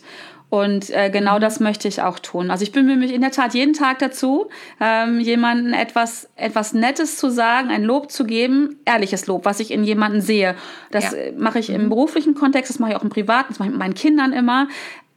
Und 0.50 0.90
äh, 0.92 1.10
genau 1.10 1.40
das 1.40 1.60
möchte 1.60 1.88
ich 1.88 2.02
auch 2.02 2.20
tun. 2.20 2.52
Also 2.52 2.64
ich 2.64 2.72
bemühe 2.72 2.96
mich 2.96 3.14
in 3.14 3.22
der 3.22 3.32
Tat 3.32 3.54
jeden 3.54 3.74
Tag 3.74 4.00
dazu, 4.00 4.48
ähm, 4.80 5.20
jemandem 5.20 5.74
etwas, 5.74 6.30
etwas 6.36 6.74
Nettes 6.74 7.18
zu 7.18 7.30
sagen, 7.30 7.70
ein 7.70 7.84
Lob 7.84 8.12
zu 8.12 8.26
geben, 8.26 8.78
ehrliches 8.86 9.28
Lob, 9.28 9.46
was 9.46 9.60
ich 9.60 9.72
in 9.72 9.84
jemanden 9.84 10.22
sehe. 10.22 10.56
Das 10.92 11.12
ja. 11.12 11.18
Äh, 11.18 11.32
mache 11.34 11.60
ich 11.60 11.70
im 11.70 11.86
mhm. 11.86 11.90
beruflichen 11.90 12.36
Kontext, 12.36 12.70
das 12.70 12.80
mache 12.80 12.92
ich 12.92 12.98
auch 12.98 13.04
im 13.04 13.10
privaten, 13.10 13.48
das 13.50 13.60
mache 13.60 13.70
ich 13.70 13.74
mit 13.74 13.80
meinen 13.80 13.96
Kindern 13.96 14.34
immer. 14.34 14.68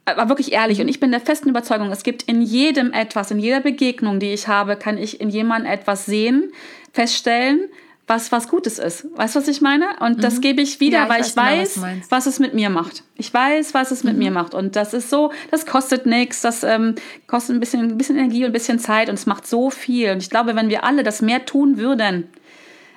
Aber 0.05 0.29
wirklich 0.29 0.51
ehrlich. 0.51 0.81
Und 0.81 0.87
ich 0.87 0.99
bin 0.99 1.11
der 1.11 1.21
festen 1.21 1.49
Überzeugung, 1.49 1.91
es 1.91 2.03
gibt 2.03 2.23
in 2.23 2.41
jedem 2.41 2.91
etwas, 2.91 3.29
in 3.29 3.39
jeder 3.39 3.59
Begegnung, 3.59 4.19
die 4.19 4.33
ich 4.33 4.47
habe, 4.47 4.75
kann 4.75 4.97
ich 4.97 5.21
in 5.21 5.29
jemandem 5.29 5.71
etwas 5.71 6.05
sehen, 6.05 6.51
feststellen, 6.91 7.69
was 8.09 8.31
was 8.31 8.47
Gutes 8.47 8.79
ist. 8.79 9.05
Weißt 9.15 9.35
du, 9.35 9.39
was 9.39 9.47
ich 9.47 9.61
meine? 9.61 9.85
Und 9.99 10.17
mhm. 10.17 10.21
das 10.21 10.41
gebe 10.41 10.61
ich 10.61 10.79
wieder, 10.79 10.97
ja, 10.97 11.03
ich 11.03 11.09
weil 11.09 11.21
ich 11.21 11.37
weiß, 11.37 11.73
genau, 11.75 11.87
was, 11.87 12.11
was, 12.11 12.25
es 12.25 12.39
mit 12.39 12.53
mir 12.53 12.69
macht. 12.69 13.03
Ich 13.15 13.33
weiß, 13.33 13.73
was 13.73 13.91
es 13.91 14.03
mit 14.03 14.13
mhm. 14.13 14.19
mir 14.19 14.31
macht. 14.31 14.53
Und 14.53 14.75
das 14.75 14.93
ist 14.93 15.09
so, 15.09 15.31
das 15.51 15.65
kostet 15.65 16.05
nichts, 16.05 16.41
das 16.41 16.63
ähm, 16.63 16.95
kostet 17.27 17.55
ein 17.55 17.59
bisschen, 17.59 17.81
ein 17.81 17.97
bisschen 17.97 18.17
Energie 18.17 18.43
und 18.43 18.49
ein 18.49 18.53
bisschen 18.53 18.79
Zeit 18.79 19.09
und 19.09 19.15
es 19.15 19.25
macht 19.25 19.47
so 19.47 19.69
viel. 19.69 20.11
Und 20.11 20.17
ich 20.23 20.29
glaube, 20.29 20.55
wenn 20.55 20.69
wir 20.69 20.83
alle 20.83 21.03
das 21.03 21.21
mehr 21.21 21.45
tun 21.45 21.77
würden, 21.77 22.27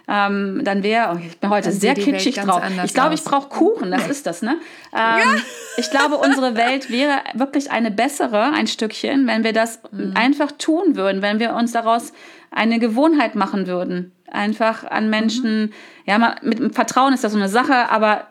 ähm, 0.09 0.63
dann 0.65 0.83
wäre, 0.83 1.15
oh, 1.15 1.19
ich 1.25 1.39
bin 1.39 1.51
heute 1.51 1.71
dann 1.71 1.79
sehr 1.79 1.95
kitschig 1.95 2.35
drauf. 2.35 2.63
Ich 2.85 2.95
glaube, 2.95 3.15
ich 3.15 3.23
brauche 3.23 3.49
Kuchen, 3.49 3.91
das 3.91 4.09
ist 4.09 4.27
das, 4.27 4.43
ne? 4.43 4.57
Ähm, 4.95 4.99
ja. 4.99 5.37
Ich 5.79 5.91
glaube, 5.91 6.19
unsere 6.19 6.55
Welt 6.55 6.91
wäre 6.91 7.21
wirklich 7.33 7.71
eine 7.71 7.91
bessere, 7.91 8.53
ein 8.53 8.67
Stückchen, 8.67 9.27
wenn 9.27 9.43
wir 9.43 9.55
das 9.55 9.81
mhm. 9.91 10.13
einfach 10.15 10.53
tun 10.53 10.97
würden, 10.97 11.23
wenn 11.23 11.41
wir 11.41 11.55
uns 11.55 11.73
daraus 11.73 12.13
eine 12.51 12.79
Gewohnheit 12.79 13.37
machen 13.37 13.67
würden 13.67 14.13
einfach 14.33 14.85
an 14.85 15.11
Menschen. 15.11 15.63
Mhm. 15.63 15.73
Ja, 16.07 16.19
mal, 16.19 16.37
mit 16.43 16.75
Vertrauen 16.75 17.13
ist 17.15 17.25
das 17.25 17.33
so 17.33 17.39
eine 17.39 17.49
Sache, 17.49 17.91
aber 17.91 18.27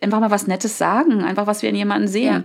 einfach 0.00 0.20
mal 0.20 0.30
was 0.30 0.46
Nettes 0.46 0.78
sagen, 0.78 1.22
einfach 1.22 1.46
was 1.46 1.62
wir 1.62 1.68
in 1.68 1.76
jemanden 1.76 2.08
sehen. 2.08 2.44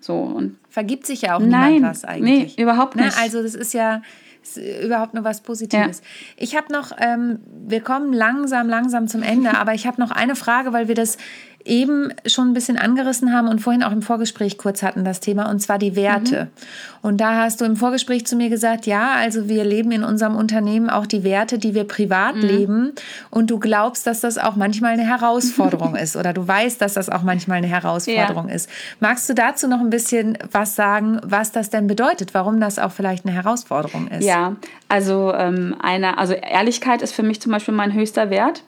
So 0.00 0.14
und 0.14 0.58
vergibt 0.68 1.06
sich 1.06 1.22
ja 1.22 1.36
auch 1.36 1.40
Nein, 1.40 1.74
niemand 1.74 1.94
was 1.94 2.04
eigentlich. 2.04 2.56
Nee, 2.56 2.62
überhaupt 2.62 2.96
ne, 2.96 3.04
nicht. 3.04 3.16
Ne? 3.16 3.22
Also 3.22 3.42
das 3.42 3.54
ist 3.54 3.72
ja 3.72 4.02
ist 4.42 4.56
überhaupt 4.56 5.14
nur 5.14 5.24
was 5.24 5.40
Positives. 5.40 6.00
Ja. 6.00 6.04
Ich 6.36 6.56
habe 6.56 6.72
noch, 6.72 6.90
ähm, 6.98 7.38
wir 7.46 7.80
kommen 7.80 8.12
langsam, 8.12 8.68
langsam 8.68 9.06
zum 9.06 9.22
Ende, 9.22 9.56
aber 9.58 9.74
ich 9.74 9.86
habe 9.86 10.00
noch 10.00 10.10
eine 10.10 10.34
Frage, 10.34 10.72
weil 10.72 10.88
wir 10.88 10.94
das 10.94 11.16
eben 11.64 12.12
schon 12.26 12.50
ein 12.50 12.54
bisschen 12.54 12.78
angerissen 12.78 13.32
haben 13.32 13.48
und 13.48 13.60
vorhin 13.60 13.82
auch 13.82 13.92
im 13.92 14.02
Vorgespräch 14.02 14.58
kurz 14.58 14.82
hatten 14.82 15.04
das 15.04 15.20
Thema, 15.20 15.50
und 15.50 15.60
zwar 15.60 15.78
die 15.78 15.96
Werte. 15.96 16.44
Mhm. 16.44 16.48
Und 17.02 17.20
da 17.20 17.34
hast 17.42 17.60
du 17.60 17.64
im 17.64 17.76
Vorgespräch 17.76 18.26
zu 18.26 18.36
mir 18.36 18.48
gesagt, 18.48 18.86
ja, 18.86 19.14
also 19.16 19.48
wir 19.48 19.64
leben 19.64 19.90
in 19.90 20.04
unserem 20.04 20.36
Unternehmen 20.36 20.88
auch 20.88 21.06
die 21.06 21.24
Werte, 21.24 21.58
die 21.58 21.74
wir 21.74 21.84
privat 21.84 22.36
mhm. 22.36 22.42
leben. 22.42 22.92
Und 23.30 23.50
du 23.50 23.58
glaubst, 23.58 24.06
dass 24.06 24.20
das 24.20 24.38
auch 24.38 24.54
manchmal 24.54 24.92
eine 24.92 25.06
Herausforderung 25.06 25.96
ist 26.02 26.16
oder 26.16 26.32
du 26.32 26.46
weißt, 26.46 26.80
dass 26.80 26.94
das 26.94 27.08
auch 27.08 27.22
manchmal 27.22 27.58
eine 27.58 27.66
Herausforderung 27.66 28.48
ja. 28.48 28.54
ist. 28.54 28.70
Magst 29.00 29.28
du 29.28 29.34
dazu 29.34 29.66
noch 29.66 29.80
ein 29.80 29.90
bisschen 29.90 30.38
was 30.50 30.76
sagen, 30.76 31.20
was 31.24 31.50
das 31.50 31.70
denn 31.70 31.86
bedeutet, 31.88 32.34
warum 32.34 32.60
das 32.60 32.78
auch 32.78 32.92
vielleicht 32.92 33.26
eine 33.26 33.34
Herausforderung 33.34 34.08
ist? 34.08 34.24
Ja, 34.24 34.56
also 34.88 35.32
ähm, 35.34 35.74
eine, 35.82 36.18
also 36.18 36.34
Ehrlichkeit 36.34 37.02
ist 37.02 37.12
für 37.12 37.22
mich 37.22 37.40
zum 37.40 37.50
Beispiel 37.50 37.74
mein 37.74 37.92
höchster 37.92 38.30
Wert. 38.30 38.62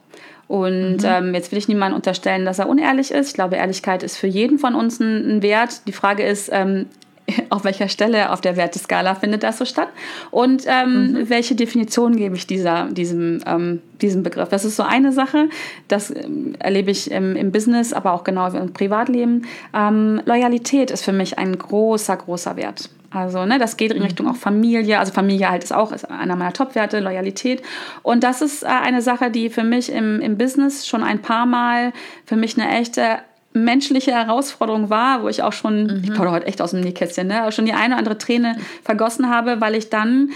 Und 0.54 0.98
mhm. 0.98 1.04
ähm, 1.04 1.34
jetzt 1.34 1.50
will 1.50 1.58
ich 1.58 1.66
niemandem 1.66 1.96
unterstellen, 1.96 2.44
dass 2.44 2.60
er 2.60 2.68
unehrlich 2.68 3.10
ist. 3.10 3.26
Ich 3.30 3.34
glaube, 3.34 3.56
Ehrlichkeit 3.56 4.04
ist 4.04 4.16
für 4.16 4.28
jeden 4.28 4.60
von 4.60 4.76
uns 4.76 5.00
ein, 5.00 5.38
ein 5.38 5.42
Wert. 5.42 5.88
Die 5.88 5.92
Frage 5.92 6.22
ist, 6.22 6.48
ähm, 6.52 6.86
auf 7.50 7.64
welcher 7.64 7.88
Stelle 7.88 8.30
auf 8.30 8.40
der 8.40 8.56
Werteskala 8.56 9.16
findet 9.16 9.42
das 9.42 9.58
so 9.58 9.64
statt 9.64 9.88
und 10.30 10.62
ähm, 10.68 11.10
mhm. 11.10 11.28
welche 11.28 11.56
Definition 11.56 12.14
gebe 12.14 12.36
ich 12.36 12.46
dieser, 12.46 12.86
diesem, 12.86 13.40
ähm, 13.46 13.82
diesem 14.00 14.22
Begriff. 14.22 14.48
Das 14.48 14.64
ist 14.64 14.76
so 14.76 14.84
eine 14.84 15.10
Sache, 15.10 15.48
das 15.88 16.14
ähm, 16.14 16.54
erlebe 16.60 16.92
ich 16.92 17.10
im, 17.10 17.34
im, 17.34 17.50
Business, 17.50 17.92
aber 17.92 18.12
auch 18.12 18.22
genau 18.22 18.46
im 18.46 18.72
Privatleben. 18.72 19.46
Ähm, 19.74 20.22
Loyalität 20.24 20.92
ist 20.92 21.04
für 21.04 21.12
mich 21.12 21.36
ein 21.36 21.58
großer, 21.58 22.16
großer 22.16 22.54
Wert. 22.54 22.90
Also, 23.14 23.44
ne, 23.46 23.58
das 23.58 23.76
geht 23.76 23.92
in 23.92 23.98
mhm. 23.98 24.04
Richtung 24.04 24.28
auch 24.28 24.36
Familie. 24.36 24.98
Also, 24.98 25.12
Familie 25.12 25.50
halt 25.50 25.64
ist 25.64 25.72
auch 25.72 25.92
ist 25.92 26.10
einer 26.10 26.36
meiner 26.36 26.52
Top-Werte, 26.52 27.00
Loyalität. 27.00 27.62
Und 28.02 28.24
das 28.24 28.42
ist 28.42 28.62
äh, 28.62 28.66
eine 28.66 29.02
Sache, 29.02 29.30
die 29.30 29.50
für 29.50 29.64
mich 29.64 29.90
im, 29.90 30.20
im 30.20 30.36
Business 30.36 30.86
schon 30.86 31.02
ein 31.02 31.22
paar 31.22 31.46
Mal 31.46 31.92
für 32.26 32.36
mich 32.36 32.58
eine 32.58 32.70
echte 32.76 33.18
menschliche 33.54 34.10
Herausforderung 34.10 34.90
war, 34.90 35.22
wo 35.22 35.28
ich 35.28 35.42
auch 35.42 35.52
schon, 35.52 35.84
mhm. 35.84 36.00
ich 36.02 36.14
komme 36.14 36.32
heute 36.32 36.46
echt 36.46 36.60
aus 36.60 36.72
dem 36.72 36.80
Nähkästchen, 36.80 37.28
ne, 37.28 37.50
schon 37.52 37.66
die 37.66 37.72
eine 37.72 37.94
oder 37.94 37.98
andere 37.98 38.18
Träne 38.18 38.56
vergossen 38.82 39.30
habe, 39.30 39.60
weil 39.60 39.76
ich 39.76 39.90
dann 39.90 40.30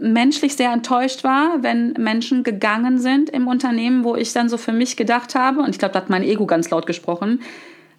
menschlich 0.00 0.54
sehr 0.54 0.72
enttäuscht 0.72 1.24
war, 1.24 1.62
wenn 1.62 1.92
Menschen 1.94 2.44
gegangen 2.44 2.98
sind 2.98 3.30
im 3.30 3.48
Unternehmen, 3.48 4.04
wo 4.04 4.14
ich 4.14 4.32
dann 4.32 4.48
so 4.48 4.56
für 4.56 4.72
mich 4.72 4.96
gedacht 4.96 5.34
habe, 5.34 5.60
und 5.60 5.70
ich 5.70 5.78
glaube, 5.78 5.94
da 5.94 6.00
hat 6.00 6.10
mein 6.10 6.22
Ego 6.22 6.46
ganz 6.46 6.70
laut 6.70 6.86
gesprochen, 6.86 7.40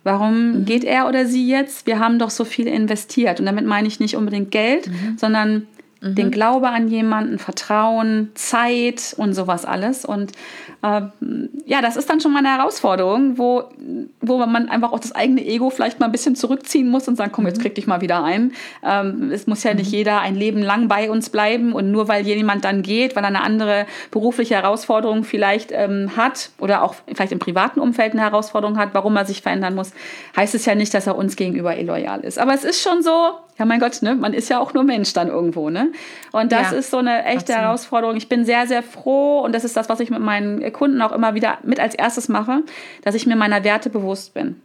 warum 0.10 0.52
mhm. 0.52 0.66
geht 0.66 0.84
er 0.84 1.08
oder 1.08 1.26
sie 1.26 1.48
jetzt? 1.48 1.86
Wir 1.86 2.00
haben 2.00 2.20
doch 2.20 2.30
so 2.30 2.46
viel 2.46 2.68
investiert. 2.68 3.40
Und 3.40 3.46
damit 3.46 3.66
meine 3.66 3.88
ich 3.88 4.00
nicht 4.00 4.16
unbedingt 4.16 4.52
Geld, 4.52 4.88
mhm. 4.88 5.18
sondern 5.18 5.68
mhm. 6.02 6.16
den 6.16 6.32
Glaube 6.32 6.70
an 6.70 6.88
jemanden, 6.88 7.40
Vertrauen, 7.40 8.32
Zeit 8.36 9.14
und 9.18 9.34
sowas 9.34 9.66
alles. 9.66 10.06
Und 10.06 10.32
äh, 10.82 11.02
ja, 11.66 11.82
das 11.82 11.98
ist 11.98 12.10
dann 12.10 12.22
schon 12.22 12.34
mal 12.34 12.40
eine 12.40 12.58
Herausforderung, 12.58 13.38
wo, 13.38 13.66
wo 14.22 14.38
man 14.38 14.70
einfach 14.70 14.92
auch 14.92 15.00
das 15.00 15.12
eigene 15.12 15.46
Ego 15.46 15.70
vielleicht 15.70 16.00
mal 16.00 16.06
ein 16.06 16.12
bisschen 16.12 16.36
zurückziehen 16.36 16.90
muss 16.90 17.08
und 17.08 17.16
sagen, 17.16 17.32
komm, 17.32 17.48
jetzt 17.48 17.58
mhm. 17.58 17.64
krieg 17.64 17.76
dich 17.76 17.88
mal 17.88 18.02
wieder 18.02 18.24
ein. 18.24 18.54
Ähm, 18.84 19.32
es 19.32 19.48
muss 19.48 19.64
ja 19.64 19.74
nicht 19.74 19.92
mhm. 19.92 19.98
jeder 19.98 20.22
ein 20.22 20.36
Leben 20.36 20.62
lang 20.62 20.88
bei 20.88 21.12
uns 21.12 21.30
bleiben 21.30 21.74
und 21.74 21.92
nur 21.92 22.08
weil 22.08 22.26
jemand 22.26 22.66
dann 22.66 22.82
geht, 22.82 23.16
weil 23.16 23.24
er 23.24 23.28
eine 23.28 23.42
andere 23.42 23.86
berufliche 24.12 24.56
Herausforderung 24.56 25.24
vielleicht 25.24 25.72
ähm, 25.72 26.16
hat 26.16 26.52
oder 26.60 26.84
auch 26.84 26.96
vielleicht 27.14 27.32
im 27.32 27.40
privaten 27.40 27.80
Umfeld 27.80 28.14
eine 28.14 28.22
Herausforderung 28.22 28.78
hat, 28.78 28.90
warum 28.94 29.16
er 29.18 29.26
sich 29.26 29.42
verändern 29.42 29.76
muss, 29.76 29.92
heißt 30.36 30.56
es 30.56 30.66
ja 30.66 30.76
nicht, 30.76 30.94
dass 30.94 31.08
er 31.08 31.16
uns 31.16 31.36
gegenüber 31.36 31.78
illoyal 31.78 32.22
ist. 32.22 32.40
Aber 32.40 32.54
es 32.54 32.64
ist 32.64 32.82
schon 32.82 33.02
so, 33.04 33.32
ja 33.60 33.66
mein 33.66 33.80
Gott, 33.80 34.02
ne, 34.02 34.16
man 34.16 34.34
ist 34.34 34.50
ja 34.50 34.60
auch 34.60 34.74
nur 34.74 34.84
Mensch 34.84 35.14
dann 35.14 35.28
irgendwo, 35.28 35.70
ne? 35.70 35.92
Und 36.32 36.52
das 36.52 36.72
ja, 36.72 36.78
ist 36.78 36.90
so 36.90 36.98
eine 36.98 37.26
echte 37.26 37.54
absolut. 37.54 37.62
Herausforderung. 37.62 38.16
Ich 38.16 38.30
bin 38.30 38.46
sehr, 38.46 38.66
sehr 38.66 38.82
froh 38.82 39.42
und 39.42 39.54
das 39.54 39.66
ist 39.66 39.76
das, 39.76 39.90
was 39.90 40.00
ich 40.00 40.10
mit 40.10 40.22
meinen 40.22 40.72
Kunden 40.72 41.02
auch 41.02 41.12
immer 41.12 41.36
wieder 41.36 41.58
mit 41.64 41.80
als 41.80 41.94
erstes 41.94 42.30
mache, 42.30 42.64
dass 43.04 43.16
ich 43.16 43.28
mir 43.28 43.36
meiner 43.36 43.64
Werte 43.64 43.90
bewusst 43.90 44.34
bin. 44.34 44.62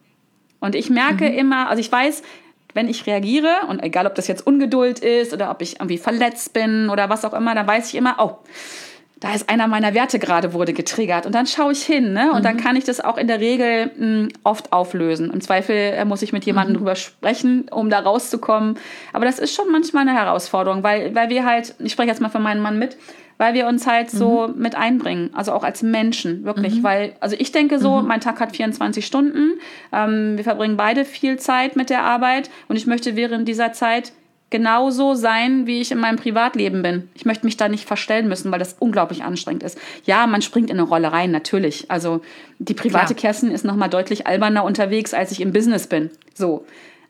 Und 0.61 0.77
ich 0.77 0.89
merke 0.89 1.29
mhm. 1.29 1.39
immer, 1.39 1.69
also 1.69 1.81
ich 1.81 1.91
weiß, 1.91 2.23
wenn 2.73 2.89
ich 2.89 3.07
reagiere 3.07 3.67
und 3.69 3.83
egal, 3.83 4.07
ob 4.07 4.15
das 4.15 4.29
jetzt 4.29 4.47
Ungeduld 4.47 5.01
ist 5.01 5.33
oder 5.33 5.51
ob 5.51 5.61
ich 5.61 5.75
irgendwie 5.81 5.99
verletzt 5.99 6.53
bin 6.53 6.89
oder 6.89 7.11
was 7.11 7.25
auch 7.25 7.35
immer, 7.35 7.55
dann 7.55 7.67
weiß 7.67 7.89
ich 7.89 7.97
immer, 7.97 8.17
oh, 8.19 8.39
da 9.21 9.33
ist 9.33 9.49
einer 9.49 9.69
meiner 9.69 9.95
Werte 9.95 10.19
gerade 10.19 10.53
wurde 10.53 10.73
getriggert. 10.73 11.25
Und 11.25 11.35
dann 11.35 11.47
schaue 11.47 11.73
ich 11.73 11.83
hin, 11.83 12.13
ne? 12.13 12.33
Und 12.33 12.41
mhm. 12.41 12.43
dann 12.43 12.57
kann 12.57 12.77
ich 12.77 12.85
das 12.85 13.01
auch 13.01 13.17
in 13.17 13.27
der 13.27 13.41
Regel 13.41 13.87
mh, 13.87 13.93
hm, 13.97 14.29
oft 14.43 14.73
auflösen. 14.73 15.31
Im 15.31 15.41
Zweifel 15.41 15.77
äh, 15.77 16.05
muss 16.05 16.23
ich 16.23 16.33
mit 16.33 16.45
jemandem 16.45 16.75
mhm. 16.75 16.79
drüber 16.79 16.97
sprechen, 16.97 17.67
um 17.71 17.91
da 17.91 18.01
rauszukommen. 18.01 18.77
Aber 19.13 19.25
das 19.25 19.39
ist 19.39 19.55
schon 19.55 19.71
manchmal 19.71 20.07
eine 20.07 20.19
Herausforderung, 20.19 20.83
weil, 20.83 21.15
weil 21.15 21.31
wir 21.31 21.45
halt, 21.45 21.75
ich 21.79 21.93
spreche 21.93 22.09
jetzt 22.09 22.21
mal 22.21 22.29
für 22.29 22.41
meinen 22.41 22.61
Mann 22.61 22.79
mit, 22.79 22.97
weil 23.39 23.55
wir 23.55 23.67
uns 23.67 23.87
halt 23.87 24.11
so 24.11 24.49
mhm. 24.49 24.61
mit 24.61 24.75
einbringen, 24.75 25.31
also 25.33 25.53
auch 25.53 25.65
als 25.65 25.83
Menschen, 25.83 26.45
wirklich. 26.45 26.77
Mhm. 26.77 26.83
Weil, 26.83 27.17
also 27.21 27.37
ich 27.39 27.53
denke 27.53 27.79
so, 27.79 28.01
mhm. 28.01 28.09
mein 28.09 28.21
Tag 28.21 28.41
hat 28.41 28.55
24 28.55 29.05
Stunden, 29.05 29.55
ähm, 29.93 30.37
wir 30.37 30.45
verbringen 30.45 30.77
beide 30.77 31.05
viel 31.05 31.39
Zeit 31.39 31.77
mit 31.77 31.91
der 31.91 32.03
Arbeit 32.03 32.51
und 32.69 32.77
ich 32.77 32.87
möchte 32.87 33.17
während 33.17 33.49
dieser 33.49 33.73
Zeit 33.73 34.13
genauso 34.55 35.15
sein, 35.15 35.67
wie 35.67 35.81
ich 35.81 35.91
in 35.91 35.99
meinem 35.99 36.15
Privatleben 36.15 36.81
bin. 36.81 37.09
Ich 37.15 37.25
möchte 37.25 37.45
mich 37.45 37.57
da 37.57 37.69
nicht 37.69 37.89
verstellen 37.89 38.29
müssen, 38.29 38.53
weil 38.53 38.61
das 38.61 38.77
unglaublich 38.79 39.25
anstrengend 39.25 39.65
ist. 39.65 39.77
Ja, 40.05 40.29
man 40.29 40.43
springt 40.43 40.71
in 40.71 40.79
eine 40.79 40.87
Rolle 40.87 41.11
rein, 41.11 41.33
natürlich. 41.33 41.91
Also 41.91 42.21
die 42.61 42.75
private 42.75 43.15
Klar. 43.15 43.33
Kerstin 43.33 43.51
ist 43.51 43.65
noch 43.65 43.75
mal 43.75 43.89
deutlich 43.89 44.29
alberner 44.29 44.63
unterwegs, 44.63 45.13
als 45.13 45.33
ich 45.33 45.41
im 45.41 45.53
Business 45.53 45.89
bin. 45.89 46.11
So. 46.35 46.65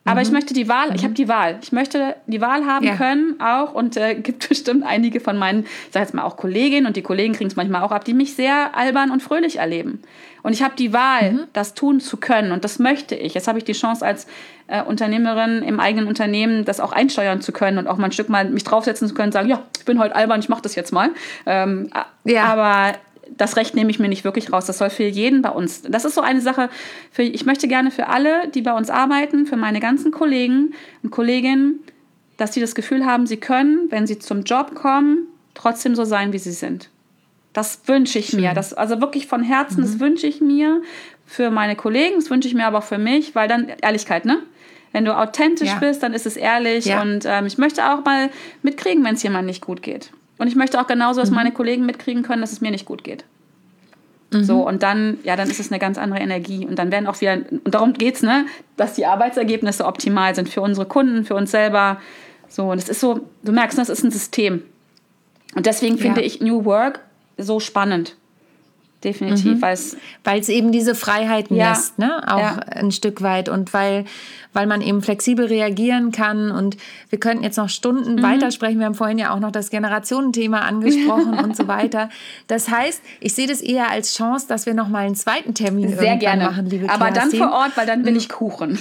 Aber 0.05 0.21
mhm. 0.21 0.27
ich 0.27 0.33
möchte 0.33 0.55
die 0.55 0.69
Wahl, 0.69 0.91
mhm. 0.91 0.97
ich 0.97 1.05
habe 1.05 1.15
die 1.15 1.29
Wahl. 1.29 1.59
Ich 1.63 1.73
möchte 1.73 2.17
die 2.27 2.41
Wahl 2.41 2.67
haben 2.67 2.85
ja. 2.85 2.97
können 2.97 3.41
auch 3.41 3.75
und 3.75 3.97
äh, 3.97 4.15
gibt 4.23 4.49
bestimmt 4.49 4.85
einige 4.85 5.21
von 5.21 5.39
meinen, 5.39 5.65
ich 5.65 5.93
sage 5.93 6.05
jetzt 6.05 6.15
mal 6.15 6.25
auch 6.25 6.37
Kolleginnen 6.37 6.87
und 6.87 6.97
die 6.97 7.03
Kollegen 7.03 7.35
kriegen 7.35 7.49
es 7.49 7.57
manchmal 7.57 7.83
auch 7.83 7.93
ab, 7.93 8.05
die 8.05 8.15
mich 8.15 8.35
sehr 8.35 8.77
albern 8.77 9.11
und 9.11 9.23
fröhlich 9.23 9.59
erleben. 9.59 10.03
Und 10.43 10.53
ich 10.53 10.63
habe 10.63 10.75
die 10.77 10.93
Wahl, 10.93 11.33
mhm. 11.33 11.41
das 11.55 11.73
tun 11.75 12.01
zu 12.01 12.19
können 12.19 12.53
und 12.53 12.65
das 12.65 12.79
möchte 12.79 13.15
ich. 13.15 13.33
Jetzt 13.33 13.49
habe 13.49 13.59
ich 13.59 13.65
die 13.65 13.73
Chance 13.73 14.05
als 14.05 14.27
äh, 14.67 14.83
Unternehmerin 14.83 15.63
im 15.63 15.81
eigenen 15.81 16.07
Unternehmen, 16.07 16.67
das 16.67 16.81
auch 16.81 16.93
einsteuern 16.93 17.41
zu 17.41 17.53
können 17.53 17.79
und 17.79 17.87
auch 17.87 17.97
mal 17.97 18.07
ein 18.07 18.13
Stück 18.13 18.29
mal 18.29 18.45
mich 18.45 18.65
draufsetzen 18.65 19.09
zu 19.09 19.15
können, 19.15 19.33
sagen, 19.33 19.49
ja, 19.49 19.63
ich 19.79 19.87
bin 19.87 19.99
heute 19.99 20.15
albern, 20.15 20.41
ich 20.41 20.51
mache 20.51 20.63
das 20.63 20.75
jetzt 20.75 20.93
mal. 20.93 21.11
Ähm, 21.47 21.91
ja. 22.25 22.45
Aber 22.45 22.99
das 23.37 23.57
Recht 23.57 23.75
nehme 23.75 23.91
ich 23.91 23.99
mir 23.99 24.09
nicht 24.09 24.25
wirklich 24.25 24.53
raus. 24.53 24.67
Das 24.67 24.79
soll 24.79 24.91
für 24.91 25.05
jeden 25.05 25.43
bei 25.43 25.51
uns. 25.51 25.83
Das 25.83 26.05
ist 26.05 26.15
so 26.15 26.21
eine 26.21 26.41
Sache, 26.41 26.71
für, 27.11 27.23
ich 27.23 27.47
möchte 27.47 27.69
gerne 27.69 27.91
für 27.91 28.09
alle, 28.09 28.49
die 28.49 28.63
bei 28.63 28.73
uns 28.73 28.91
arbeiten, 28.91 29.47
für 29.47 29.57
meine 29.57 29.81
ganzen 29.81 30.11
Kollegen 30.13 30.75
und 31.03 31.11
Kolleginnen, 31.11 31.81
dass 32.37 32.55
sie 32.55 32.61
das 32.61 32.75
Gefühl 32.75 33.05
haben, 33.07 33.27
sie 33.27 33.37
können, 33.37 33.91
wenn 33.91 34.07
sie 34.07 34.19
zum 34.19 34.43
Job 34.43 34.75
kommen, 34.75 35.29
trotzdem 35.55 35.95
so 35.95 36.05
sein, 36.05 36.33
wie 36.33 36.39
sie 36.39 36.53
sind. 36.53 36.91
Das 37.53 37.81
wünsche 37.87 38.19
ich 38.19 38.29
Schön. 38.29 38.41
mir. 38.41 38.53
Das, 38.53 38.75
also 38.75 39.01
wirklich 39.01 39.27
von 39.27 39.43
Herzen, 39.43 39.81
mhm. 39.81 39.83
das 39.83 40.01
wünsche 40.01 40.27
ich 40.27 40.41
mir 40.41 40.83
für 41.27 41.51
meine 41.51 41.77
Kollegen, 41.77 42.17
das 42.17 42.31
wünsche 42.31 42.49
ich 42.49 42.55
mir 42.55 42.67
aber 42.67 42.79
auch 42.79 42.85
für 42.85 42.99
mich, 42.99 43.35
weil 43.35 43.49
dann 43.49 43.69
Ehrlichkeit, 43.81 44.25
ne? 44.25 44.41
Wenn 44.93 45.05
du 45.05 45.17
authentisch 45.17 45.71
ja. 45.71 45.79
bist, 45.79 46.05
dann 46.05 46.15
ist 46.15 46.25
es 46.25 46.37
ehrlich. 46.37 46.85
Ja. 46.85 47.03
Und 47.03 47.25
ähm, 47.27 47.47
ich 47.47 47.59
möchte 47.59 47.85
auch 47.91 48.05
mal 48.05 48.31
mitkriegen, 48.63 49.05
wenn 49.05 49.15
es 49.15 49.25
jemandem 49.25 49.47
nicht 49.47 49.61
gut 49.61 49.83
geht. 49.83 50.13
Und 50.39 50.49
ich 50.49 50.57
möchte 50.57 50.81
auch 50.81 50.87
genauso, 50.87 51.21
dass 51.21 51.31
mhm. 51.31 51.37
meine 51.37 51.53
Kollegen 51.53 51.87
mitkriegen 51.87 52.23
können, 52.23 52.41
dass 52.41 52.53
es 52.53 52.61
mir 52.61 52.71
nicht 52.71 52.87
gut 52.87 53.05
geht. 53.05 53.25
Mhm. 54.33 54.45
So, 54.45 54.67
und 54.67 54.83
dann, 54.83 55.19
ja, 55.23 55.37
dann 55.37 55.49
ist 55.49 55.61
es 55.61 55.71
eine 55.71 55.79
ganz 55.79 55.99
andere 55.99 56.21
Energie. 56.21 56.67
Und 56.67 56.79
dann 56.79 56.91
werden 56.91 57.07
auch 57.07 57.21
wieder, 57.21 57.39
und 57.51 57.75
darum 57.75 57.93
geht 57.93 58.17
es, 58.17 58.23
ne, 58.23 58.47
dass 58.77 58.95
die 58.95 59.07
Arbeitsergebnisse 59.07 59.85
optimal 59.85 60.35
sind 60.35 60.49
für 60.49 60.61
unsere 60.61 60.87
Kunden, 60.87 61.25
für 61.25 61.35
uns 61.35 61.51
selber. 61.51 62.01
So, 62.49 62.71
und 62.71 62.79
es 62.79 62.89
ist 62.89 63.01
so, 63.01 63.21
du 63.43 63.53
merkst, 63.53 63.79
das 63.79 63.89
ist 63.89 64.03
ein 64.03 64.11
System. 64.11 64.63
Und 65.55 65.67
deswegen 65.67 65.99
finde 65.99 66.21
ja. 66.21 66.27
ich 66.27 66.41
New 66.41 66.65
Work 66.65 67.01
so 67.39 67.61
spannend. 67.61 68.17
Definitiv, 69.05 69.59
mhm. 69.59 69.63
weil 70.25 70.41
es 70.41 70.49
eben 70.49 70.73
diese 70.73 70.95
Freiheiten 70.95 71.57
ja. 71.57 71.71
lässt, 71.71 71.99
ne? 71.99 72.23
Auch 72.27 72.39
ja. 72.39 72.57
ein 72.71 72.91
Stück 72.91 73.21
weit 73.21 73.51
und 73.51 73.75
weil, 73.75 74.07
weil 74.55 74.67
man 74.67 74.81
eben 74.81 75.03
flexibel 75.03 75.45
reagieren 75.45 76.11
kann 76.11 76.51
und 76.51 76.79
wir 77.11 77.21
könnten 77.21 77.45
jetzt 77.45 77.59
noch 77.59 77.69
Stunden 77.69 78.17
mhm. 78.17 78.23
weitersprechen. 78.23 78.79
Wir 78.79 78.87
haben 78.87 78.95
vorhin 78.95 79.19
ja 79.19 79.35
auch 79.35 79.41
noch 79.41 79.53
das 79.53 79.69
Generationenthema 79.69 80.61
angesprochen 80.61 81.39
und 81.45 81.55
so 81.55 81.69
weiter. 81.69 82.09
Das 82.47 82.71
heißt, 82.71 83.03
ich 83.21 83.35
sehe 83.35 83.47
das 83.47 83.61
eher 83.61 83.91
als 83.91 84.15
Chance, 84.15 84.47
dass 84.49 84.65
wir 84.65 84.73
noch 84.73 84.89
mal 84.89 85.05
einen 85.05 85.17
zweiten 85.17 85.53
Termin 85.53 85.97
Sehr 85.97 86.17
gerne. 86.17 86.45
machen, 86.45 86.71
liebe 86.71 86.89
Aber 86.89 87.11
Kerstin. 87.11 87.39
dann 87.39 87.51
vor 87.51 87.59
Ort, 87.59 87.77
weil 87.77 87.87
dann 87.87 88.07
will 88.07 88.17
ich 88.17 88.31
Kuchen. 88.31 88.79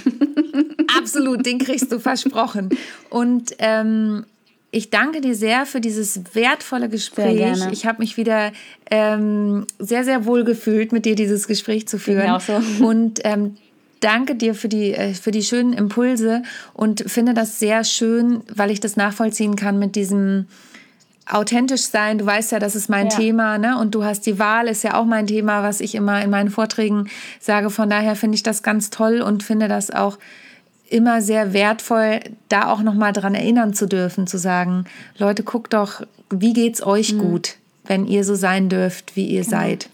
Absolut, 0.98 1.46
den 1.46 1.60
kriegst 1.60 1.92
du 1.92 2.00
versprochen. 2.00 2.70
Und 3.10 3.56
ähm, 3.60 4.26
ich 4.74 4.90
danke 4.90 5.22
dir 5.22 5.36
sehr 5.36 5.68
für 5.68 5.80
dieses 5.80 6.20
wertvolle 6.34 6.90
Gespräch. 6.90 7.60
Ich 7.72 7.86
habe 7.86 8.00
mich 8.00 8.18
wieder 8.18 8.52
ähm, 8.90 9.68
sehr, 9.78 10.04
sehr 10.04 10.26
wohl 10.26 10.44
gefühlt, 10.44 10.92
mit 10.92 11.06
dir 11.06 11.16
dieses 11.16 11.48
Gespräch 11.48 11.88
zu 11.88 12.00
führen. 12.00 12.32
Auch 12.32 12.42
so. 12.42 12.60
Und 12.84 13.20
ähm, 13.24 13.56
danke 14.00 14.34
dir 14.34 14.56
für 14.56 14.70
die, 14.70 14.94
äh, 14.94 15.14
für 15.14 15.30
die 15.30 15.44
schönen 15.44 15.74
Impulse 15.74 16.42
und 16.74 17.04
finde 17.08 17.34
das 17.34 17.60
sehr 17.60 17.84
schön, 17.84 18.42
weil 18.54 18.72
ich 18.72 18.80
das 18.80 18.98
nachvollziehen 18.98 19.56
kann 19.56 19.80
mit 19.80 19.96
diesem 19.96 20.48
authentisch 21.30 21.84
sein. 21.84 22.18
Du 22.18 22.26
weißt 22.26 22.52
ja, 22.52 22.60
das 22.60 22.76
ist 22.76 22.90
mein 22.90 23.08
ja. 23.08 23.16
Thema, 23.16 23.58
ne? 23.58 23.78
Und 23.78 23.96
du 23.96 24.04
hast 24.04 24.26
die 24.26 24.40
Wahl, 24.40 24.68
ist 24.68 24.84
ja 24.84 24.96
auch 24.96 25.06
mein 25.06 25.28
Thema, 25.28 25.64
was 25.64 25.80
ich 25.80 25.96
immer 25.96 26.22
in 26.22 26.32
meinen 26.32 26.50
Vorträgen 26.50 27.10
sage. 27.40 27.70
Von 27.70 27.90
daher 27.90 28.16
finde 28.16 28.36
ich 28.36 28.44
das 28.44 28.64
ganz 28.64 28.90
toll 28.90 29.22
und 29.22 29.44
finde 29.44 29.68
das 29.68 29.92
auch 29.92 30.18
immer 30.90 31.22
sehr 31.22 31.54
wertvoll, 31.54 32.20
da 32.50 32.72
auch 32.72 32.82
noch 32.82 32.94
mal 32.94 33.12
dran 33.12 33.36
erinnern 33.36 33.74
zu 33.74 33.88
dürfen, 33.88 34.28
zu 34.28 34.38
sagen, 34.38 34.86
Leute, 35.18 35.44
guckt 35.44 35.74
doch, 35.74 36.02
wie 36.30 36.54
geht's 36.54 36.86
euch 36.86 37.14
mhm. 37.14 37.20
gut, 37.20 37.56
wenn 37.86 38.06
ihr 38.06 38.24
so 38.24 38.36
sein 38.36 38.70
dürft, 38.70 39.16
wie 39.16 39.26
ihr 39.26 39.44
genau. 39.44 39.58
seid. 39.58 39.90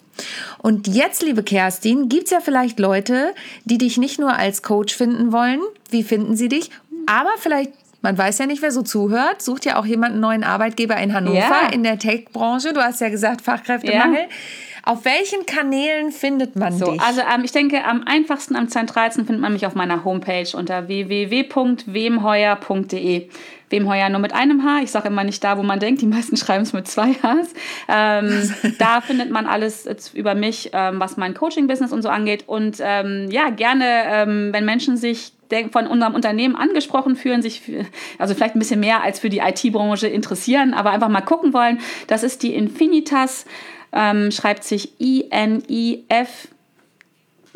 Und 0.57 0.87
jetzt, 0.87 1.21
liebe 1.21 1.43
Kerstin, 1.43 2.09
gibt 2.09 2.25
es 2.25 2.31
ja 2.31 2.39
vielleicht 2.41 2.79
Leute, 2.79 3.33
die 3.63 3.77
dich 3.77 3.97
nicht 3.97 4.19
nur 4.19 4.33
als 4.33 4.61
Coach 4.61 4.95
finden 4.95 5.31
wollen. 5.31 5.61
Wie 5.89 6.03
finden 6.03 6.35
sie 6.35 6.49
dich? 6.49 6.69
Aber 7.05 7.31
vielleicht, 7.37 7.71
man 8.01 8.17
weiß 8.17 8.39
ja 8.39 8.45
nicht, 8.45 8.61
wer 8.61 8.71
so 8.71 8.81
zuhört, 8.81 9.41
sucht 9.41 9.65
ja 9.65 9.77
auch 9.77 9.85
jemand 9.85 10.13
einen 10.13 10.21
neuen 10.21 10.43
Arbeitgeber 10.43 10.97
in 10.97 11.13
Hannover 11.13 11.37
ja. 11.37 11.69
in 11.71 11.83
der 11.83 11.97
Tech-Branche. 11.97 12.73
Du 12.73 12.81
hast 12.81 12.99
ja 13.01 13.09
gesagt, 13.09 13.41
Fachkräftemangel. 13.41 14.23
Ja. 14.23 14.27
Auf 14.83 15.05
welchen 15.05 15.45
Kanälen 15.45 16.11
findet 16.11 16.55
man 16.55 16.73
so, 16.73 16.91
dich? 16.91 17.01
Also 17.01 17.21
ähm, 17.21 17.43
ich 17.43 17.51
denke, 17.51 17.83
am 17.85 18.03
einfachsten, 18.05 18.55
am 18.55 18.69
zentralsten 18.69 19.25
findet 19.25 19.41
man 19.41 19.53
mich 19.53 19.65
auf 19.65 19.73
meiner 19.75 20.05
Homepage 20.05 20.47
unter 20.53 20.87
www.wemheuer.de. 20.87 23.29
Wemheuer 23.69 24.09
nur 24.09 24.19
mit 24.19 24.33
einem 24.33 24.63
H. 24.63 24.81
Ich 24.81 24.91
sage 24.91 25.09
immer 25.09 25.23
nicht 25.23 25.43
da, 25.43 25.57
wo 25.57 25.63
man 25.63 25.79
denkt. 25.79 26.01
Die 26.01 26.07
meisten 26.07 26.37
schreiben 26.37 26.63
es 26.63 26.73
mit 26.73 26.87
zwei 26.87 27.13
Hs. 27.13 27.53
Ähm, 27.87 28.53
da 28.79 29.01
findet 29.01 29.29
man 29.29 29.45
alles 29.45 29.87
über 30.13 30.35
mich, 30.35 30.71
ähm, 30.73 30.99
was 30.99 31.17
mein 31.17 31.33
Coaching-Business 31.33 31.91
und 31.91 32.01
so 32.01 32.09
angeht. 32.09 32.43
Und 32.47 32.77
ähm, 32.81 33.29
ja, 33.31 33.49
gerne, 33.49 34.03
ähm, 34.07 34.49
wenn 34.53 34.65
Menschen 34.65 34.97
sich 34.97 35.33
von 35.71 35.87
unserem 35.87 36.13
Unternehmen 36.13 36.55
angesprochen 36.55 37.15
fühlen, 37.15 37.41
sich 37.41 37.61
für, 37.61 37.83
also 38.19 38.35
vielleicht 38.35 38.55
ein 38.55 38.59
bisschen 38.59 38.79
mehr 38.79 39.01
als 39.01 39.19
für 39.19 39.29
die 39.29 39.39
IT-Branche 39.39 40.07
interessieren, 40.07 40.75
aber 40.75 40.91
einfach 40.91 41.09
mal 41.09 41.21
gucken 41.21 41.53
wollen, 41.53 41.79
das 42.05 42.21
ist 42.21 42.43
die 42.43 42.53
Infinitas, 42.53 43.45
ähm, 43.91 44.31
schreibt 44.31 44.63
sich 44.63 44.99
I-N-I-F 44.99 46.47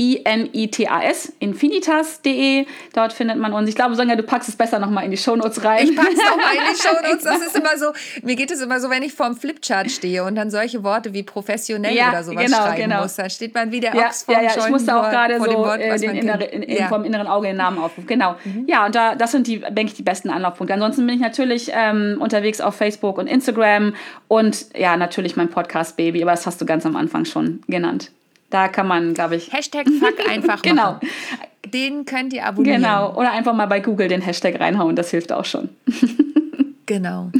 I-N-I-T-A-S, 0.03 1.33
infinitas.de. 1.39 2.65
Dort 2.93 3.13
findet 3.13 3.37
man 3.37 3.53
uns. 3.53 3.69
Ich 3.69 3.75
glaube, 3.75 3.95
Sonja, 3.95 4.15
du 4.15 4.23
packst 4.23 4.49
es 4.49 4.55
besser 4.55 4.79
nochmal 4.79 5.05
in 5.05 5.11
die 5.11 5.17
Shownotes 5.17 5.63
rein. 5.63 5.87
Ich 5.87 5.95
pack's 5.95 6.15
nochmal 6.15 6.55
in 6.55 6.73
die 6.73 6.81
Shownotes. 6.81 7.23
Das 7.23 7.41
ist 7.41 7.55
immer 7.55 7.77
so, 7.77 7.91
mir 8.21 8.35
geht 8.35 8.51
es 8.51 8.61
immer 8.61 8.79
so, 8.79 8.89
wenn 8.89 9.03
ich 9.03 9.13
vorm 9.13 9.35
Flipchart 9.35 9.89
stehe 9.89 10.23
und 10.23 10.35
dann 10.35 10.49
solche 10.49 10.83
Worte 10.83 11.13
wie 11.13 11.23
professionell 11.23 11.95
ja, 11.95 12.09
oder 12.09 12.23
sowas 12.23 12.45
genau, 12.45 12.57
schreiben 12.57 12.89
genau. 12.89 13.01
muss. 13.03 13.15
Da 13.15 13.29
steht 13.29 13.53
man 13.53 13.71
wie 13.71 13.79
der 13.79 13.95
ja, 13.95 14.07
Ochs 14.07 14.23
vom 14.23 14.35
Ja, 14.35 14.41
ja, 14.41 14.51
ich 14.57 14.69
musste 14.69 14.95
auch 14.95 15.09
gerade 15.09 15.39
so 15.39 15.53
Wort, 15.53 15.79
äh, 15.79 15.97
den 15.97 16.15
innere, 16.15 16.43
in, 16.43 16.63
in, 16.63 16.77
ja. 16.77 16.87
vom 16.87 17.05
inneren 17.05 17.27
Auge 17.27 17.47
den 17.47 17.57
Namen 17.57 17.77
aufrufen. 17.77 18.07
Genau. 18.07 18.35
Mhm. 18.43 18.65
Ja, 18.67 18.85
und 18.85 18.95
da, 18.95 19.15
das 19.15 19.31
sind 19.31 19.47
die, 19.47 19.59
denke 19.59 19.85
ich, 19.85 19.93
die 19.93 20.03
besten 20.03 20.29
Anlaufpunkte. 20.29 20.73
Ansonsten 20.73 21.05
bin 21.05 21.15
ich 21.15 21.21
natürlich 21.21 21.71
ähm, 21.73 22.17
unterwegs 22.19 22.59
auf 22.59 22.75
Facebook 22.75 23.17
und 23.17 23.27
Instagram 23.27 23.93
und 24.27 24.65
ja, 24.75 24.97
natürlich 24.97 25.35
mein 25.35 25.49
Podcast 25.49 25.95
Baby, 25.95 26.21
aber 26.21 26.31
das 26.31 26.45
hast 26.45 26.59
du 26.59 26.65
ganz 26.65 26.85
am 26.85 26.95
Anfang 26.95 27.25
schon 27.25 27.61
genannt. 27.67 28.11
Da 28.53 28.67
kann 28.67 28.85
man, 28.85 29.15
glaube 29.15 29.35
ich. 29.35 29.51
Hashtag 29.51 29.87
Fuck 29.99 30.29
einfach 30.29 30.61
genau. 30.61 30.93
machen. 30.93 31.09
Den 31.65 32.05
könnt 32.05 32.33
ihr 32.33 32.45
abonnieren. 32.45 32.83
Genau. 32.83 33.15
Oder 33.15 33.31
einfach 33.31 33.53
mal 33.53 33.65
bei 33.65 33.79
Google 33.79 34.07
den 34.07 34.21
Hashtag 34.21 34.59
reinhauen. 34.59 34.95
Das 34.95 35.09
hilft 35.09 35.31
auch 35.31 35.45
schon. 35.45 35.69
genau. 36.85 37.31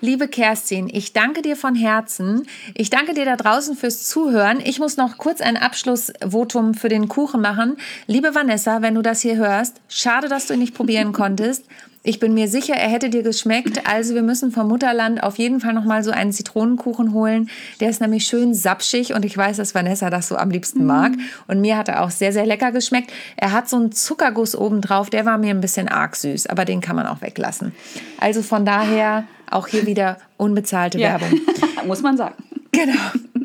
Liebe 0.00 0.28
Kerstin, 0.28 0.88
ich 0.92 1.12
danke 1.12 1.42
dir 1.42 1.56
von 1.56 1.74
Herzen. 1.74 2.46
Ich 2.74 2.90
danke 2.90 3.12
dir 3.12 3.24
da 3.24 3.34
draußen 3.34 3.76
fürs 3.76 4.08
Zuhören. 4.08 4.60
Ich 4.64 4.78
muss 4.78 4.96
noch 4.96 5.18
kurz 5.18 5.40
ein 5.40 5.56
Abschlussvotum 5.56 6.74
für 6.74 6.88
den 6.88 7.08
Kuchen 7.08 7.40
machen. 7.40 7.76
Liebe 8.06 8.32
Vanessa, 8.36 8.82
wenn 8.82 8.94
du 8.94 9.02
das 9.02 9.20
hier 9.20 9.36
hörst, 9.36 9.80
schade, 9.88 10.28
dass 10.28 10.46
du 10.46 10.54
ihn 10.54 10.60
nicht 10.60 10.74
probieren 10.74 11.12
konntest. 11.12 11.64
Ich 12.04 12.18
bin 12.18 12.34
mir 12.34 12.48
sicher, 12.48 12.74
er 12.74 12.88
hätte 12.88 13.10
dir 13.10 13.22
geschmeckt. 13.22 13.86
Also 13.86 14.14
wir 14.14 14.22
müssen 14.22 14.50
vom 14.50 14.66
Mutterland 14.66 15.22
auf 15.22 15.38
jeden 15.38 15.60
Fall 15.60 15.72
noch 15.72 15.84
mal 15.84 16.02
so 16.02 16.10
einen 16.10 16.32
Zitronenkuchen 16.32 17.12
holen. 17.12 17.48
Der 17.78 17.90
ist 17.90 18.00
nämlich 18.00 18.26
schön 18.26 18.54
sapschig 18.54 19.14
und 19.14 19.24
ich 19.24 19.36
weiß, 19.36 19.58
dass 19.58 19.72
Vanessa 19.74 20.10
das 20.10 20.26
so 20.26 20.36
am 20.36 20.50
liebsten 20.50 20.84
mag. 20.84 21.12
Und 21.46 21.60
mir 21.60 21.76
hat 21.76 21.88
er 21.88 22.02
auch 22.02 22.10
sehr, 22.10 22.32
sehr 22.32 22.44
lecker 22.44 22.72
geschmeckt. 22.72 23.12
Er 23.36 23.52
hat 23.52 23.68
so 23.68 23.76
einen 23.76 23.92
Zuckerguss 23.92 24.56
oben 24.56 24.80
drauf. 24.80 25.10
Der 25.10 25.24
war 25.26 25.38
mir 25.38 25.50
ein 25.50 25.60
bisschen 25.60 25.88
arg 25.88 26.16
süß, 26.16 26.48
aber 26.48 26.64
den 26.64 26.80
kann 26.80 26.96
man 26.96 27.06
auch 27.06 27.20
weglassen. 27.20 27.72
Also 28.18 28.42
von 28.42 28.64
daher 28.64 29.24
auch 29.48 29.68
hier 29.68 29.86
wieder 29.86 30.18
unbezahlte 30.38 30.98
ja. 30.98 31.20
Werbung. 31.20 31.40
Muss 31.86 32.02
man 32.02 32.16
sagen. 32.16 32.34
Genau, 32.72 32.98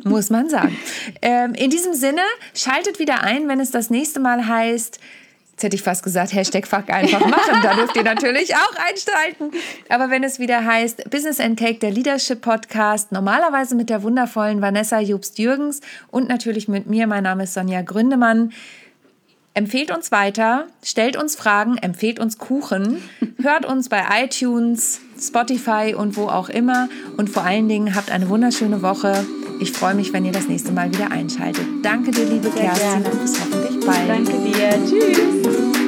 muss 0.05 0.29
man 0.29 0.49
sagen. 0.49 0.77
Ähm, 1.21 1.53
in 1.53 1.69
diesem 1.69 1.93
Sinne, 1.93 2.21
schaltet 2.53 2.97
wieder 2.97 3.23
ein, 3.23 3.49
wenn 3.49 3.59
es 3.59 3.71
das 3.71 3.89
nächste 3.89 4.21
Mal 4.21 4.47
heißt, 4.47 5.01
Jetzt 5.57 5.63
hätte 5.63 5.75
ich 5.75 5.81
fast 5.81 6.03
gesagt, 6.03 6.35
Hashtag 6.35 6.67
Fuck 6.67 6.91
einfach 6.91 7.19
machen. 7.25 7.61
Da 7.63 7.73
dürft 7.73 7.95
ihr 7.95 8.03
natürlich 8.03 8.53
auch 8.53 8.75
einschalten. 8.75 9.57
Aber 9.89 10.11
wenn 10.11 10.23
es 10.23 10.37
wieder 10.37 10.63
heißt 10.63 11.09
Business 11.09 11.39
and 11.39 11.59
Cake, 11.59 11.79
der 11.79 11.89
Leadership 11.89 12.41
Podcast, 12.41 13.11
normalerweise 13.11 13.73
mit 13.73 13.89
der 13.89 14.03
wundervollen 14.03 14.61
Vanessa 14.61 14.99
Jobst-Jürgens 14.99 15.81
und 16.11 16.29
natürlich 16.29 16.67
mit 16.67 16.85
mir. 16.85 17.07
Mein 17.07 17.23
Name 17.23 17.45
ist 17.45 17.55
Sonja 17.55 17.81
Gründemann. 17.81 18.53
Empfehlt 19.57 19.89
uns 19.89 20.11
weiter, 20.11 20.67
stellt 20.83 21.17
uns 21.17 21.35
Fragen, 21.35 21.79
empfehlt 21.79 22.19
uns 22.19 22.37
Kuchen, 22.37 23.01
hört 23.41 23.65
uns 23.65 23.89
bei 23.89 24.03
iTunes, 24.23 25.01
Spotify 25.19 25.95
und 25.97 26.15
wo 26.15 26.27
auch 26.27 26.49
immer. 26.49 26.89
Und 27.17 27.31
vor 27.31 27.43
allen 27.43 27.67
Dingen 27.67 27.95
habt 27.95 28.11
eine 28.11 28.29
wunderschöne 28.29 28.83
Woche. 28.83 29.25
Ich 29.59 29.71
freue 29.71 29.95
mich, 29.95 30.13
wenn 30.13 30.25
ihr 30.25 30.31
das 30.31 30.47
nächste 30.47 30.71
Mal 30.71 30.91
wieder 30.91 31.09
einschaltet. 31.09 31.65
Danke 31.81 32.11
dir, 32.11 32.25
liebe 32.25 32.51
Kerstin, 32.51 33.03
und 33.03 33.19
bis 33.19 33.39
hoffentlich 33.39 33.83
bald. 33.83 34.07
Danke 34.07 34.33
dir. 34.33 34.69
Tschüss. 34.85 35.86